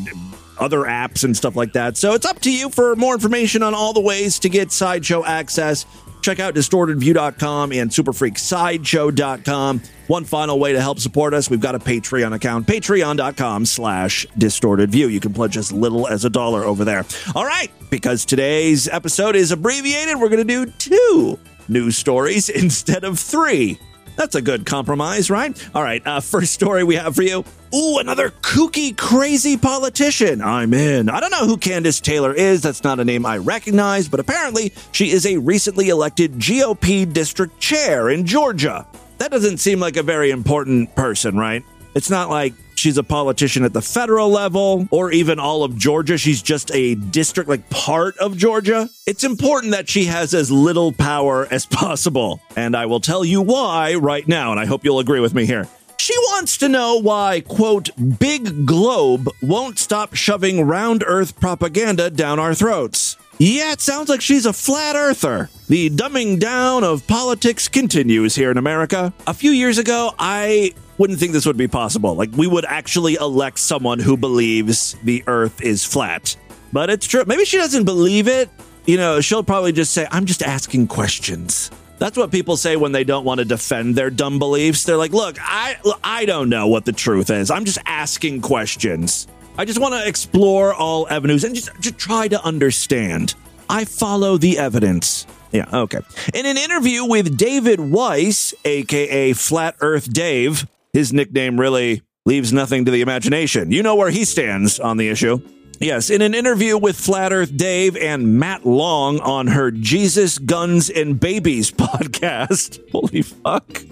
other 0.57 0.79
apps 0.81 1.23
and 1.23 1.35
stuff 1.35 1.55
like 1.55 1.73
that. 1.73 1.97
So 1.97 2.13
it's 2.13 2.25
up 2.25 2.39
to 2.41 2.51
you. 2.51 2.69
For 2.69 2.95
more 2.95 3.13
information 3.13 3.61
on 3.61 3.73
all 3.73 3.93
the 3.93 4.01
ways 4.01 4.39
to 4.39 4.49
get 4.49 4.71
Sideshow 4.71 5.23
access, 5.25 5.85
Check 6.25 6.39
out 6.39 6.55
distortedview.com 6.55 7.71
and 7.71 7.91
superfreaksideshow.com. 7.91 9.81
One 10.07 10.25
final 10.25 10.57
way 10.57 10.73
to 10.73 10.81
help 10.81 10.97
support 10.97 11.35
us, 11.35 11.51
we've 11.51 11.59
got 11.59 11.75
a 11.75 11.79
Patreon 11.79 12.33
account, 12.33 12.65
patreon.com 12.65 13.67
slash 13.67 14.25
distortedview. 14.35 15.11
You 15.11 15.19
can 15.19 15.35
pledge 15.35 15.55
as 15.55 15.71
little 15.71 16.07
as 16.07 16.25
a 16.25 16.31
dollar 16.31 16.63
over 16.63 16.83
there. 16.83 17.05
All 17.35 17.45
right, 17.45 17.71
because 17.91 18.25
today's 18.25 18.87
episode 18.87 19.35
is 19.35 19.51
abbreviated, 19.51 20.15
we're 20.19 20.29
going 20.29 20.47
to 20.47 20.65
do 20.65 20.71
two 20.79 21.37
news 21.67 21.95
stories 21.95 22.49
instead 22.63 23.03
of 23.03 23.19
three. 23.19 23.79
That's 24.15 24.35
a 24.35 24.41
good 24.41 24.65
compromise, 24.65 25.29
right? 25.29 25.69
All 25.75 25.83
right, 25.83 26.05
uh, 26.05 26.19
first 26.21 26.53
story 26.53 26.83
we 26.83 26.95
have 26.95 27.15
for 27.15 27.23
you. 27.23 27.43
Ooh, 27.73 27.97
another 27.97 28.29
kooky, 28.29 28.95
crazy 28.95 29.57
politician. 29.57 30.41
I'm 30.41 30.73
in. 30.73 31.09
I 31.09 31.19
don't 31.19 31.31
know 31.31 31.45
who 31.45 31.57
Candace 31.57 31.99
Taylor 31.99 32.33
is. 32.33 32.61
That's 32.61 32.83
not 32.83 32.99
a 32.99 33.05
name 33.05 33.25
I 33.25 33.37
recognize, 33.37 34.07
but 34.07 34.19
apparently 34.19 34.71
she 34.93 35.11
is 35.11 35.25
a 35.25 35.37
recently 35.37 35.89
elected 35.89 36.33
GOP 36.33 37.11
district 37.11 37.59
chair 37.59 38.09
in 38.09 38.25
Georgia. 38.25 38.87
That 39.17 39.31
doesn't 39.31 39.57
seem 39.57 39.79
like 39.79 39.97
a 39.97 40.03
very 40.03 40.31
important 40.31 40.95
person, 40.95 41.37
right? 41.37 41.63
It's 41.95 42.09
not 42.09 42.29
like 42.29 42.53
she's 42.75 42.97
a 42.97 43.03
politician 43.03 43.63
at 43.63 43.71
the 43.71 43.81
federal 43.81 44.29
level 44.29 44.85
or 44.91 45.11
even 45.11 45.39
all 45.39 45.63
of 45.63 45.77
Georgia. 45.77 46.17
She's 46.17 46.41
just 46.41 46.69
a 46.75 46.95
district, 46.95 47.49
like 47.49 47.69
part 47.69 48.17
of 48.17 48.35
Georgia. 48.37 48.89
It's 49.07 49.23
important 49.23 49.71
that 49.71 49.89
she 49.89 50.05
has 50.05 50.33
as 50.33 50.51
little 50.51 50.91
power 50.91 51.47
as 51.49 51.65
possible. 51.81 52.41
And 52.57 52.75
I 52.75 52.85
will 52.85 52.99
tell 52.99 53.23
you 53.23 53.41
why 53.41 53.95
right 53.95 54.27
now, 54.27 54.51
and 54.51 54.59
I 54.59 54.65
hope 54.65 54.83
you'll 54.83 54.99
agree 54.99 55.21
with 55.21 55.33
me 55.33 55.45
here. 55.45 55.67
She 55.97 56.15
wants 56.17 56.57
to 56.57 56.69
know 56.69 57.01
why, 57.01 57.41
quote, 57.41 57.89
Big 58.19 58.65
Globe 58.65 59.29
won't 59.41 59.79
stop 59.79 60.13
shoving 60.13 60.61
round 60.61 61.03
earth 61.07 61.39
propaganda 61.39 62.09
down 62.09 62.37
our 62.39 62.53
throats. 62.53 63.15
Yeah, 63.37 63.71
it 63.71 63.81
sounds 63.81 64.07
like 64.07 64.21
she's 64.21 64.45
a 64.45 64.53
flat 64.53 64.95
earther. 64.95 65.49
The 65.67 65.89
dumbing 65.89 66.39
down 66.39 66.83
of 66.83 67.07
politics 67.07 67.67
continues 67.67 68.35
here 68.35 68.51
in 68.51 68.57
America. 68.57 69.13
A 69.25 69.33
few 69.33 69.51
years 69.51 69.77
ago, 69.77 70.13
I 70.19 70.73
wouldn't 70.97 71.19
think 71.19 71.33
this 71.33 71.45
would 71.45 71.57
be 71.57 71.67
possible. 71.67 72.15
Like, 72.15 72.31
we 72.33 72.47
would 72.47 72.65
actually 72.65 73.15
elect 73.15 73.59
someone 73.59 73.99
who 73.99 74.17
believes 74.17 74.95
the 75.03 75.23
earth 75.27 75.61
is 75.61 75.83
flat. 75.85 76.35
But 76.71 76.89
it's 76.89 77.07
true. 77.07 77.23
Maybe 77.25 77.45
she 77.45 77.57
doesn't 77.57 77.85
believe 77.85 78.27
it. 78.27 78.49
You 78.85 78.97
know, 78.97 79.21
she'll 79.21 79.43
probably 79.43 79.71
just 79.71 79.93
say, 79.93 80.07
I'm 80.11 80.25
just 80.25 80.43
asking 80.43 80.87
questions. 80.87 81.71
That's 81.97 82.17
what 82.17 82.31
people 82.31 82.57
say 82.57 82.75
when 82.75 82.91
they 82.91 83.03
don't 83.03 83.23
want 83.23 83.39
to 83.39 83.45
defend 83.45 83.95
their 83.95 84.09
dumb 84.09 84.37
beliefs. 84.37 84.83
They're 84.83 84.97
like, 84.97 85.13
"Look, 85.13 85.37
I 85.39 85.77
I 86.03 86.25
don't 86.25 86.49
know 86.49 86.67
what 86.67 86.83
the 86.83 86.91
truth 86.91 87.29
is. 87.29 87.49
I'm 87.49 87.63
just 87.63 87.77
asking 87.85 88.41
questions. 88.41 89.27
I 89.57 89.63
just 89.63 89.79
want 89.79 89.93
to 89.93 90.05
explore 90.05 90.73
all 90.73 91.07
avenues 91.09 91.45
and 91.45 91.55
just 91.55 91.69
just 91.79 91.97
try 91.97 92.27
to 92.27 92.43
understand. 92.43 93.33
I 93.69 93.85
follow 93.85 94.37
the 94.37 94.57
evidence." 94.57 95.25
Yeah, 95.53 95.67
okay. 95.71 95.99
In 96.33 96.45
an 96.45 96.57
interview 96.57 97.05
with 97.05 97.37
David 97.37 97.79
Weiss, 97.79 98.53
aka 98.65 99.31
Flat 99.31 99.75
Earth 99.79 100.11
Dave, 100.11 100.67
his 100.95 101.11
nickname 101.11 101.59
really 101.59 102.01
leaves 102.25 102.53
nothing 102.53 102.85
to 102.85 102.91
the 102.91 103.01
imagination. 103.01 103.69
You 103.69 103.83
know 103.83 103.95
where 103.95 104.11
he 104.11 104.23
stands 104.23 104.79
on 104.79 104.95
the 104.95 105.09
issue. 105.09 105.41
Yes, 105.81 106.09
in 106.09 106.21
an 106.21 106.33
interview 106.33 106.77
with 106.77 106.95
Flat 106.97 107.33
Earth 107.33 107.57
Dave 107.57 107.97
and 107.97 108.39
Matt 108.39 108.65
Long 108.65 109.19
on 109.19 109.47
her 109.47 109.71
Jesus, 109.71 110.37
Guns, 110.37 110.89
and 110.89 111.19
Babies 111.19 111.69
podcast. 111.71 112.79
Holy 112.93 113.23
fuck. 113.23 113.83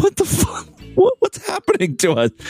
What 0.00 0.16
the 0.16 0.24
fuck? 0.24 0.66
What, 0.94 1.16
what's 1.18 1.46
happening 1.46 1.98
to 1.98 2.12
us? 2.12 2.30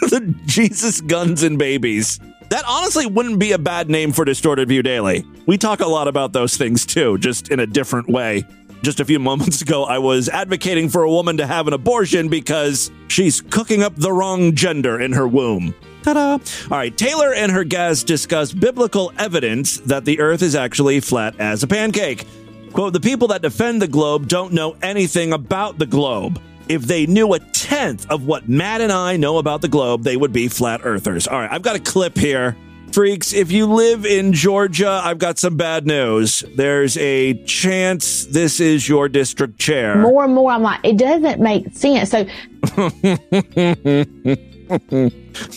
The 0.00 0.32
Jesus, 0.46 1.00
Guns, 1.00 1.42
and 1.42 1.58
Babies. 1.58 2.20
That 2.50 2.62
honestly 2.68 3.06
wouldn't 3.06 3.40
be 3.40 3.50
a 3.50 3.58
bad 3.58 3.90
name 3.90 4.12
for 4.12 4.24
Distorted 4.24 4.68
View 4.68 4.84
Daily. 4.84 5.26
We 5.46 5.58
talk 5.58 5.80
a 5.80 5.88
lot 5.88 6.06
about 6.06 6.32
those 6.32 6.56
things 6.56 6.86
too, 6.86 7.18
just 7.18 7.50
in 7.50 7.58
a 7.58 7.66
different 7.66 8.08
way. 8.08 8.46
Just 8.82 9.00
a 9.00 9.04
few 9.04 9.18
moments 9.18 9.60
ago, 9.60 9.84
I 9.84 9.98
was 9.98 10.28
advocating 10.28 10.88
for 10.88 11.02
a 11.02 11.10
woman 11.10 11.36
to 11.38 11.46
have 11.46 11.66
an 11.66 11.72
abortion 11.72 12.28
because 12.28 12.90
she's 13.08 13.40
cooking 13.40 13.82
up 13.82 13.96
the 13.96 14.12
wrong 14.12 14.54
gender 14.54 15.00
in 15.00 15.12
her 15.12 15.26
womb. 15.26 15.74
Ta-da! 16.02 16.38
All 16.70 16.78
right, 16.78 16.96
Taylor 16.96 17.34
and 17.34 17.50
her 17.50 17.64
guest 17.64 18.06
discuss 18.06 18.52
biblical 18.52 19.12
evidence 19.18 19.78
that 19.78 20.04
the 20.04 20.20
earth 20.20 20.42
is 20.42 20.54
actually 20.54 21.00
flat 21.00 21.38
as 21.40 21.62
a 21.62 21.66
pancake. 21.66 22.24
Quote, 22.72 22.92
the 22.92 23.00
people 23.00 23.28
that 23.28 23.42
defend 23.42 23.82
the 23.82 23.88
globe 23.88 24.28
don't 24.28 24.52
know 24.52 24.76
anything 24.80 25.32
about 25.32 25.78
the 25.78 25.86
globe. 25.86 26.40
If 26.68 26.82
they 26.82 27.06
knew 27.06 27.32
a 27.32 27.40
tenth 27.40 28.08
of 28.10 28.26
what 28.26 28.48
Matt 28.48 28.80
and 28.80 28.92
I 28.92 29.16
know 29.16 29.38
about 29.38 29.62
the 29.62 29.68
globe, 29.68 30.04
they 30.04 30.16
would 30.16 30.32
be 30.32 30.48
flat 30.48 30.82
earthers. 30.84 31.26
All 31.26 31.38
right, 31.38 31.50
I've 31.50 31.62
got 31.62 31.76
a 31.76 31.80
clip 31.80 32.16
here. 32.16 32.56
Freaks, 32.92 33.32
if 33.34 33.52
you 33.52 33.66
live 33.66 34.06
in 34.06 34.32
Georgia, 34.32 35.00
I've 35.04 35.18
got 35.18 35.38
some 35.38 35.56
bad 35.56 35.86
news. 35.86 36.42
There's 36.56 36.96
a 36.96 37.34
chance 37.44 38.24
this 38.26 38.60
is 38.60 38.88
your 38.88 39.08
district 39.08 39.58
chair. 39.58 39.96
More 39.98 40.24
and 40.24 40.34
more, 40.34 40.50
I'm 40.50 40.62
like, 40.62 40.80
it 40.84 40.96
doesn't 40.96 41.40
make 41.40 41.72
sense. 41.74 42.10
So 42.10 42.26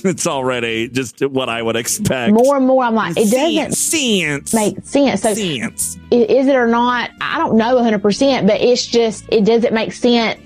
it's 0.04 0.28
already 0.28 0.90
just 0.90 1.22
what 1.22 1.50
I 1.50 1.62
would 1.62 1.76
expect. 1.76 2.34
more 2.34 2.58
and 2.58 2.68
more, 2.68 2.84
I'm 2.84 2.96
like, 2.96 3.18
it 3.18 3.32
doesn't 3.32 3.74
Sense. 3.74 4.54
make 4.54 4.86
sense. 4.86 5.22
So 5.22 5.34
Sense. 5.34 5.98
is 6.12 6.48
it 6.48 6.56
or 6.56 6.68
not? 6.68 7.12
I 7.22 7.38
don't 7.38 7.56
know 7.56 7.76
100%, 7.78 8.48
but 8.48 8.62
it's 8.62 8.86
just, 8.86 9.26
it 9.32 9.46
doesn't 9.46 9.74
make 9.74 9.94
sense 9.94 10.40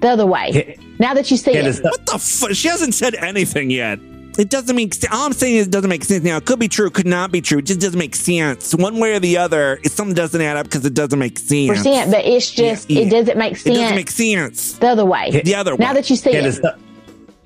the 0.00 0.08
other 0.08 0.26
way. 0.26 0.76
now 0.98 1.14
that 1.14 1.30
you 1.30 1.36
see 1.36 1.52
it. 1.52 1.84
What 1.84 2.06
the 2.06 2.18
fuck? 2.18 2.52
She 2.52 2.68
hasn't 2.68 2.94
said 2.94 3.14
anything 3.14 3.70
yet. 3.70 3.98
It 4.38 4.50
doesn't 4.50 4.74
make 4.76 4.94
sense. 4.94 5.12
All 5.12 5.26
I'm 5.26 5.32
saying 5.32 5.56
is 5.56 5.66
it 5.66 5.70
doesn't 5.70 5.88
make 5.88 6.04
sense 6.04 6.22
now. 6.24 6.36
It 6.36 6.44
could 6.44 6.58
be 6.58 6.68
true, 6.68 6.90
could 6.90 7.06
not 7.06 7.32
be 7.32 7.40
true. 7.40 7.58
It 7.58 7.66
just 7.66 7.80
doesn't 7.80 7.98
make 7.98 8.14
sense. 8.14 8.74
One 8.74 8.98
way 8.98 9.14
or 9.14 9.20
the 9.20 9.38
other, 9.38 9.78
if 9.82 9.92
something 9.92 10.14
doesn't 10.14 10.40
add 10.40 10.56
up 10.56 10.64
because 10.66 10.84
it 10.84 10.94
doesn't 10.94 11.18
make 11.18 11.38
sense. 11.38 11.70
Percent, 11.78 12.10
but 12.10 12.24
it's 12.24 12.50
just 12.50 12.90
Yeah, 12.90 13.00
yeah. 13.00 13.06
it 13.06 13.10
doesn't 13.10 13.38
make 13.38 13.56
sense. 13.56 13.76
It 13.76 13.80
doesn't 13.80 13.96
make 13.96 14.10
sense. 14.10 14.72
the 14.78 14.88
other 14.88 15.04
way. 15.04 15.40
The 15.44 15.54
other 15.54 15.74
way. 15.74 15.84
Now 15.84 15.92
that 15.94 16.08
you 16.10 16.16
see 16.16 16.32
Candace, 16.32 16.58
it. 16.58 16.62
the, 16.62 16.78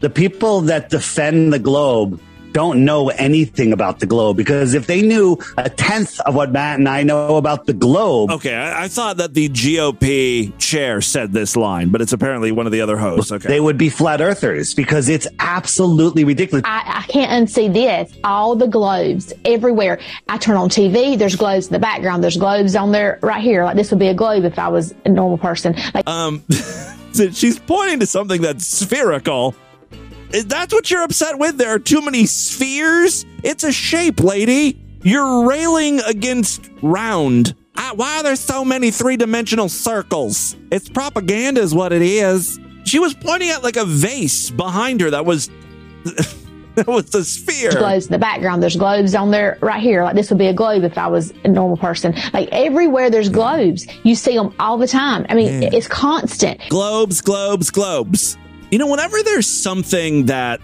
the 0.00 0.10
people 0.10 0.62
that 0.62 0.90
defend 0.90 1.52
the 1.52 1.58
globe 1.58 2.20
don't 2.52 2.84
know 2.84 3.08
anything 3.10 3.72
about 3.72 4.00
the 4.00 4.06
globe 4.06 4.36
because 4.36 4.74
if 4.74 4.86
they 4.86 5.02
knew 5.02 5.38
a 5.56 5.68
tenth 5.70 6.18
of 6.20 6.34
what 6.34 6.52
Matt 6.52 6.78
and 6.78 6.88
I 6.88 7.02
know 7.02 7.36
about 7.36 7.66
the 7.66 7.72
globe, 7.72 8.30
Okay, 8.30 8.54
I, 8.54 8.84
I 8.84 8.88
thought 8.88 9.18
that 9.18 9.34
the 9.34 9.48
GOP 9.48 10.56
chair 10.58 11.00
said 11.00 11.32
this 11.32 11.56
line, 11.56 11.90
but 11.90 12.00
it's 12.00 12.12
apparently 12.12 12.52
one 12.52 12.66
of 12.66 12.72
the 12.72 12.80
other 12.80 12.96
hosts. 12.96 13.32
Okay. 13.32 13.48
they 13.48 13.60
would 13.60 13.78
be 13.78 13.88
flat 13.88 14.20
earthers 14.20 14.74
because 14.74 15.08
it's 15.08 15.26
absolutely 15.38 16.24
ridiculous. 16.24 16.62
I, 16.64 17.02
I 17.06 17.12
can't 17.12 17.48
unsee 17.48 17.72
this. 17.72 18.12
All 18.24 18.56
the 18.56 18.66
globes 18.66 19.32
everywhere. 19.44 20.00
I 20.28 20.38
turn 20.38 20.56
on 20.56 20.68
TV. 20.68 21.18
There's 21.18 21.36
globes 21.36 21.66
in 21.68 21.72
the 21.72 21.78
background. 21.78 22.22
There's 22.22 22.36
globes 22.36 22.76
on 22.76 22.92
there 22.92 23.18
right 23.22 23.42
here. 23.42 23.64
Like 23.64 23.76
this 23.76 23.90
would 23.90 24.00
be 24.00 24.08
a 24.08 24.14
globe 24.14 24.44
if 24.44 24.58
I 24.58 24.68
was 24.68 24.94
a 25.04 25.08
normal 25.08 25.38
person. 25.38 25.74
Like 25.94 26.08
Um, 26.08 26.42
she's 27.32 27.58
pointing 27.58 28.00
to 28.00 28.06
something 28.06 28.40
that's 28.42 28.66
spherical. 28.66 29.54
That's 30.32 30.72
what 30.72 30.90
you're 30.90 31.02
upset 31.02 31.38
with? 31.38 31.56
There 31.58 31.70
are 31.74 31.78
too 31.78 32.00
many 32.02 32.26
spheres? 32.26 33.24
It's 33.42 33.64
a 33.64 33.72
shape, 33.72 34.20
lady. 34.20 34.80
You're 35.02 35.46
railing 35.48 36.00
against 36.00 36.70
round. 36.82 37.54
Ah, 37.76 37.92
Why 37.96 38.18
are 38.18 38.22
there 38.22 38.36
so 38.36 38.64
many 38.64 38.90
three 38.90 39.16
dimensional 39.16 39.68
circles? 39.68 40.56
It's 40.70 40.88
propaganda, 40.88 41.60
is 41.60 41.74
what 41.74 41.92
it 41.92 42.02
is. 42.02 42.60
She 42.84 42.98
was 42.98 43.14
pointing 43.14 43.50
at 43.50 43.62
like 43.62 43.76
a 43.76 43.84
vase 43.84 44.50
behind 44.50 45.00
her 45.00 45.10
that 45.10 45.24
was. 45.24 45.50
that 46.74 46.86
was 46.86 47.14
a 47.14 47.24
sphere. 47.24 47.72
globes 47.72 48.06
in 48.06 48.12
the 48.12 48.18
background. 48.18 48.62
There's 48.62 48.76
globes 48.76 49.14
on 49.14 49.30
there 49.30 49.58
right 49.60 49.82
here. 49.82 50.04
Like 50.04 50.14
this 50.14 50.30
would 50.30 50.38
be 50.38 50.46
a 50.46 50.54
globe 50.54 50.84
if 50.84 50.96
I 50.96 51.06
was 51.08 51.32
a 51.44 51.48
normal 51.48 51.76
person. 51.76 52.14
Like 52.32 52.48
everywhere 52.52 53.10
there's 53.10 53.28
globes. 53.28 53.86
You 54.04 54.14
see 54.14 54.36
them 54.36 54.54
all 54.58 54.78
the 54.78 54.86
time. 54.88 55.26
I 55.28 55.34
mean, 55.34 55.62
Yeah. 55.62 55.70
it's 55.72 55.88
constant. 55.88 56.60
globes, 56.68 57.20
globes, 57.20 57.70
globes. 57.70 58.36
You 58.70 58.78
know, 58.78 58.86
whenever 58.86 59.20
there's 59.22 59.48
something 59.48 60.26
that 60.26 60.60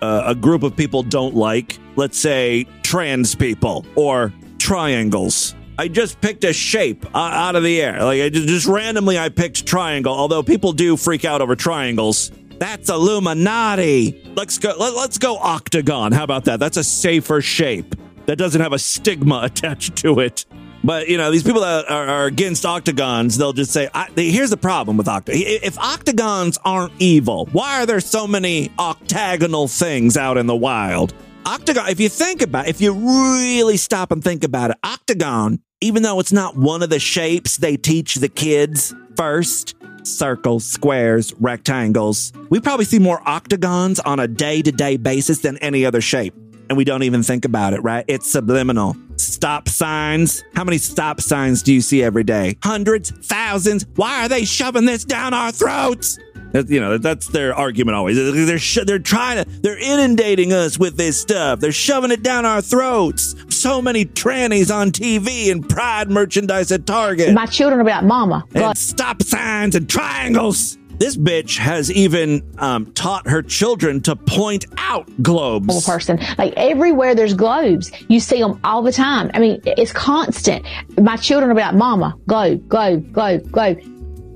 uh, 0.00 0.22
a 0.26 0.34
group 0.34 0.62
of 0.62 0.74
people 0.74 1.02
don't 1.02 1.34
like, 1.34 1.78
let's 1.96 2.18
say 2.18 2.66
trans 2.82 3.34
people 3.34 3.84
or 3.96 4.32
triangles, 4.58 5.54
I 5.78 5.88
just 5.88 6.20
picked 6.22 6.44
a 6.44 6.54
shape 6.54 7.04
uh, 7.14 7.18
out 7.18 7.54
of 7.54 7.62
the 7.62 7.82
air. 7.82 8.02
Like 8.02 8.22
I 8.22 8.28
just, 8.30 8.48
just 8.48 8.66
randomly, 8.66 9.18
I 9.18 9.28
picked 9.28 9.66
triangle. 9.66 10.14
Although 10.14 10.42
people 10.42 10.72
do 10.72 10.96
freak 10.96 11.24
out 11.24 11.42
over 11.42 11.54
triangles. 11.54 12.30
That's 12.58 12.88
Illuminati. 12.88 14.22
Let's 14.36 14.58
go. 14.58 14.74
Let, 14.78 14.94
let's 14.94 15.18
go 15.18 15.36
octagon. 15.36 16.12
How 16.12 16.24
about 16.24 16.44
that? 16.44 16.60
That's 16.60 16.76
a 16.76 16.84
safer 16.84 17.42
shape 17.42 17.94
that 18.26 18.36
doesn't 18.36 18.60
have 18.60 18.72
a 18.72 18.78
stigma 18.78 19.40
attached 19.44 19.96
to 19.96 20.20
it. 20.20 20.46
But 20.84 21.08
you 21.08 21.16
know, 21.16 21.30
these 21.30 21.42
people 21.42 21.62
that 21.62 21.90
are, 21.90 22.06
are 22.06 22.26
against 22.26 22.66
octagons, 22.66 23.38
they'll 23.38 23.54
just 23.54 23.72
say, 23.72 23.88
they, 24.14 24.30
"Here's 24.30 24.50
the 24.50 24.58
problem 24.58 24.98
with 24.98 25.08
octagons. 25.08 25.44
If 25.62 25.78
octagons 25.78 26.58
aren't 26.64 26.92
evil, 26.98 27.48
why 27.52 27.80
are 27.80 27.86
there 27.86 28.00
so 28.00 28.26
many 28.26 28.70
octagonal 28.78 29.66
things 29.66 30.16
out 30.16 30.36
in 30.36 30.46
the 30.46 30.54
wild?" 30.54 31.14
Octagon. 31.46 31.88
If 31.88 32.00
you 32.00 32.08
think 32.08 32.42
about, 32.42 32.68
if 32.68 32.80
you 32.80 32.92
really 32.92 33.76
stop 33.76 34.12
and 34.12 34.22
think 34.22 34.44
about 34.44 34.70
it, 34.70 34.78
octagon, 34.82 35.60
even 35.80 36.02
though 36.02 36.20
it's 36.20 36.32
not 36.32 36.56
one 36.56 36.82
of 36.82 36.90
the 36.90 36.98
shapes 36.98 37.58
they 37.58 37.76
teach 37.76 38.16
the 38.16 38.28
kids 38.28 38.94
first, 39.16 39.74
circles, 40.02 40.64
squares, 40.64 41.34
rectangles, 41.40 42.32
we 42.50 42.60
probably 42.60 42.84
see 42.84 42.98
more 42.98 43.20
octagons 43.26 44.00
on 44.00 44.20
a 44.20 44.28
day 44.28 44.62
to 44.62 44.72
day 44.72 44.96
basis 44.96 45.40
than 45.40 45.56
any 45.58 45.84
other 45.84 46.00
shape. 46.00 46.34
And 46.68 46.78
we 46.78 46.84
don't 46.84 47.02
even 47.02 47.22
think 47.22 47.44
about 47.44 47.74
it, 47.74 47.82
right? 47.82 48.04
It's 48.08 48.30
subliminal. 48.30 48.96
Stop 49.16 49.68
signs. 49.68 50.44
How 50.54 50.64
many 50.64 50.78
stop 50.78 51.20
signs 51.20 51.62
do 51.62 51.72
you 51.72 51.80
see 51.80 52.02
every 52.02 52.24
day? 52.24 52.56
Hundreds, 52.62 53.10
thousands. 53.10 53.86
Why 53.96 54.24
are 54.24 54.28
they 54.28 54.44
shoving 54.44 54.84
this 54.86 55.04
down 55.04 55.34
our 55.34 55.52
throats? 55.52 56.18
That, 56.52 56.70
you 56.70 56.80
know, 56.80 56.98
that's 56.98 57.26
their 57.28 57.52
argument 57.52 57.96
always. 57.96 58.16
They're 58.16 58.58
sh- 58.58 58.78
they're 58.86 59.00
trying 59.00 59.42
to 59.44 59.50
they're 59.60 59.78
inundating 59.78 60.52
us 60.52 60.78
with 60.78 60.96
this 60.96 61.20
stuff. 61.20 61.58
They're 61.58 61.72
shoving 61.72 62.12
it 62.12 62.22
down 62.22 62.46
our 62.46 62.62
throats. 62.62 63.34
So 63.48 63.82
many 63.82 64.04
trannies 64.04 64.72
on 64.72 64.92
TV 64.92 65.50
and 65.50 65.68
pride 65.68 66.10
merchandise 66.10 66.70
at 66.70 66.86
Target. 66.86 67.34
My 67.34 67.46
children 67.46 67.80
are 67.80 67.82
about 67.82 68.04
mama. 68.04 68.44
and 68.54 68.78
stop 68.78 69.20
signs 69.22 69.74
and 69.74 69.88
triangles. 69.90 70.78
This 70.98 71.16
bitch 71.16 71.58
has 71.58 71.90
even 71.90 72.42
um, 72.58 72.92
taught 72.92 73.28
her 73.28 73.42
children 73.42 74.00
to 74.02 74.16
point 74.16 74.66
out 74.78 75.10
globes. 75.22 75.84
person. 75.84 76.20
Like 76.38 76.54
everywhere 76.56 77.14
there's 77.14 77.34
globes, 77.34 77.90
you 78.08 78.20
see 78.20 78.38
them 78.40 78.60
all 78.64 78.82
the 78.82 78.92
time. 78.92 79.30
I 79.34 79.38
mean, 79.40 79.60
it's 79.64 79.92
constant. 79.92 80.64
My 81.00 81.16
children 81.16 81.50
are 81.50 81.54
like, 81.54 81.74
mama, 81.74 82.16
globe, 82.26 82.68
globe, 82.68 83.12
globe, 83.12 83.50
globe. 83.50 83.80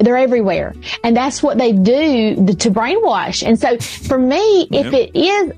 They're 0.00 0.16
everywhere. 0.16 0.74
And 1.02 1.16
that's 1.16 1.42
what 1.42 1.58
they 1.58 1.72
do 1.72 2.34
to 2.36 2.70
brainwash. 2.70 3.46
And 3.46 3.58
so 3.58 3.78
for 3.78 4.18
me, 4.18 4.68
if 4.70 4.92
Yep. 4.92 4.94
it 4.94 5.16
is 5.18 5.52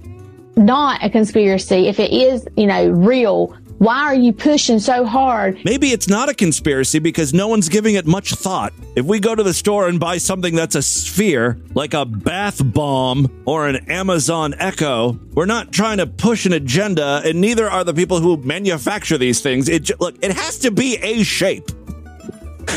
not 0.57 1.03
a 1.05 1.11
conspiracy, 1.11 1.89
if 1.89 1.99
it 2.01 2.11
is, 2.13 2.47
you 2.57 2.67
know, 2.67 2.89
real, 2.89 3.55
why 3.81 4.03
are 4.03 4.15
you 4.15 4.35
pushing 4.35 4.79
so 4.79 5.07
hard? 5.07 5.59
Maybe 5.65 5.89
it's 5.89 6.07
not 6.07 6.29
a 6.29 6.35
conspiracy 6.35 6.99
because 6.99 7.33
no 7.33 7.49
one's 7.49 7.71
giving 7.71 7.95
it 7.95 8.07
much 8.07 8.35
thought. 8.35 8.75
If 8.95 9.07
we 9.07 9.21
go 9.21 9.35
to 9.35 9.43
the 9.43 9.55
store 9.55 9.89
and 9.89 9.99
buy 9.99 10.19
something 10.19 10.55
that's 10.55 10.75
a 10.75 10.83
sphere, 10.83 11.59
like 11.73 11.95
a 11.95 12.05
bath 12.05 12.61
bomb 12.63 13.43
or 13.47 13.69
an 13.69 13.77
Amazon 13.89 14.55
Echo, 14.59 15.19
we're 15.33 15.47
not 15.47 15.73
trying 15.73 15.97
to 15.97 16.07
push 16.07 16.45
an 16.45 16.53
agenda, 16.53 17.23
and 17.25 17.41
neither 17.41 17.71
are 17.71 17.83
the 17.83 17.95
people 17.95 18.21
who 18.21 18.37
manufacture 18.37 19.17
these 19.17 19.41
things. 19.41 19.67
It 19.67 19.99
look, 19.99 20.23
it 20.23 20.33
has 20.33 20.59
to 20.59 20.71
be 20.71 20.99
a 20.99 21.23
shape. 21.23 21.71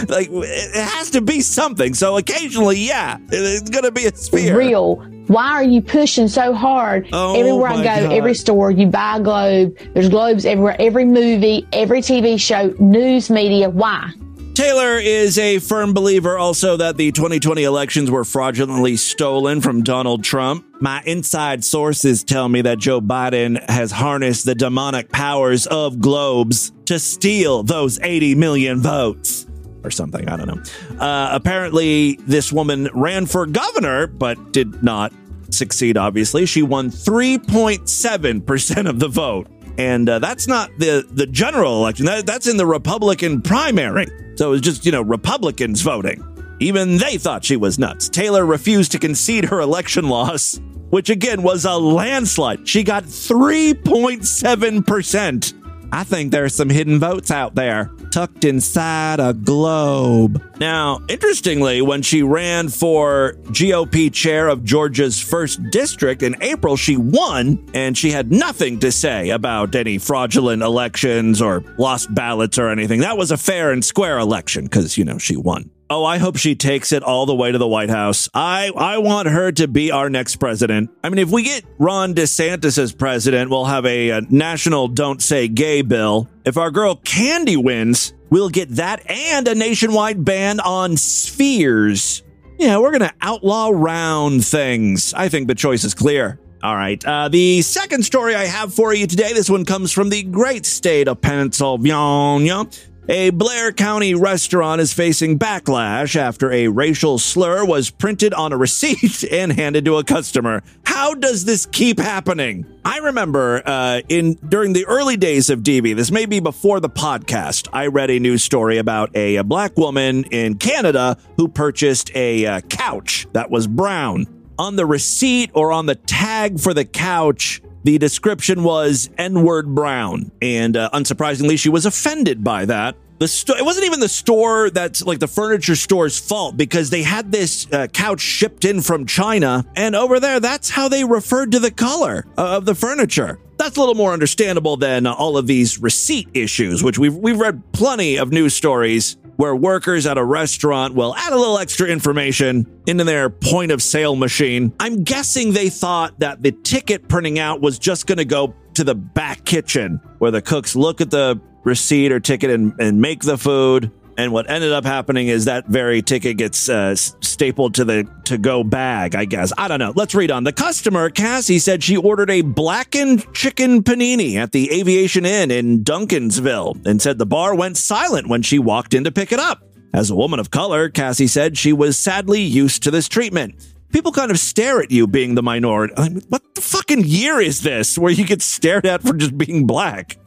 Like 0.08 0.30
it 0.32 0.86
has 0.86 1.12
to 1.12 1.22
be 1.22 1.42
something. 1.42 1.94
So 1.94 2.18
occasionally, 2.18 2.78
yeah, 2.78 3.18
it's 3.30 3.70
gonna 3.70 3.92
be 3.92 4.06
a 4.06 4.16
sphere. 4.16 4.58
real. 4.58 5.06
Why 5.28 5.52
are 5.52 5.64
you 5.64 5.82
pushing 5.82 6.28
so 6.28 6.54
hard? 6.54 7.08
Oh, 7.14 7.40
Everywhere 7.40 7.70
I 7.70 7.78
go, 7.78 7.84
God. 7.84 8.14
every 8.14 8.36
store, 8.36 8.72
you 8.72 8.88
buy 8.88 9.18
a 9.18 9.20
globe. 9.22 9.78
There's 9.94 10.10
globes 10.10 10.46
everywhere. 10.46 10.76
Every 10.80 11.06
movie, 11.06 11.66
every 11.72 12.02
TV 12.02 12.40
show, 12.40 12.74
news 12.80 13.30
media. 13.30 13.70
Why? 13.70 14.12
Taylor 14.54 14.98
is 14.98 15.40
a 15.40 15.58
firm 15.58 15.96
believer 15.96 16.38
also 16.38 16.78
that 16.78 16.96
the 16.96 17.12
2020 17.12 17.64
elections 17.64 18.12
were 18.12 18.24
fraudulently 18.24 18.98
stolen 18.98 19.62
from 19.62 19.82
Donald 19.82 20.24
Trump. 20.24 20.64
My 20.80 21.02
inside 21.08 21.64
sources 21.66 22.24
tell 22.24 22.48
me 22.48 22.62
that 22.62 22.78
Joe 22.78 23.02
Biden 23.02 23.68
has 23.68 23.92
harnessed 23.92 24.46
the 24.46 24.54
demonic 24.54 25.10
powers 25.10 25.66
of 25.66 26.00
globes 26.00 26.72
to 26.86 27.00
steal 27.00 27.64
those 27.64 28.00
80 28.02 28.36
million 28.36 28.80
votes 28.80 29.48
or 29.84 29.92
something. 29.92 30.28
I 30.28 30.38
don't 30.38 30.48
know. 30.48 31.00
Uh, 31.00 31.30
apparently, 31.32 32.14
this 32.22 32.52
woman 32.52 32.90
ran 32.94 33.26
for 33.26 33.46
governor, 33.46 34.08
but 34.08 34.54
did 34.54 34.84
not 34.84 35.14
succeed, 35.50 35.98
obviously. 35.98 36.46
She 36.46 36.62
won 36.62 36.90
3.7% 36.90 38.90
of 38.90 39.00
the 39.00 39.08
vote. 39.08 39.48
And 39.78 40.08
uh, 40.08 40.20
that's 40.20 40.48
not 40.48 40.70
the, 40.78 41.06
the 41.10 41.26
general 41.26 41.78
election. 41.78 42.06
That, 42.06 42.26
that's 42.26 42.48
in 42.48 42.58
the 42.58 42.66
Republican 42.66 43.42
primary. 43.42 44.08
So 44.36 44.48
it 44.48 44.52
was 44.52 44.62
just, 44.62 44.86
you 44.86 44.92
know, 44.92 45.02
Republicans 45.02 45.82
voting. 45.82 46.24
Even 46.60 46.98
they 46.98 47.18
thought 47.18 47.44
she 47.44 47.58
was 47.58 47.80
nuts. 47.80 48.10
Taylor 48.10 48.46
refused 48.46 48.92
to 48.92 49.00
concede 49.00 49.46
her 49.46 49.60
election 49.60 50.10
loss, 50.10 50.62
which 50.90 51.10
again 51.10 51.42
was 51.42 51.66
a 51.66 51.74
landslide. 51.74 52.68
She 52.68 52.84
got 52.84 53.06
3.7%. 53.06 55.63
I 55.94 56.04
think 56.04 56.32
there's 56.32 56.56
some 56.56 56.72
hidden 56.72 56.98
votes 56.98 57.30
out 57.30 57.54
there 57.54 57.92
tucked 58.10 58.46
inside 58.46 59.20
a 59.20 59.32
globe. 59.32 60.44
Now, 60.60 61.02
interestingly, 61.08 61.84
when 61.84 62.02
she 62.02 62.24
ran 62.24 62.70
for 62.70 63.36
GOP 63.50 64.12
chair 64.12 64.48
of 64.48 64.64
Georgia's 64.64 65.22
first 65.22 65.60
district 65.70 66.24
in 66.24 66.36
April, 66.42 66.78
she 66.78 66.98
won 66.98 67.64
and 67.76 67.96
she 67.96 68.10
had 68.10 68.32
nothing 68.32 68.80
to 68.80 68.92
say 68.92 69.30
about 69.30 69.76
any 69.76 70.00
fraudulent 70.00 70.64
elections 70.64 71.44
or 71.44 71.64
lost 71.78 72.12
ballots 72.12 72.58
or 72.58 72.70
anything. 72.70 73.02
That 73.02 73.18
was 73.18 73.30
a 73.30 73.38
fair 73.38 73.72
and 73.72 73.86
square 73.86 74.18
election 74.18 74.64
because, 74.64 74.98
you 74.98 75.06
know, 75.06 75.20
she 75.20 75.36
won. 75.36 75.70
Oh, 75.96 76.06
I 76.06 76.18
hope 76.18 76.38
she 76.38 76.56
takes 76.56 76.92
it 76.92 77.04
all 77.04 77.28
the 77.28 77.36
way 77.36 77.52
to 77.52 77.60
the 77.60 77.68
White 77.68 77.92
House. 77.92 78.28
I, 78.34 78.72
I 78.76 78.98
want 78.98 79.28
her 79.28 79.52
to 79.52 79.68
be 79.68 79.92
our 79.92 80.10
next 80.10 80.38
president. 80.38 80.90
I 81.04 81.10
mean, 81.10 81.20
if 81.20 81.30
we 81.30 81.44
get 81.44 81.64
Ron 81.78 82.16
DeSantis 82.16 82.80
as 82.80 82.92
president, 82.92 83.52
we'll 83.52 83.66
have 83.66 83.86
a, 83.86 84.10
a 84.10 84.22
national 84.22 84.88
don't 84.88 85.22
say 85.22 85.48
gay 85.48 85.84
bill. 85.84 86.28
If 86.46 86.58
our 86.58 86.72
girl 86.72 86.96
Candy 86.96 87.58
wins, 87.58 88.16
we'll 88.32 88.50
get 88.50 88.70
that 88.70 89.08
and 89.08 89.48
a 89.48 89.54
nationwide 89.54 90.26
ban 90.26 90.60
on 90.62 90.98
spheres. 90.98 92.24
Yeah, 92.58 92.80
we're 92.80 92.90
going 92.90 93.02
to 93.02 93.14
outlaw 93.22 93.70
round 93.72 94.44
things. 94.44 95.14
I 95.14 95.30
think 95.30 95.48
the 95.48 95.54
choice 95.54 95.84
is 95.84 95.94
clear. 95.94 96.40
All 96.64 96.76
right. 96.76 97.06
Uh, 97.06 97.30
the 97.30 97.62
second 97.62 98.04
story 98.04 98.34
I 98.34 98.46
have 98.46 98.74
for 98.74 98.96
you 98.96 99.06
today, 99.06 99.34
this 99.34 99.48
one 99.48 99.64
comes 99.64 99.92
from 99.92 100.10
the 100.10 100.24
great 100.24 100.66
state 100.66 101.08
of 101.08 101.22
Pennsylvania. 101.22 102.66
A 103.10 103.32
Blair 103.32 103.74
County 103.74 104.16
restaurant 104.16 104.80
is 104.80 104.94
facing 104.94 105.38
backlash 105.38 106.16
after 106.16 106.50
a 106.54 106.70
racial 106.70 107.20
slur 107.20 107.66
was 107.66 107.90
printed 107.90 108.34
on 108.34 108.54
a 108.54 108.58
receipt 108.58 109.24
and 109.32 109.52
handed 109.52 109.84
to 109.84 109.98
a 109.98 110.06
customer. 110.06 110.64
How 110.86 111.14
does 111.14 111.44
this 111.44 111.66
keep 111.66 112.00
happening? 112.00 112.66
I 112.86 113.00
remember 113.00 113.62
uh, 113.66 114.02
in 114.08 114.36
during 114.48 114.72
the 114.72 114.86
early 114.86 115.18
days 115.18 115.50
of 115.50 115.64
DV, 115.64 115.98
this 115.98 116.12
may 116.12 116.26
be 116.26 116.40
before 116.40 116.80
the 116.80 116.90
podcast, 116.90 117.68
I 117.74 117.88
read 117.88 118.10
a 118.10 118.20
news 118.20 118.42
story 118.42 118.78
about 118.78 119.14
a, 119.18 119.36
a 119.36 119.44
black 119.44 119.76
woman 119.76 120.24
in 120.32 120.56
Canada 120.56 121.18
who 121.36 121.50
purchased 121.50 122.10
a 122.16 122.46
uh, 122.46 122.62
couch 122.62 123.28
that 123.34 123.52
was 123.52 123.68
brown. 123.68 124.28
On 124.58 124.78
the 124.78 124.86
receipt 124.86 125.52
or 125.54 125.74
on 125.74 125.88
the 125.88 125.96
tag 125.96 126.58
for 126.58 126.74
the 126.74 126.86
couch, 126.86 127.62
the 127.84 127.98
description 127.98 128.64
was 128.64 129.10
N 129.18 129.44
word 129.44 129.74
brown. 129.74 130.32
And 130.42 130.78
uh, 130.78 130.90
unsurprisingly, 130.94 131.60
she 131.60 131.70
was 131.70 131.86
offended 131.86 132.44
by 132.44 132.66
that. 132.66 132.96
The 133.20 133.28
sto- 133.28 133.56
it 133.56 133.64
wasn't 133.64 133.86
even 133.86 134.00
the 134.00 134.10
store 134.10 134.70
that's 134.70 135.06
like 135.06 135.20
the 135.20 135.28
furniture 135.28 135.76
store's 135.76 136.20
fault 136.20 136.58
because 136.58 136.90
they 136.90 137.04
had 137.04 137.32
this 137.32 137.68
uh, 137.72 137.88
couch 137.88 138.20
shipped 138.20 138.66
in 138.66 138.82
from 138.82 139.06
China. 139.06 139.66
And 139.76 139.96
over 139.96 140.20
there, 140.20 140.40
that's 140.40 140.70
how 140.70 140.90
they 140.90 141.04
referred 141.04 141.52
to 141.54 141.60
the 141.60 141.72
color 141.72 142.26
uh, 142.38 142.58
of 142.58 142.66
the 142.66 142.76
furniture. 142.76 143.40
That's 143.58 143.78
a 143.78 143.80
little 143.80 143.96
more 143.96 144.12
understandable 144.12 144.78
than 144.78 145.06
all 145.08 145.38
of 145.38 145.48
these 145.48 145.80
receipt 145.80 146.28
issues, 146.34 146.84
which 146.84 146.98
we've, 146.98 147.16
we've 147.16 147.40
read 147.40 147.64
plenty 147.72 148.18
of 148.18 148.32
news 148.32 148.56
stories 148.56 149.16
where 149.36 149.56
workers 149.56 150.06
at 150.06 150.18
a 150.18 150.24
restaurant 150.24 150.94
will 150.94 151.16
add 151.16 151.34
a 151.34 151.38
little 151.38 151.58
extra 151.58 151.88
information 151.88 152.82
into 152.88 153.04
their 153.04 153.30
point 153.30 153.72
of 153.72 153.82
sale 153.82 154.16
machine. 154.16 154.74
I'm 154.80 155.04
guessing 155.04 155.54
they 155.54 155.70
thought 155.70 156.20
that 156.20 156.44
the 156.44 156.52
ticket 156.52 157.08
printing 157.08 157.40
out 157.40 157.62
was 157.62 157.80
just 157.80 158.08
going 158.08 158.18
to 158.18 158.26
go 158.26 158.54
to 158.76 158.84
the 158.84 158.96
back 158.96 159.46
kitchen 159.46 160.00
where 160.20 160.32
the 160.32 160.42
cooks 160.42 160.76
look 160.76 161.02
at 161.02 161.12
the 161.12 161.40
receipt 161.64 162.12
or 162.12 162.20
ticket 162.20 162.50
and, 162.50 162.74
and 162.80 163.02
make 163.02 163.22
the 163.22 163.38
food. 163.38 163.92
And 164.18 164.32
what 164.32 164.50
ended 164.50 164.72
up 164.72 164.86
happening 164.86 165.28
is 165.28 165.46
that 165.46 165.68
very 165.68 166.02
ticket 166.02 166.38
gets 166.38 166.70
uh, 166.70 166.96
stapled 166.96 167.76
to 167.76 167.86
the 167.86 168.08
to 168.26 168.38
go 168.38 168.64
bag, 168.64 169.16
I 169.16 169.26
guess. 169.26 169.52
I 169.58 169.68
don't 169.68 169.80
know. 169.80 169.94
Let's 169.96 170.14
read 170.14 170.32
on. 170.32 170.44
The 170.44 170.54
customer, 170.54 171.10
Cassie, 171.10 171.60
said 171.60 171.84
she 171.84 171.98
ordered 171.98 172.30
a 172.30 172.42
blackened 172.42 173.34
chicken 173.34 173.84
panini 173.84 174.36
at 174.36 174.52
the 174.52 174.72
Aviation 174.80 175.26
Inn 175.26 175.52
in 175.52 175.84
Duncansville 175.84 176.86
and 176.86 177.02
said 177.02 177.18
the 177.18 177.26
bar 177.26 177.56
went 177.56 177.78
silent 177.78 178.28
when 178.28 178.42
she 178.42 178.60
walked 178.60 178.94
in 178.94 179.04
to 179.04 179.12
pick 179.12 179.32
it 179.32 179.40
up. 179.40 179.64
As 179.94 180.10
a 180.10 180.16
woman 180.16 180.40
of 180.40 180.50
color, 180.50 180.90
Cassie 180.90 181.28
said 181.28 181.58
she 181.58 181.72
was 181.72 181.98
sadly 181.98 182.42
used 182.42 182.82
to 182.84 182.92
this 182.92 183.08
treatment. 183.08 183.56
People 183.94 184.12
kind 184.12 184.32
of 184.32 184.40
stare 184.40 184.82
at 184.82 184.90
you 184.90 185.06
being 185.06 185.36
the 185.36 185.44
minority. 185.44 185.94
I 185.96 186.10
mean, 186.10 186.24
what 186.28 186.42
the 186.56 186.62
fucking 186.62 187.04
year 187.06 187.40
is 187.40 187.62
this 187.62 187.96
where 187.96 188.12
you 188.12 188.26
get 188.26 188.42
stared 188.42 188.88
at 188.88 189.04
for 189.04 189.14
just 189.14 189.38
being 189.38 189.68
black? 189.68 190.18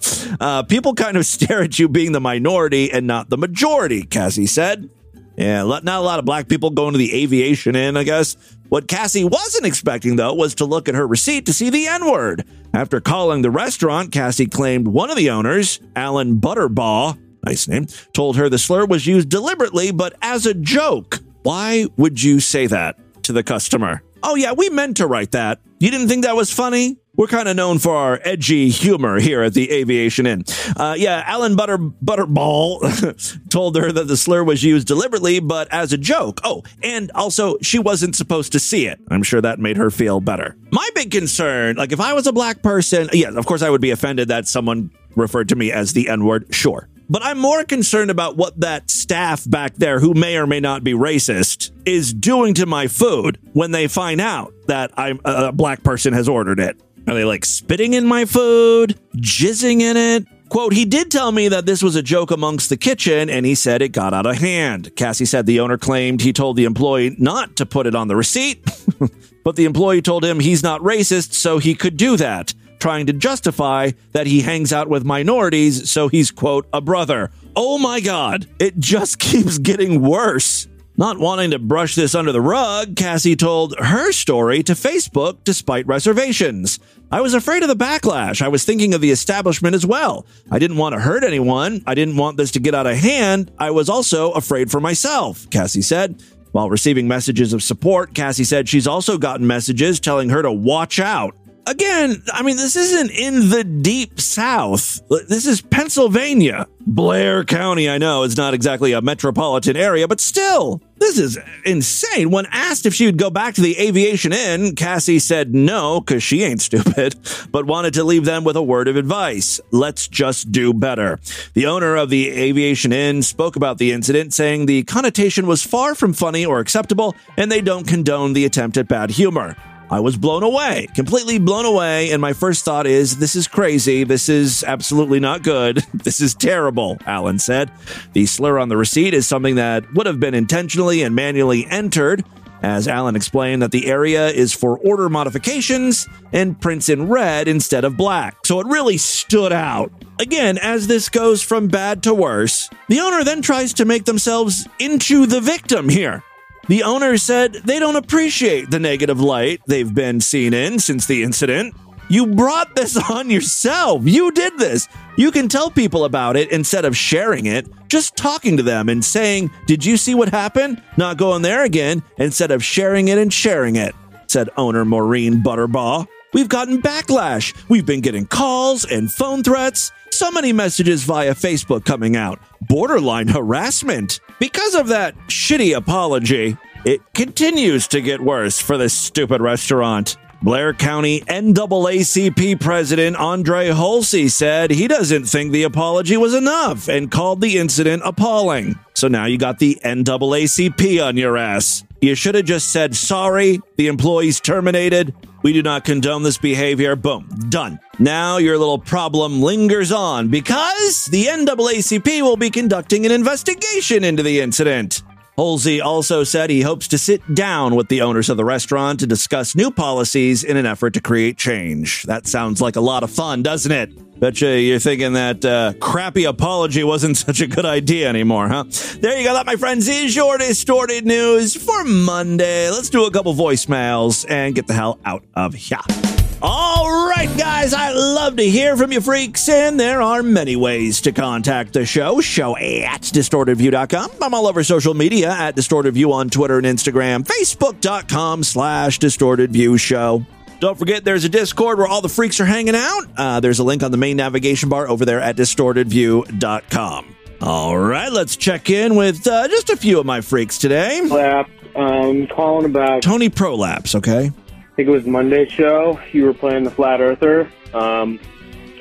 Uh, 0.41 0.63
people 0.63 0.95
kind 0.95 1.17
of 1.17 1.27
stare 1.27 1.63
at 1.63 1.77
you 1.79 1.89
being 1.89 2.13
the 2.13 2.21
minority 2.21 2.93
and 2.93 3.09
not 3.09 3.29
the 3.29 3.37
majority, 3.37 4.05
Cassie 4.05 4.47
said. 4.47 4.89
Yeah, 5.37 5.65
not 5.65 5.85
a 5.85 6.01
lot 6.01 6.21
of 6.21 6.25
black 6.25 6.49
people 6.49 6.71
going 6.71 6.93
to 6.93 6.99
the 6.99 7.23
aviation 7.23 7.75
inn, 7.75 7.97
I 7.97 8.05
guess. 8.05 8.37
What 8.69 8.89
Cassie 8.89 9.25
wasn't 9.25 9.67
expecting, 9.67 10.17
though, 10.17 10.33
was 10.33 10.55
to 10.57 10.65
look 10.65 10.89
at 10.89 10.95
her 10.95 11.07
receipt 11.07 11.47
to 11.47 11.53
see 11.53 11.69
the 11.69 11.89
N 11.89 12.11
word. 12.11 12.45
After 12.73 13.01
calling 13.01 13.43
the 13.43 13.51
restaurant, 13.51 14.13
Cassie 14.13 14.47
claimed 14.47 14.89
one 14.89 15.11
of 15.11 15.17
the 15.17 15.31
owners, 15.31 15.81
Alan 15.95 16.41
Butterbaugh, 16.41 17.19
nice 17.45 17.69
name, 17.69 17.87
told 18.15 18.37
her 18.37 18.49
the 18.49 18.59
slur 18.59 18.87
was 18.87 19.07
used 19.07 19.29
deliberately, 19.29 19.91
but 19.91 20.15
as 20.23 20.47
a 20.47 20.55
joke. 20.55 21.19
Why 21.43 21.87
would 21.97 22.21
you 22.21 22.41
say 22.41 22.67
that 22.67 22.99
to 23.27 23.33
the 23.33 23.43
customer? 23.43 24.03
Oh, 24.23 24.35
yeah, 24.35 24.53
we 24.53 24.69
meant 24.71 24.97
to 24.99 25.07
write 25.07 25.33
that. 25.33 25.61
You 25.79 25.91
didn't 25.91 26.09
think 26.09 26.25
that 26.25 26.35
was 26.35 26.53
funny? 26.53 26.99
We're 27.17 27.27
kind 27.29 27.49
of 27.49 27.57
known 27.57 27.79
for 27.79 27.97
our 27.97 28.21
edgy 28.25 28.69
humor 28.69 29.19
here 29.19 29.43
at 29.43 29.55
the 29.55 29.71
Aviation 29.71 30.27
Inn. 30.27 30.45
Uh, 30.77 30.95
yeah, 30.99 31.23
Alan 31.27 31.57
Butter 31.57 31.79
Butterball 31.79 33.49
told 33.51 33.77
her 33.77 33.91
that 33.91 34.07
the 34.07 34.17
slur 34.17 34.45
was 34.45 34.63
used 34.63 34.87
deliberately, 34.87 35.41
but 35.41 35.73
as 35.73 35.93
a 35.95 35.99
joke. 35.99 36.41
Oh, 36.45 36.63
and 36.83 37.11
also 37.13 37.57
she 37.63 37.79
wasn't 37.79 38.17
supposed 38.17 38.53
to 38.53 38.59
see 38.59 38.87
it. 38.87 39.01
I'm 39.11 39.23
sure 39.23 39.41
that 39.41 39.59
made 39.59 39.79
her 39.79 39.91
feel 39.91 40.21
better. 40.21 40.57
My 40.71 40.89
big 40.95 41.11
concern, 41.11 41.77
like 41.77 41.93
if 41.93 42.01
I 42.01 42.13
was 42.13 42.27
a 42.27 42.33
black 42.33 42.63
person, 42.63 43.09
yeah, 43.13 43.31
of 43.31 43.47
course 43.47 43.63
I 43.63 43.71
would 43.71 43.81
be 43.81 43.91
offended 43.91 44.29
that 44.29 44.47
someone 44.47 44.91
referred 45.15 45.49
to 45.51 45.57
me 45.57 45.73
as 45.73 45.95
the 45.95 46.11
N 46.11 46.25
word, 46.27 46.55
sure. 46.55 46.89
But 47.09 47.25
I'm 47.25 47.39
more 47.39 47.65
concerned 47.65 48.11
about 48.11 48.37
what 48.37 48.61
that 48.61 48.91
staff 48.91 49.49
back 49.49 49.75
there, 49.75 50.01
who 50.01 50.15
may 50.15 50.37
or 50.37 50.47
may 50.47 50.61
not 50.61 50.83
be 50.83 50.93
racist, 50.93 51.71
is 51.87 52.13
doing 52.13 52.55
to 52.55 52.67
my 52.67 52.89
food 52.89 53.39
when 53.53 53.71
they 53.71 53.87
find 53.87 54.21
out 54.21 54.53
that 54.67 54.91
I'm 54.97 55.21
a 55.25 55.53
black 55.53 55.83
person 55.83 56.13
has 56.13 56.29
ordered 56.29 56.59
it. 56.59 56.81
Are 57.07 57.15
they 57.15 57.25
like 57.25 57.45
spitting 57.45 57.95
in 57.95 58.07
my 58.07 58.25
food, 58.25 58.99
jizzing 59.17 59.81
in 59.81 59.97
it? 59.97 60.27
Quote, 60.49 60.73
he 60.73 60.85
did 60.85 61.11
tell 61.11 61.33
me 61.33 61.49
that 61.49 61.67
this 61.67 61.83
was 61.83 61.97
a 61.97 62.03
joke 62.03 62.31
amongst 62.31 62.69
the 62.69 62.77
kitchen 62.77 63.29
and 63.29 63.45
he 63.45 63.55
said 63.55 63.83
it 63.83 63.91
got 63.91 64.15
out 64.15 64.27
of 64.27 64.37
hand. 64.37 64.95
Cassie 64.95 65.25
said 65.25 65.47
the 65.47 65.61
owner 65.61 65.77
claimed 65.77 66.21
he 66.21 66.33
told 66.33 66.57
the 66.57 66.65
employee 66.65 67.17
not 67.19 67.57
to 67.57 67.67
put 67.67 67.87
it 67.87 67.97
on 67.97 68.09
the 68.09 68.15
receipt, 68.17 68.65
but 69.45 69.57
the 69.57 69.65
employee 69.65 70.03
told 70.03 70.25
him 70.25 70.39
he's 70.39 70.63
not 70.63 70.81
racist, 70.83 71.33
so 71.33 71.59
he 71.59 71.75
could 71.75 71.97
do 71.97 72.17
that, 72.17 72.55
trying 72.79 73.07
to 73.07 73.13
justify 73.13 73.93
that 74.13 74.27
he 74.27 74.43
hangs 74.43 74.73
out 74.73 74.89
with 74.89 75.05
minorities, 75.05 75.91
so 75.91 76.09
he's, 76.09 76.31
quote, 76.31 76.67
a 76.73 76.81
brother. 76.81 77.31
Oh 77.55 77.79
my 77.79 78.01
God, 78.01 78.47
it 78.59 78.79
just 78.79 79.19
keeps 79.21 79.59
getting 79.59 80.03
worse. 80.03 80.69
Not 80.99 81.19
wanting 81.19 81.51
to 81.51 81.59
brush 81.59 81.95
this 81.95 82.15
under 82.15 82.33
the 82.33 82.41
rug, 82.41 82.97
Cassie 82.97 83.37
told 83.37 83.79
her 83.79 84.13
story 84.13 84.63
to 84.63 84.73
Facebook 84.73 85.45
despite 85.45 85.87
reservations. 85.87 86.79
I 87.13 87.21
was 87.21 87.35
afraid 87.35 87.63
of 87.63 87.69
the 87.69 87.77
backlash. 87.77 88.41
I 88.41 88.49
was 88.49 88.65
thinking 88.65 88.95
of 88.95 89.03
the 89.03 89.11
establishment 89.11 89.75
as 89.75 89.85
well. 89.85 90.25
I 90.51 90.59
didn't 90.59 90.79
want 90.79 90.95
to 90.95 91.01
hurt 91.01 91.23
anyone. 91.23 91.83
I 91.87 91.95
didn't 91.95 92.17
want 92.17 92.39
this 92.39 92.51
to 92.53 92.61
get 92.61 92.75
out 92.75 92.87
of 92.87 92.97
hand. 92.97 93.53
I 93.59 93.73
was 93.73 93.91
also 93.91 94.33
afraid 94.33 94.71
for 94.71 94.81
myself, 94.81 95.49
Cassie 95.51 95.83
said. 95.83 96.23
While 96.53 96.71
receiving 96.71 97.07
messages 97.07 97.53
of 97.53 97.63
support, 97.63 98.15
Cassie 98.15 98.45
said 98.45 98.67
she's 98.67 98.87
also 98.87 99.19
gotten 99.19 99.47
messages 99.47 100.01
telling 100.01 100.31
her 100.31 100.41
to 100.41 100.51
watch 100.51 100.99
out. 100.99 101.37
Again, 101.67 102.23
I 102.33 102.43
mean, 102.43 102.57
this 102.57 102.77
isn't 102.77 103.11
in 103.11 103.51
the 103.51 103.65
deep 103.65 104.21
south. 104.21 105.01
This 105.29 105.47
is 105.47 105.61
Pennsylvania. 105.61 106.69
Blair 106.87 107.43
County, 107.43 107.91
I 107.91 107.99
know, 107.99 108.23
is 108.23 108.37
not 108.37 108.55
exactly 108.55 108.93
a 108.93 109.03
metropolitan 109.03 109.77
area, 109.77 110.07
but 110.07 110.21
still, 110.21 110.81
this 110.99 111.19
is 111.19 111.37
insane. 111.65 112.31
When 112.31 112.47
asked 112.53 112.87
if 112.87 112.95
she 112.95 113.07
would 113.07 113.19
go 113.19 113.31
back 113.31 113.55
to 113.55 113.61
the 113.63 113.77
Aviation 113.81 114.33
Inn, 114.33 114.77
Cassie 114.77 115.19
said 115.19 115.53
no, 115.53 116.01
because 116.01 116.23
she 116.23 116.45
ain't 116.45 116.63
stupid, 116.63 117.17
but 117.51 117.67
wanted 117.67 117.95
to 117.95 118.05
leave 118.05 118.25
them 118.25 118.45
with 118.45 118.55
a 118.55 118.63
word 118.63 118.87
of 118.87 118.95
advice. 118.95 119.61
Let's 119.73 120.07
just 120.07 120.53
do 120.53 120.73
better. 120.73 121.19
The 121.55 121.67
owner 121.67 121.97
of 121.97 122.11
the 122.11 122.31
Aviation 122.31 122.93
Inn 122.93 123.23
spoke 123.23 123.57
about 123.57 123.79
the 123.79 123.91
incident, 123.91 124.33
saying 124.33 124.67
the 124.67 124.85
connotation 124.85 125.49
was 125.49 125.65
far 125.65 125.97
from 125.97 126.13
funny 126.13 126.47
or 126.47 126.61
acceptable, 126.61 127.17
and 127.37 127.51
they 127.51 127.61
don't 127.61 127.89
condone 127.89 128.35
the 128.35 128.45
attempt 128.45 128.77
at 128.77 128.87
bad 128.87 129.11
humor. 129.11 129.57
I 129.91 130.01
was 130.01 130.17
blown 130.17 130.43
away, 130.43 130.89
completely 130.95 131.39
blown 131.39 131.65
away. 131.65 132.11
And 132.11 132.21
my 132.21 132.33
first 132.33 132.65
thought 132.65 132.87
is, 132.87 133.19
this 133.19 133.37
is 133.37 133.47
crazy. 133.47 134.05
This 134.05 134.29
is 134.29 134.65
absolutely 134.65 135.21
not 135.21 135.43
good. 135.43 135.85
This 136.07 136.21
is 136.21 136.35
terrible, 136.35 136.99
Allen 137.05 137.41
said. 137.41 137.71
The 138.13 138.27
slur 138.27 138.59
on 138.59 138.69
the 138.69 138.77
receipt 138.77 139.13
is 139.13 139.27
something 139.27 139.57
that 139.57 139.93
would 139.95 140.07
have 140.07 140.21
been 140.21 140.35
intentionally 140.35 141.03
and 141.03 141.17
manually 141.17 141.67
entered. 141.67 142.25
As 142.63 142.87
Allen 142.87 143.17
explained, 143.17 143.63
that 143.63 143.73
the 143.73 143.87
area 143.87 144.29
is 144.29 144.53
for 144.53 144.79
order 144.79 145.09
modifications 145.09 146.07
and 146.33 146.61
prints 146.61 146.89
in 146.89 147.09
red 147.09 147.49
instead 147.49 147.85
of 147.85 147.97
black. 147.97 148.47
So 148.47 148.61
it 148.61 148.67
really 148.67 148.99
stood 148.99 149.53
out. 149.53 149.91
Again, 150.21 150.59
as 150.59 150.87
this 150.87 151.09
goes 151.09 151.43
from 151.43 151.69
bad 151.69 152.03
to 152.05 152.15
worse, 152.15 152.71
the 152.89 153.01
owner 153.01 153.25
then 153.25 153.43
tries 153.43 153.75
to 153.75 153.85
make 153.85 154.05
themselves 154.05 154.69
into 154.79 155.27
the 155.27 155.41
victim 155.41 155.89
here. 155.89 156.23
The 156.69 156.83
owner 156.83 157.17
said 157.17 157.55
they 157.65 157.79
don't 157.79 157.97
appreciate 157.97 158.71
the 158.71 158.81
negative 158.81 159.21
light 159.21 159.61
they've 159.67 159.93
been 159.93 160.21
seen 160.21 160.53
in 160.53 160.79
since 160.81 161.07
the 161.07 161.23
incident. 161.23 161.75
You 162.09 162.27
brought 162.27 162.75
this 162.75 162.97
on 163.11 163.31
yourself. 163.31 164.03
You 164.05 164.33
did 164.33 164.59
this. 164.59 164.89
You 165.17 165.31
can 165.31 165.49
tell 165.49 165.71
people 165.71 166.05
about 166.05 166.37
it 166.37 166.51
instead 166.51 166.85
of 166.85 166.97
sharing 166.97 167.47
it, 167.47 167.67
just 167.89 168.17
talking 168.17 168.57
to 168.57 168.63
them 168.63 168.89
and 168.89 169.05
saying, 169.05 169.51
Did 169.67 169.85
you 169.85 169.97
see 169.97 170.15
what 170.15 170.29
happened? 170.29 170.83
Not 170.97 171.17
going 171.17 171.43
there 171.43 171.65
again, 171.65 172.03
instead 172.19 172.51
of 172.51 172.65
sharing 172.65 173.09
it 173.09 173.19
and 173.19 173.33
sharing 173.33 173.77
it, 173.77 173.95
said 174.27 174.51
owner 174.57 174.85
Maureen 174.85 175.43
Butterbaugh. 175.43 176.07
We've 176.33 176.49
gotten 176.49 176.83
backlash. 176.83 177.57
We've 177.69 177.87
been 177.87 178.03
getting 178.03 178.27
calls 178.27 178.85
and 178.85 179.11
phone 179.11 179.43
threats. 179.43 179.93
So 180.17 180.31
many 180.31 180.51
messages 180.51 181.05
via 181.05 181.35
Facebook 181.35 181.85
coming 181.85 182.17
out. 182.17 182.39
Borderline 182.63 183.29
harassment. 183.29 184.21
Because 184.41 184.75
of 184.75 184.89
that 184.89 185.15
shitty 185.29 185.77
apology, 185.77 186.57
it 186.87 187.03
continues 187.13 187.87
to 187.89 188.01
get 188.01 188.23
worse 188.23 188.59
for 188.59 188.79
this 188.79 188.95
stupid 188.95 189.43
restaurant. 189.43 190.17
Blair 190.43 190.73
County 190.73 191.21
NAACP 191.21 192.59
President 192.59 193.17
Andre 193.17 193.69
Holsey 193.69 194.31
said 194.31 194.71
he 194.71 194.89
doesn't 194.89 195.27
think 195.27 195.53
the 195.53 195.65
apology 195.65 196.17
was 196.17 196.33
enough 196.33 196.89
and 196.89 197.11
called 197.11 197.43
the 197.43 197.59
incident 197.59 198.01
appalling. 198.03 198.79
So 198.95 199.09
now 199.09 199.27
you 199.27 199.37
got 199.37 199.59
the 199.59 199.79
NAACP 199.85 201.07
on 201.07 201.19
your 201.19 201.37
ass. 201.37 201.85
You 202.01 202.15
should 202.15 202.37
have 202.37 202.47
just 202.47 202.73
said 202.73 202.97
sorry, 202.97 203.61
the 203.77 203.89
employee's 203.89 204.41
terminated. 204.41 205.15
We 205.47 205.53
do 205.53 205.63
not 205.63 205.85
condone 205.85 206.25
this 206.25 206.39
behavior. 206.39 206.97
Boom, 206.97 207.29
done. 207.51 207.79
Now 208.01 208.39
your 208.39 208.59
little 208.59 208.81
problem 208.81 209.41
lingers 209.41 209.93
on 209.93 210.27
because 210.27 211.05
the 211.05 211.27
NAACP 211.27 212.21
will 212.23 212.37
be 212.37 212.51
conducting 212.51 213.07
an 213.07 213.13
investigation 213.13 214.03
into 214.03 214.25
the 214.25 214.41
incident. 214.41 215.05
Holsey 215.39 215.83
also 215.83 216.25
said 216.25 216.49
he 216.49 216.63
hopes 216.63 216.89
to 216.89 216.97
sit 216.97 217.35
down 217.35 217.75
with 217.75 217.89
the 217.89 218.01
owners 218.01 218.31
of 218.31 218.39
the 218.39 218.45
restaurant 218.45 219.01
to 219.01 219.07
discuss 219.07 219.55
new 219.55 219.71
policies 219.71 220.43
in 220.43 220.57
an 220.57 220.65
effort 220.65 220.95
to 220.95 221.01
create 221.03 221.37
change. 221.37 222.05
That 222.05 222.27
sounds 222.27 222.63
like 222.63 222.77
a 222.77 222.81
lot 222.81 223.03
of 223.03 223.11
fun, 223.11 223.43
doesn't 223.43 223.71
it? 223.71 224.19
Betcha 224.19 224.59
you're 224.59 224.79
thinking 224.79 225.13
that 225.13 225.45
uh, 225.45 225.75
crappy 225.79 226.25
apology 226.25 226.83
wasn't 226.85 227.17
such 227.19 227.41
a 227.41 227.47
good 227.47 227.67
idea 227.67 228.09
anymore, 228.09 228.49
huh? 228.49 228.65
There 229.01 229.19
you 229.19 229.25
go. 229.25 229.35
That, 229.35 229.45
my 229.45 229.57
friends, 229.57 229.89
is 229.89 230.17
your 230.17 230.39
distorted 230.39 231.05
news 231.05 231.55
for 231.55 231.85
Monday. 231.85 232.71
Let's 232.71 232.89
do 232.89 233.05
a 233.05 233.11
couple 233.11 233.35
voicemails 233.35 234.25
and 234.31 234.55
get 234.55 234.67
the 234.67 234.75
hell 234.75 234.99
out 235.05 235.23
of 235.35 235.53
here. 235.53 236.16
All 236.43 237.09
right, 237.09 237.35
guys, 237.39 237.73
I 237.73 237.93
love 237.93 238.37
to 238.37 238.43
hear 238.49 238.77
from 238.77 238.93
you 238.93 239.01
freaks, 239.01 239.49
and 239.49 239.81
there 239.81 240.03
are 240.03 240.23
many 240.23 240.55
ways 240.55 241.01
to 241.03 241.13
contact 241.13 241.73
the 241.73 241.87
show. 241.87 242.21
Show 242.21 242.57
at 242.59 243.01
distortedview.com. 243.01 244.11
I'm 244.21 244.35
all 244.35 244.47
over 244.47 244.63
social 244.63 244.93
media 244.93 245.31
at 245.31 245.57
distortedview 245.57 246.13
on 246.13 246.29
Twitter 246.29 246.59
and 246.59 246.67
Instagram, 246.67 247.25
facebook.com 247.25 248.45
slash 248.45 248.99
distortedview 248.99 249.81
show. 249.81 250.27
Don't 250.61 250.79
forget, 250.79 251.05
there's 251.05 251.25
a 251.25 251.29
Discord 251.31 251.79
where 251.79 251.87
all 251.87 252.03
the 252.03 252.09
freaks 252.09 252.39
are 252.39 252.45
hanging 252.47 252.75
out. 252.77 253.03
Uh, 253.17 253.41
there's 253.41 253.59
a 253.59 253.65
link 253.65 253.83
on 253.83 253.91
the 253.91 253.99
main 253.99 254.19
navigation 254.19 254.69
bar 254.69 254.89
over 254.89 255.05
there 255.07 255.21
at 255.21 255.37
distortedview.com. 255.37 257.17
All 257.41 257.79
right, 257.79 258.13
let's 258.13 258.37
check 258.37 258.69
in 258.71 258.95
with 258.95 259.27
uh, 259.27 259.49
just 259.49 259.71
a 259.71 259.77
few 259.77 259.99
of 260.01 260.07
my 260.07 260.21
freaks 260.21 260.59
today. 260.59 261.01
Prolapse. 261.03 261.51
Um, 261.75 262.27
calling 262.29 262.65
about 262.65 263.03
Tony 263.03 263.29
Prolapse, 263.29 263.95
okay? 263.97 264.31
I 264.77 264.85
think 264.85 264.89
it 264.89 264.93
was 264.93 265.07
Monday's 265.07 265.51
show. 265.51 265.99
You 266.13 266.27
were 266.27 266.35
playing 266.35 266.65
the 266.65 266.71
Flat 266.71 267.01
Earther, 267.01 267.51
um, 267.73 268.21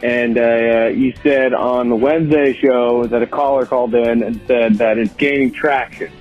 and 0.03 0.37
uh, 0.37 0.87
you 0.87 1.13
said 1.23 1.53
on 1.53 1.87
the 1.87 1.95
Wednesday 1.95 2.53
show 2.53 3.05
that 3.05 3.21
a 3.21 3.25
caller 3.25 3.65
called 3.65 3.95
in 3.95 4.21
and 4.21 4.41
said 4.45 4.75
that 4.79 4.97
it's 4.97 5.13
gaining 5.13 5.53
traction. 5.53 6.11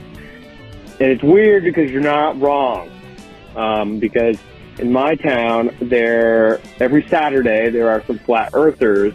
And 1.01 1.11
it's 1.11 1.25
weird 1.25 1.65
because 1.65 1.91
you're 1.91 2.03
not 2.03 2.41
wrong. 2.41 2.89
Um, 3.57 3.99
because 3.99 4.39
in 4.79 4.93
my 4.93 5.17
town, 5.17 5.75
there 5.81 6.61
every 6.79 7.05
Saturday 7.09 7.69
there 7.71 7.91
are 7.91 8.05
some 8.07 8.21
flat 8.21 8.51
earthers 8.55 9.13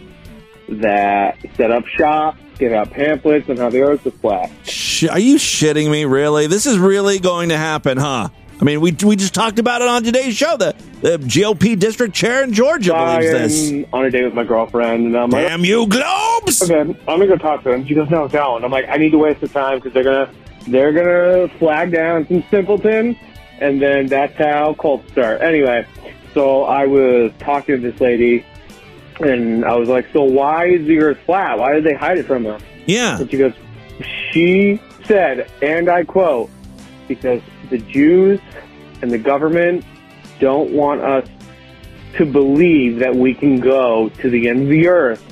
that 0.68 1.38
set 1.56 1.70
up 1.70 1.86
shop, 1.86 2.36
give 2.58 2.74
out 2.74 2.90
pamphlets 2.90 3.48
on 3.48 3.56
how 3.56 3.70
the 3.70 3.80
Earth 3.80 4.06
is 4.06 4.12
flat. 4.20 4.50
Sh- 4.64 5.04
are 5.04 5.18
you 5.18 5.36
shitting 5.36 5.90
me? 5.90 6.04
Really? 6.04 6.48
This 6.48 6.66
is 6.66 6.78
really 6.78 7.18
going 7.18 7.48
to 7.48 7.56
happen, 7.56 7.96
huh? 7.96 8.28
I 8.60 8.64
mean, 8.64 8.80
we, 8.82 8.94
we 9.04 9.16
just 9.16 9.32
talked 9.32 9.58
about 9.58 9.80
it 9.80 9.88
on 9.88 10.02
today's 10.02 10.36
show. 10.36 10.56
The, 10.58 10.76
the 11.00 11.16
GOP 11.16 11.78
district 11.78 12.14
chair 12.14 12.44
in 12.44 12.52
Georgia 12.52 12.92
believes 12.92 13.70
this. 13.70 13.86
on 13.90 14.04
a 14.04 14.10
date 14.10 14.24
with 14.24 14.34
my 14.34 14.44
girlfriend, 14.44 15.06
and 15.06 15.16
I'm 15.16 15.30
Damn 15.30 15.60
like, 15.60 15.68
you, 15.68 15.86
Globes! 15.86 16.62
Okay, 16.62 16.80
I'm 16.80 16.94
gonna 17.06 17.26
go 17.26 17.36
talk 17.36 17.62
to 17.62 17.72
him. 17.72 17.86
She 17.86 17.94
goes, 17.94 18.10
no, 18.10 18.28
don't. 18.28 18.62
I'm 18.62 18.70
like, 18.70 18.86
I 18.88 18.98
need 18.98 19.10
to 19.12 19.18
waste 19.18 19.40
the 19.40 19.48
time 19.48 19.78
because 19.78 19.94
they're 19.94 20.04
gonna 20.04 20.30
they're 20.68 20.92
gonna 20.92 21.48
flag 21.58 21.90
down 21.90 22.28
some 22.28 22.44
simpleton, 22.50 23.18
and 23.60 23.80
then 23.80 24.08
that's 24.08 24.36
how 24.36 24.74
cults 24.74 25.10
start. 25.12 25.40
Anyway, 25.40 25.86
so 26.34 26.64
I 26.64 26.84
was 26.84 27.32
talking 27.38 27.80
to 27.80 27.90
this 27.90 27.98
lady, 27.98 28.44
and 29.20 29.64
I 29.64 29.74
was 29.76 29.88
like, 29.88 30.06
so 30.12 30.22
why 30.24 30.66
is 30.66 30.86
the 30.86 30.98
Earth 30.98 31.18
flat? 31.24 31.58
Why 31.58 31.72
did 31.72 31.84
they 31.84 31.94
hide 31.94 32.18
it 32.18 32.26
from 32.26 32.46
us? 32.46 32.60
Yeah. 32.84 33.20
And 33.20 33.30
she 33.30 33.38
goes, 33.38 33.54
she 34.30 34.82
said, 35.06 35.50
and 35.62 35.88
I 35.88 36.04
quote, 36.04 36.50
because 37.08 37.40
the 37.70 37.78
Jews 37.78 38.40
and 39.02 39.10
the 39.10 39.18
government 39.18 39.84
don't 40.38 40.70
want 40.70 41.00
us 41.00 41.28
to 42.16 42.26
believe 42.26 42.98
that 42.98 43.14
we 43.14 43.34
can 43.34 43.60
go 43.60 44.08
to 44.20 44.30
the 44.30 44.48
end 44.48 44.62
of 44.62 44.68
the 44.68 44.88
earth 44.88 45.24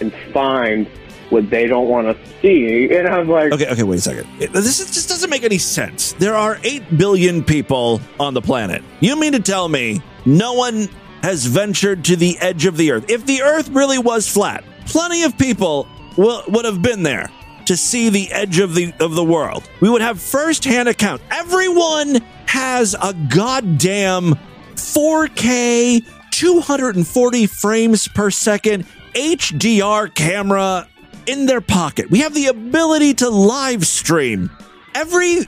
and 0.00 0.12
find 0.32 0.86
what 1.30 1.48
they 1.48 1.66
don't 1.66 1.88
want 1.88 2.08
us 2.08 2.16
to 2.16 2.40
see. 2.40 2.94
And 2.94 3.08
I'm 3.08 3.28
like, 3.28 3.52
Okay, 3.52 3.68
okay, 3.70 3.82
wait 3.82 3.98
a 3.98 4.02
second. 4.02 4.28
This 4.38 4.80
is, 4.80 4.90
just 4.90 5.08
doesn't 5.08 5.30
make 5.30 5.44
any 5.44 5.58
sense. 5.58 6.12
There 6.14 6.34
are 6.34 6.58
8 6.62 6.98
billion 6.98 7.42
people 7.42 8.00
on 8.20 8.34
the 8.34 8.42
planet. 8.42 8.82
You 9.00 9.18
mean 9.18 9.32
to 9.32 9.40
tell 9.40 9.68
me 9.68 10.02
no 10.26 10.52
one 10.52 10.88
has 11.22 11.46
ventured 11.46 12.04
to 12.06 12.16
the 12.16 12.36
edge 12.38 12.66
of 12.66 12.76
the 12.76 12.90
earth? 12.90 13.08
If 13.08 13.24
the 13.26 13.42
earth 13.42 13.68
really 13.68 13.98
was 13.98 14.28
flat, 14.28 14.64
plenty 14.86 15.22
of 15.22 15.38
people 15.38 15.86
will, 16.16 16.42
would 16.48 16.64
have 16.64 16.82
been 16.82 17.02
there 17.02 17.30
to 17.66 17.76
see 17.76 18.08
the 18.08 18.30
edge 18.32 18.58
of 18.58 18.74
the 18.74 18.92
of 19.00 19.14
the 19.14 19.24
world. 19.24 19.68
We 19.80 19.90
would 19.90 20.02
have 20.02 20.20
firsthand 20.20 20.88
account. 20.88 21.22
Everyone 21.30 22.20
has 22.46 22.94
a 23.00 23.14
goddamn 23.14 24.34
4K, 24.74 26.04
240 26.30 27.46
frames 27.46 28.08
per 28.08 28.30
second 28.30 28.86
HDR 29.14 30.14
camera 30.14 30.88
in 31.26 31.46
their 31.46 31.60
pocket. 31.60 32.10
We 32.10 32.20
have 32.20 32.34
the 32.34 32.46
ability 32.46 33.14
to 33.14 33.30
live 33.30 33.86
stream. 33.86 34.50
Every 34.94 35.38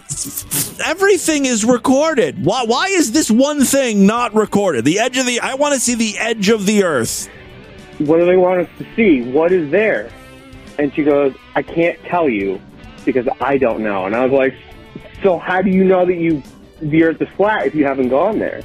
everything 0.87 1.45
is 1.45 1.65
recorded. 1.65 2.45
Why 2.45 2.65
why 2.65 2.87
is 2.87 3.13
this 3.13 3.31
one 3.31 3.65
thing 3.65 4.07
not 4.07 4.35
recorded? 4.35 4.85
The 4.85 5.01
edge 5.01 5.19
of 5.19 5.27
the 5.27 5.41
I 5.41 5.55
want 5.55 5.75
to 5.75 5.81
see 5.81 5.95
the 5.95 6.17
edge 6.19 6.49
of 6.49 6.65
the 6.65 6.85
earth. 6.85 7.29
What 7.99 8.19
do 8.19 8.27
they 8.27 8.37
want 8.37 8.61
us 8.61 8.69
to 8.79 8.87
see? 8.97 9.23
What 9.31 9.53
is 9.53 9.71
there? 9.71 10.11
And 10.79 10.95
she 10.95 11.05
goes, 11.05 11.35
I 11.55 11.63
can't 11.63 11.99
tell 12.05 12.29
you 12.29 12.61
because 13.05 13.29
I 13.41 13.59
don't 13.59 13.83
know. 13.83 14.07
And 14.07 14.17
I 14.17 14.25
was 14.25 14.33
like, 14.33 14.55
so 15.23 15.39
how 15.39 15.63
do 15.63 15.71
you 15.71 15.85
know 15.85 16.05
that 16.05 16.17
you 16.17 16.43
the 16.81 17.05
earth 17.05 17.21
is 17.23 17.29
flat 17.37 17.67
if 17.67 17.75
you 17.75 17.85
haven't 17.85 18.09
gone 18.09 18.39
there? 18.39 18.63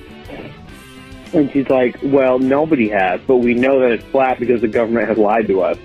And 1.33 1.51
she's 1.51 1.69
like, 1.69 1.97
well, 2.01 2.39
nobody 2.39 2.89
has, 2.89 3.21
but 3.27 3.37
we 3.37 3.53
know 3.53 3.79
that 3.81 3.91
it's 3.91 4.03
flat 4.05 4.39
because 4.39 4.61
the 4.61 4.67
government 4.67 5.07
has 5.07 5.17
lied 5.17 5.47
to 5.47 5.61
us. 5.61 5.77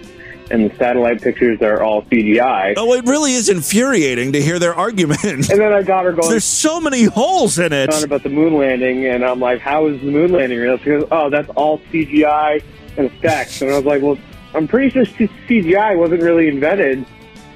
And 0.51 0.71
the 0.71 0.77
satellite 0.77 1.23
pictures 1.23 1.63
are 1.63 1.83
all 1.83 2.03
CGI. 2.03 2.75
Oh, 2.77 2.93
it 2.93 3.07
really 3.07 3.33
is 3.33 3.49
infuriating 3.49 4.33
to 4.33 4.43
hear 4.43 4.59
their 4.59 4.75
argument. 4.75 5.25
And 5.25 5.43
then 5.43 5.73
I 5.73 5.83
got 5.83 6.05
her 6.05 6.13
going. 6.13 6.29
There's 6.29 6.45
so 6.45 6.81
many 6.81 7.05
holes 7.05 7.59
in 7.59 7.73
it. 7.73 7.93
On 7.93 8.05
about 8.05 8.23
the 8.23 8.29
moon 8.29 8.55
landing, 8.55 9.07
and 9.07 9.25
I'm 9.25 9.41
like, 9.41 9.61
how 9.61 9.87
is 9.87 9.99
the 10.03 10.11
moon 10.11 10.33
landing 10.33 10.59
real? 10.59 10.77
She 10.77 10.85
goes, 10.85 11.09
oh, 11.11 11.31
that's 11.31 11.49
all 11.57 11.79
CGI 11.91 12.63
and 12.99 13.07
effects. 13.07 13.63
And 13.63 13.71
I 13.71 13.77
was 13.77 13.87
like, 13.87 14.03
well, 14.03 14.19
I'm 14.55 14.69
pretty 14.69 14.91
sure 14.91 15.05
CGI 15.05 15.97
wasn't 15.97 16.23
really 16.23 16.49
invented, 16.49 17.05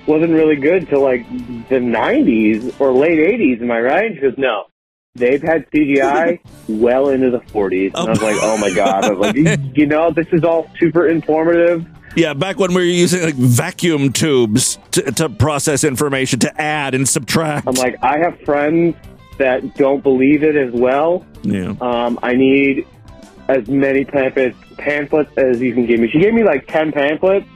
wasn't 0.06 0.32
really 0.32 0.56
good 0.56 0.88
till 0.88 1.02
like 1.02 1.28
the 1.68 1.76
90s 1.76 2.78
or 2.80 2.92
late 2.92 3.18
80s. 3.18 3.62
Am 3.62 3.70
I 3.70 3.80
right? 3.80 4.14
She 4.14 4.20
goes, 4.20 4.34
no. 4.36 4.64
They've 5.14 5.42
had 5.42 5.68
CGI 5.70 6.40
well 6.68 7.08
into 7.08 7.30
the 7.30 7.38
40s. 7.38 7.88
And 7.94 7.96
I 7.96 8.10
was 8.10 8.22
like, 8.22 8.36
oh 8.40 8.56
my 8.58 8.72
God. 8.74 9.04
I 9.04 9.10
was 9.10 9.18
like, 9.18 9.36
you 9.76 9.86
know, 9.86 10.10
this 10.10 10.26
is 10.32 10.44
all 10.44 10.70
super 10.78 11.08
informative. 11.08 11.86
Yeah, 12.16 12.34
back 12.34 12.58
when 12.58 12.70
we 12.70 12.76
were 12.76 12.82
using 12.82 13.22
like 13.22 13.34
vacuum 13.34 14.12
tubes 14.12 14.78
to, 14.92 15.02
to 15.12 15.28
process 15.28 15.84
information, 15.84 16.40
to 16.40 16.60
add 16.60 16.94
and 16.94 17.08
subtract. 17.08 17.68
I'm 17.68 17.74
like, 17.74 17.96
I 18.02 18.18
have 18.18 18.40
friends 18.40 18.96
that 19.38 19.76
don't 19.76 20.02
believe 20.02 20.42
it 20.42 20.56
as 20.56 20.72
well. 20.72 21.24
Yeah. 21.42 21.74
Um, 21.80 22.18
I 22.22 22.34
need 22.34 22.86
as 23.48 23.66
many 23.68 24.04
pamphlets, 24.04 24.56
pamphlets 24.76 25.30
as 25.36 25.60
you 25.60 25.72
can 25.74 25.86
give 25.86 26.00
me. 26.00 26.08
She 26.08 26.18
gave 26.20 26.34
me 26.34 26.44
like 26.44 26.66
10 26.66 26.92
pamphlets, 26.92 27.46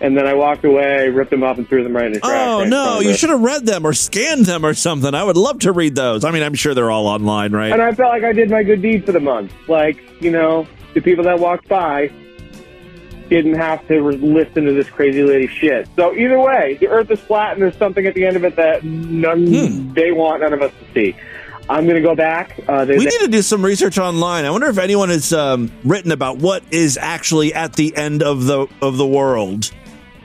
and 0.00 0.16
then 0.16 0.26
I 0.26 0.34
walked 0.34 0.64
away, 0.64 1.08
ripped 1.08 1.30
them 1.30 1.42
off, 1.42 1.56
and 1.58 1.66
threw 1.68 1.82
them 1.84 1.94
right 1.96 2.06
in 2.06 2.12
the 2.12 2.20
trash. 2.20 2.32
Oh 2.34 2.60
right 2.60 2.68
no, 2.68 3.00
you 3.00 3.14
should 3.14 3.30
have 3.30 3.40
read 3.40 3.64
them 3.64 3.86
or 3.86 3.92
scanned 3.94 4.44
them 4.46 4.64
or 4.66 4.74
something. 4.74 5.14
I 5.14 5.22
would 5.24 5.36
love 5.36 5.60
to 5.60 5.72
read 5.72 5.94
those. 5.94 6.24
I 6.24 6.30
mean, 6.32 6.42
I'm 6.42 6.54
sure 6.54 6.74
they're 6.74 6.90
all 6.90 7.06
online, 7.06 7.52
right? 7.52 7.72
And 7.72 7.80
I 7.80 7.92
felt 7.92 8.10
like 8.10 8.24
I 8.24 8.32
did 8.32 8.50
my 8.50 8.62
good 8.62 8.82
deed 8.82 9.06
for 9.06 9.12
the 9.12 9.20
month. 9.20 9.52
Like, 9.68 9.98
you 10.20 10.30
know, 10.30 10.66
the 10.94 11.00
people 11.00 11.24
that 11.24 11.38
walked 11.38 11.68
by 11.68 12.10
didn't 13.28 13.54
have 13.54 13.86
to 13.88 14.00
listen 14.02 14.64
to 14.66 14.72
this 14.72 14.88
crazy 14.88 15.22
lady 15.24 15.48
shit. 15.48 15.88
So 15.96 16.14
either 16.14 16.38
way, 16.38 16.76
the 16.80 16.86
earth 16.88 17.10
is 17.10 17.18
flat 17.20 17.54
and 17.54 17.62
there's 17.62 17.76
something 17.76 18.06
at 18.06 18.14
the 18.14 18.24
end 18.24 18.36
of 18.36 18.44
it 18.44 18.54
that 18.56 18.84
none 18.84 19.46
Hmm. 19.46 19.92
they 19.94 20.12
want 20.12 20.42
none 20.42 20.52
of 20.52 20.62
us 20.62 20.70
to 20.72 20.94
see. 20.94 21.16
I'm 21.68 21.84
going 21.84 21.96
to 21.96 22.02
go 22.02 22.14
back. 22.14 22.58
Uh, 22.68 22.86
we 22.88 22.98
need 22.98 23.10
to 23.20 23.28
do 23.28 23.42
some 23.42 23.64
research 23.64 23.98
online. 23.98 24.44
I 24.44 24.50
wonder 24.50 24.68
if 24.68 24.78
anyone 24.78 25.08
has 25.08 25.32
um, 25.32 25.72
written 25.84 26.12
about 26.12 26.38
what 26.38 26.62
is 26.70 26.96
actually 26.96 27.52
at 27.54 27.74
the 27.74 27.96
end 27.96 28.22
of 28.22 28.44
the 28.46 28.68
of 28.80 28.96
the 28.96 29.06
world. 29.06 29.72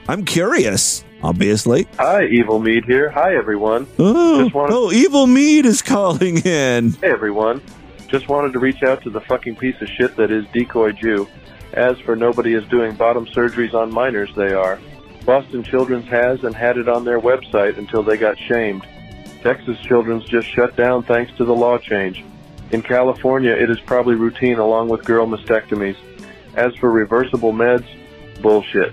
I'm 0.08 0.24
curious. 0.24 1.04
Obviously. 1.24 1.86
Hi, 1.98 2.24
Evil 2.26 2.58
Meade 2.58 2.84
here. 2.84 3.08
Hi, 3.10 3.36
everyone. 3.36 3.86
Oh, 3.98 4.50
wanted- 4.52 4.74
oh, 4.74 4.90
Evil 4.90 5.28
Meade 5.28 5.66
is 5.66 5.80
calling 5.80 6.38
in. 6.38 6.90
Hey, 6.94 7.10
everyone. 7.10 7.62
Just 8.08 8.28
wanted 8.28 8.52
to 8.54 8.58
reach 8.58 8.82
out 8.82 9.02
to 9.04 9.10
the 9.10 9.20
fucking 9.20 9.54
piece 9.56 9.80
of 9.80 9.88
shit 9.88 10.16
that 10.16 10.32
is 10.32 10.44
Decoy 10.52 10.90
Jew. 10.92 11.28
As 11.74 11.96
for 12.00 12.16
nobody 12.16 12.54
is 12.54 12.66
doing 12.68 12.94
bottom 12.96 13.24
surgeries 13.26 13.72
on 13.72 13.90
minors, 13.92 14.30
they 14.36 14.52
are. 14.52 14.80
Boston 15.24 15.62
Children's 15.62 16.08
has 16.08 16.42
and 16.42 16.54
had 16.56 16.76
it 16.76 16.88
on 16.88 17.04
their 17.04 17.20
website 17.20 17.78
until 17.78 18.02
they 18.02 18.16
got 18.16 18.36
shamed. 18.36 18.84
Texas 19.42 19.78
Children's 19.80 20.24
just 20.24 20.46
shut 20.48 20.76
down 20.76 21.02
thanks 21.02 21.32
to 21.36 21.44
the 21.44 21.54
law 21.54 21.78
change. 21.78 22.24
In 22.70 22.80
California, 22.82 23.50
it 23.52 23.68
is 23.70 23.80
probably 23.80 24.14
routine 24.14 24.58
along 24.58 24.88
with 24.88 25.04
girl 25.04 25.26
mastectomies. 25.26 25.96
As 26.54 26.74
for 26.76 26.90
reversible 26.90 27.52
meds, 27.52 27.84
bullshit. 28.40 28.92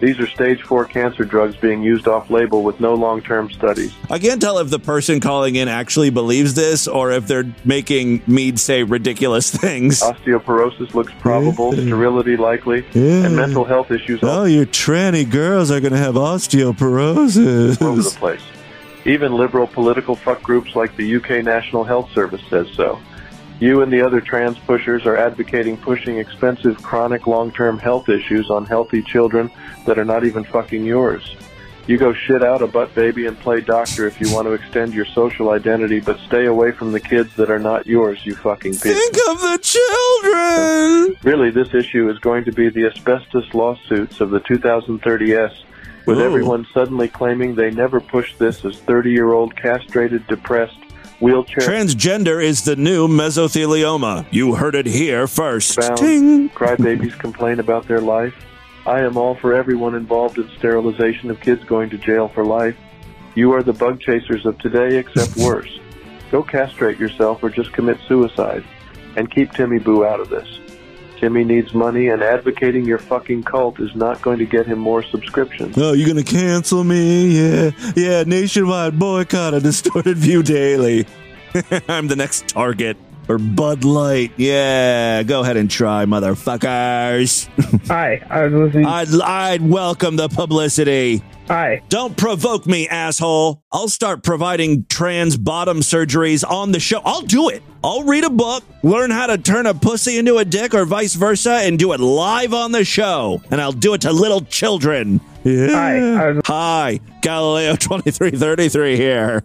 These 0.00 0.20
are 0.20 0.28
stage 0.28 0.62
4 0.62 0.84
cancer 0.84 1.24
drugs 1.24 1.56
being 1.56 1.82
used 1.82 2.06
off 2.06 2.30
label 2.30 2.62
with 2.62 2.78
no 2.78 2.94
long 2.94 3.20
term 3.20 3.50
studies. 3.50 3.92
I 4.08 4.20
can't 4.20 4.40
tell 4.40 4.58
if 4.58 4.70
the 4.70 4.78
person 4.78 5.18
calling 5.18 5.56
in 5.56 5.66
actually 5.66 6.10
believes 6.10 6.54
this 6.54 6.86
or 6.86 7.10
if 7.10 7.26
they're 7.26 7.52
making 7.64 8.22
Meade 8.28 8.60
say 8.60 8.84
ridiculous 8.84 9.50
things. 9.50 10.00
Osteoporosis 10.00 10.94
looks 10.94 11.12
probable, 11.18 11.72
sterility 11.72 12.36
likely, 12.36 12.86
Yeah. 12.92 13.24
and 13.26 13.34
mental 13.34 13.64
health 13.64 13.90
issues 13.90 14.20
Oh, 14.22 14.44
your 14.44 14.66
tranny 14.66 15.28
girls 15.28 15.72
are 15.72 15.80
going 15.80 15.92
to 15.92 15.98
have 15.98 16.14
osteoporosis. 16.14 17.82
All 17.82 17.88
over 17.88 18.02
the 18.02 18.10
place. 18.10 18.42
Even 19.08 19.32
liberal 19.32 19.66
political 19.66 20.14
fuck 20.14 20.42
groups 20.42 20.76
like 20.76 20.94
the 20.96 21.16
UK 21.16 21.42
National 21.42 21.82
Health 21.82 22.12
Service 22.12 22.42
says 22.50 22.68
so. 22.74 23.00
You 23.58 23.80
and 23.80 23.90
the 23.90 24.02
other 24.02 24.20
trans 24.20 24.58
pushers 24.58 25.06
are 25.06 25.16
advocating 25.16 25.78
pushing 25.78 26.18
expensive 26.18 26.82
chronic 26.82 27.26
long-term 27.26 27.78
health 27.78 28.10
issues 28.10 28.50
on 28.50 28.66
healthy 28.66 29.02
children 29.02 29.50
that 29.86 29.98
are 29.98 30.04
not 30.04 30.24
even 30.24 30.44
fucking 30.44 30.84
yours. 30.84 31.36
You 31.86 31.96
go 31.96 32.12
shit 32.12 32.44
out 32.44 32.60
a 32.60 32.66
butt 32.66 32.94
baby 32.94 33.24
and 33.24 33.38
play 33.40 33.62
doctor 33.62 34.06
if 34.06 34.20
you 34.20 34.30
want 34.30 34.46
to 34.46 34.52
extend 34.52 34.92
your 34.92 35.06
social 35.06 35.48
identity, 35.48 36.00
but 36.00 36.18
stay 36.26 36.44
away 36.44 36.70
from 36.70 36.92
the 36.92 37.00
kids 37.00 37.34
that 37.36 37.50
are 37.50 37.58
not 37.58 37.86
yours, 37.86 38.26
you 38.26 38.34
fucking 38.34 38.72
pig. 38.72 38.94
Think 38.94 39.16
of 39.30 39.40
the 39.40 39.58
children. 39.62 41.16
Really, 41.22 41.50
this 41.50 41.72
issue 41.72 42.10
is 42.10 42.18
going 42.18 42.44
to 42.44 42.52
be 42.52 42.68
the 42.68 42.84
asbestos 42.84 43.54
lawsuits 43.54 44.20
of 44.20 44.28
the 44.28 44.40
2030S, 44.40 45.64
with 46.08 46.18
Ooh. 46.18 46.24
everyone 46.24 46.66
suddenly 46.72 47.06
claiming 47.06 47.54
they 47.54 47.70
never 47.70 48.00
pushed 48.00 48.38
this 48.38 48.64
as 48.64 48.80
30 48.80 49.10
year 49.10 49.32
old 49.32 49.54
castrated, 49.54 50.26
depressed, 50.26 50.78
wheelchair 51.20 51.58
Transgender 51.58 52.42
is 52.42 52.64
the 52.64 52.76
new 52.76 53.06
mesothelioma. 53.06 54.26
You 54.30 54.54
heard 54.54 54.74
it 54.74 54.86
here 54.86 55.26
first. 55.26 55.76
bound 55.76 55.98
Ting. 55.98 56.48
crybabies 56.48 57.18
complain 57.18 57.60
about 57.60 57.86
their 57.86 58.00
life. 58.00 58.34
I 58.86 59.00
am 59.00 59.18
all 59.18 59.34
for 59.34 59.52
everyone 59.52 59.94
involved 59.94 60.38
in 60.38 60.48
sterilization 60.56 61.30
of 61.30 61.40
kids 61.40 61.62
going 61.64 61.90
to 61.90 61.98
jail 61.98 62.28
for 62.28 62.42
life. 62.42 62.76
You 63.34 63.52
are 63.52 63.62
the 63.62 63.74
bug 63.74 64.00
chasers 64.00 64.46
of 64.46 64.56
today, 64.58 64.96
except 64.96 65.36
worse. 65.46 65.78
Go 66.30 66.42
castrate 66.42 66.98
yourself 66.98 67.42
or 67.42 67.50
just 67.50 67.74
commit 67.74 67.98
suicide. 68.08 68.64
And 69.16 69.30
keep 69.30 69.52
Timmy 69.52 69.78
Boo 69.78 70.06
out 70.06 70.20
of 70.20 70.30
this. 70.30 70.57
Timmy 71.18 71.44
needs 71.44 71.74
money, 71.74 72.08
and 72.08 72.22
advocating 72.22 72.84
your 72.84 72.98
fucking 72.98 73.42
cult 73.42 73.80
is 73.80 73.94
not 73.94 74.22
going 74.22 74.38
to 74.38 74.46
get 74.46 74.66
him 74.66 74.78
more 74.78 75.02
subscriptions. 75.02 75.76
Oh, 75.76 75.92
you're 75.92 76.08
gonna 76.08 76.22
cancel 76.22 76.84
me? 76.84 77.38
Yeah, 77.38 77.70
yeah. 77.96 78.24
Nationwide 78.24 78.98
boycott 78.98 79.54
of 79.54 79.62
Distorted 79.62 80.16
View 80.16 80.42
Daily. 80.42 81.06
I'm 81.88 82.08
the 82.08 82.16
next 82.16 82.48
target. 82.48 82.96
Or 83.28 83.38
Bud 83.38 83.84
Light. 83.84 84.32
Yeah, 84.36 85.22
go 85.22 85.42
ahead 85.42 85.56
and 85.58 85.70
try, 85.70 86.06
motherfuckers. 86.06 87.48
Hi, 87.88 88.24
I 88.30 88.44
was 88.44 88.52
listening. 88.54 88.86
I'd, 88.86 89.08
I'd 89.20 89.62
welcome 89.68 90.16
the 90.16 90.28
publicity. 90.28 91.22
Hi. 91.48 91.82
Don't 91.88 92.16
provoke 92.16 92.66
me, 92.66 92.88
asshole. 92.88 93.62
I'll 93.72 93.88
start 93.88 94.22
providing 94.22 94.84
trans 94.86 95.36
bottom 95.36 95.78
surgeries 95.80 96.42
on 96.48 96.72
the 96.72 96.80
show. 96.80 97.00
I'll 97.04 97.22
do 97.22 97.48
it. 97.48 97.62
I'll 97.82 98.02
read 98.04 98.24
a 98.24 98.30
book, 98.30 98.64
learn 98.82 99.10
how 99.10 99.26
to 99.28 99.38
turn 99.38 99.66
a 99.66 99.72
pussy 99.72 100.18
into 100.18 100.38
a 100.38 100.44
dick 100.44 100.74
or 100.74 100.84
vice 100.84 101.14
versa, 101.14 101.52
and 101.62 101.78
do 101.78 101.92
it 101.92 102.00
live 102.00 102.52
on 102.52 102.72
the 102.72 102.84
show. 102.84 103.40
And 103.50 103.60
I'll 103.60 103.72
do 103.72 103.94
it 103.94 104.02
to 104.02 104.12
little 104.12 104.40
children. 104.42 105.20
Yeah. 105.44 105.68
Hi. 105.70 106.40
Hi. 106.44 107.00
Galileo 107.22 107.76
2333 107.76 108.96
here. 108.96 109.42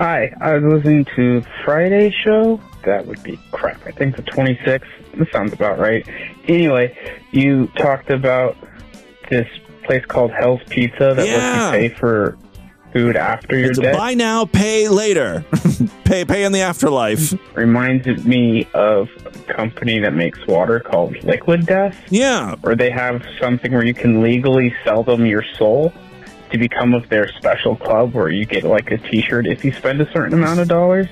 Hi, 0.00 0.32
I 0.40 0.54
was 0.54 0.64
listening 0.64 1.06
to 1.16 1.42
Friday 1.64 2.14
show. 2.24 2.60
That 2.86 3.06
would 3.06 3.22
be 3.22 3.38
crap. 3.52 3.84
I 3.86 3.90
think 3.90 4.16
the 4.16 4.22
26th. 4.22 4.84
That 5.18 5.30
sounds 5.32 5.52
about 5.52 5.78
right. 5.78 6.06
Anyway, 6.48 6.96
you 7.32 7.66
talked 7.76 8.10
about 8.10 8.56
this 9.28 9.46
place 9.84 10.04
called 10.06 10.30
Hell's 10.30 10.60
Pizza 10.70 11.12
that 11.16 11.26
Yeah. 11.26 11.34
lets 11.36 11.82
you 11.82 11.88
pay 11.90 11.94
for 11.94 12.38
food 12.92 13.16
after 13.16 13.58
you're 13.58 13.70
It's 13.70 13.78
dead. 13.78 13.96
buy 13.96 14.14
now, 14.14 14.44
pay 14.46 14.88
later. 14.88 15.44
pay 16.04 16.24
pay 16.24 16.44
in 16.44 16.52
the 16.52 16.60
afterlife. 16.60 17.34
Reminds 17.54 18.06
me 18.24 18.66
of 18.72 19.08
a 19.26 19.52
company 19.52 19.98
that 19.98 20.14
makes 20.14 20.38
water 20.46 20.78
called 20.80 21.22
Liquid 21.24 21.66
Death. 21.66 21.96
Yeah. 22.08 22.54
Where 22.62 22.76
they 22.76 22.90
have 22.90 23.22
something 23.40 23.72
where 23.72 23.84
you 23.84 23.94
can 23.94 24.22
legally 24.22 24.72
sell 24.84 25.02
them 25.02 25.26
your 25.26 25.42
soul 25.58 25.92
to 26.52 26.58
become 26.58 26.94
of 26.94 27.08
their 27.08 27.28
special 27.32 27.74
club 27.74 28.14
where 28.14 28.28
you 28.30 28.44
get 28.44 28.62
like 28.64 28.90
a 28.92 28.98
t-shirt 28.98 29.46
if 29.48 29.64
you 29.64 29.72
spend 29.72 30.00
a 30.00 30.10
certain 30.12 30.34
amount 30.34 30.60
of 30.60 30.68
dollars. 30.68 31.08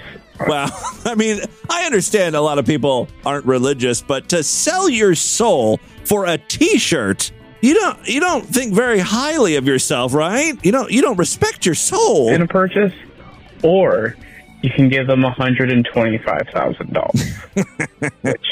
Well, 0.47 0.71
I 1.05 1.15
mean, 1.15 1.41
I 1.71 1.85
understand 1.87 2.37
a 2.37 2.41
lot 2.41 2.59
of 2.59 2.67
people 2.67 3.09
aren't 3.25 3.47
religious, 3.47 4.03
but 4.03 4.29
to 4.31 4.43
sell 4.43 4.89
your 4.89 5.15
soul 5.15 5.79
for 6.05 6.27
a 6.27 6.39
t 6.39 6.79
shirt, 6.79 7.31
You 7.61 7.75
don't 7.75 8.07
you 8.07 8.21
don't 8.21 8.45
think 8.45 8.75
very 8.75 8.99
highly 8.99 9.57
of 9.57 9.67
yourself, 9.67 10.13
right? 10.13 10.55
You 10.65 10.73
don't 10.73 10.91
you 10.91 11.01
don't 11.03 11.19
respect 11.19 11.65
your 11.65 11.75
soul. 11.75 12.29
in 12.31 12.43
a 12.43 12.47
purchase, 12.47 12.93
or 13.63 14.17
you 14.63 14.71
can 14.71 14.89
give 14.89 15.07
them 15.07 15.23
$125,000, 15.23 18.13
which 18.23 18.47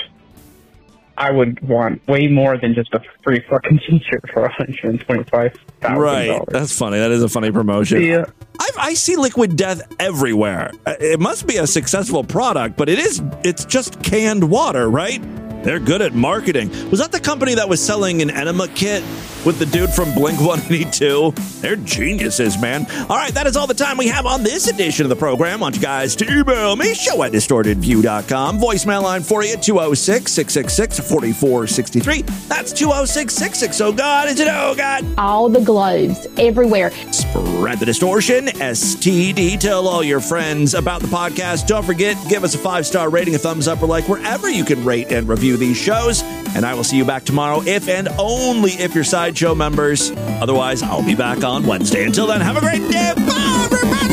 I 1.18 1.30
would 1.30 1.60
want 1.66 2.06
way 2.08 2.26
more 2.28 2.56
than 2.58 2.74
just 2.74 2.92
a 2.94 3.00
free 3.22 3.42
fucking 3.48 3.78
t-shirt 3.88 4.30
for 4.32 4.48
$125,000. 4.48 5.96
Right. 5.96 6.40
That's 6.48 6.76
funny. 6.76 6.98
That 6.98 7.10
is 7.10 7.22
a 7.22 7.28
funny 7.28 7.50
promotion. 7.50 8.02
Yeah. 8.02 8.24
I, 8.58 8.68
I 8.78 8.94
see 8.94 9.16
Liquid 9.16 9.56
Death 9.56 9.82
everywhere. 9.98 10.70
Uh, 10.86 10.94
It 11.00 11.20
must 11.20 11.46
be 11.46 11.56
a 11.56 11.66
successful 11.66 12.24
product, 12.24 12.76
but 12.76 12.88
it 12.88 12.98
is. 12.98 13.22
It's 13.44 13.64
just 13.64 14.02
canned 14.02 14.48
water, 14.48 14.88
right? 14.88 15.20
They're 15.64 15.80
good 15.80 16.02
at 16.02 16.12
marketing. 16.14 16.70
Was 16.90 16.98
that 17.00 17.12
the 17.12 17.20
company 17.20 17.54
that 17.54 17.68
was 17.68 17.84
selling 17.84 18.20
an 18.22 18.30
enema 18.30 18.68
kit 18.68 19.02
with 19.45 19.59
the 19.59 19.66
dude 19.66 19.90
from 19.90 20.12
Blink 20.14 20.40
182? 20.40 21.32
They're 21.61 21.76
geniuses, 21.76 22.61
man. 22.61 22.86
All 23.09 23.16
right, 23.16 23.32
that 23.34 23.47
is 23.47 23.57
all 23.57 23.66
the 23.66 23.74
time 23.74 23.97
we 23.97 24.09
have 24.09 24.26
on 24.26 24.43
this 24.43 24.68
edition 24.68 25.05
of 25.05 25.11
the 25.11 25.16
program. 25.16 25.61
Want 25.61 25.76
you 25.76 25.82
guys 25.82 26.14
to 26.16 26.30
email 26.30 26.76
me, 26.76 26.95
show 26.95 27.22
at 27.22 27.32
distortedview.com. 27.32 28.59
Voicemail 28.59 29.03
line 29.03 29.22
for 29.22 29.45
you, 29.45 29.57
206 29.57 30.30
666 30.30 31.09
4463. 31.09 32.22
That's 32.49 32.72
206 32.72 33.34
660. 33.34 33.84
Oh, 33.84 33.93
God, 33.93 34.28
is 34.28 34.40
it? 34.40 34.49
Oh, 34.49 34.74
God. 34.76 35.05
All 35.18 35.49
the 35.49 35.61
globes 35.61 36.26
everywhere. 36.38 36.90
Spread 37.12 37.78
the 37.78 37.86
distortion. 37.86 38.47
STD. 38.47 39.59
Tell 39.59 39.88
all 39.88 40.03
your 40.03 40.20
friends 40.20 40.74
about 40.74 41.01
the 41.01 41.09
podcast. 41.09 41.66
Don't 41.66 41.84
forget, 41.84 42.16
give 42.28 42.45
us 42.45 42.55
a 42.55 42.59
five 42.59 42.86
star 42.86 43.11
rating, 43.11 43.34
a 43.34 43.38
thumbs 43.38 43.68
up, 43.68 43.82
or 43.82 43.86
like 43.86 44.09
wherever 44.09 44.49
you 44.51 44.64
can 44.64 44.84
rate 44.84 45.11
and 45.12 45.28
review 45.28 45.57
these 45.57 45.76
shows. 45.76 46.22
And 46.55 46.66
I 46.66 46.74
will 46.74 46.84
see 46.84 46.97
you 46.97 47.05
back 47.05 47.24
tomorrow 47.24 47.62
if 47.62 47.88
and 47.88 48.09
only 48.18 48.72
if 48.72 48.95
you're 49.41 49.51
Sideshow 49.51 49.55
members. 49.55 50.11
Otherwise, 50.43 50.83
I'll 50.83 51.05
be 51.05 51.14
back 51.14 51.43
on 51.45 51.64
Wednesday. 51.64 52.05
Until 52.05 52.26
then, 52.26 52.41
have 52.41 52.57
a 52.57 52.61
great 52.61 52.83
day. 52.91 53.12
Bye, 53.16 53.68
everybody. 53.72 54.12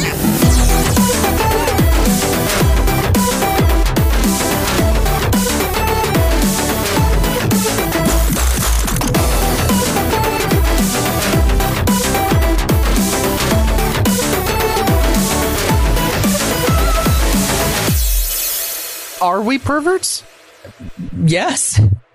Are 19.22 19.42
we 19.42 19.58
perverts? 19.58 20.24
Yes. 21.22 21.82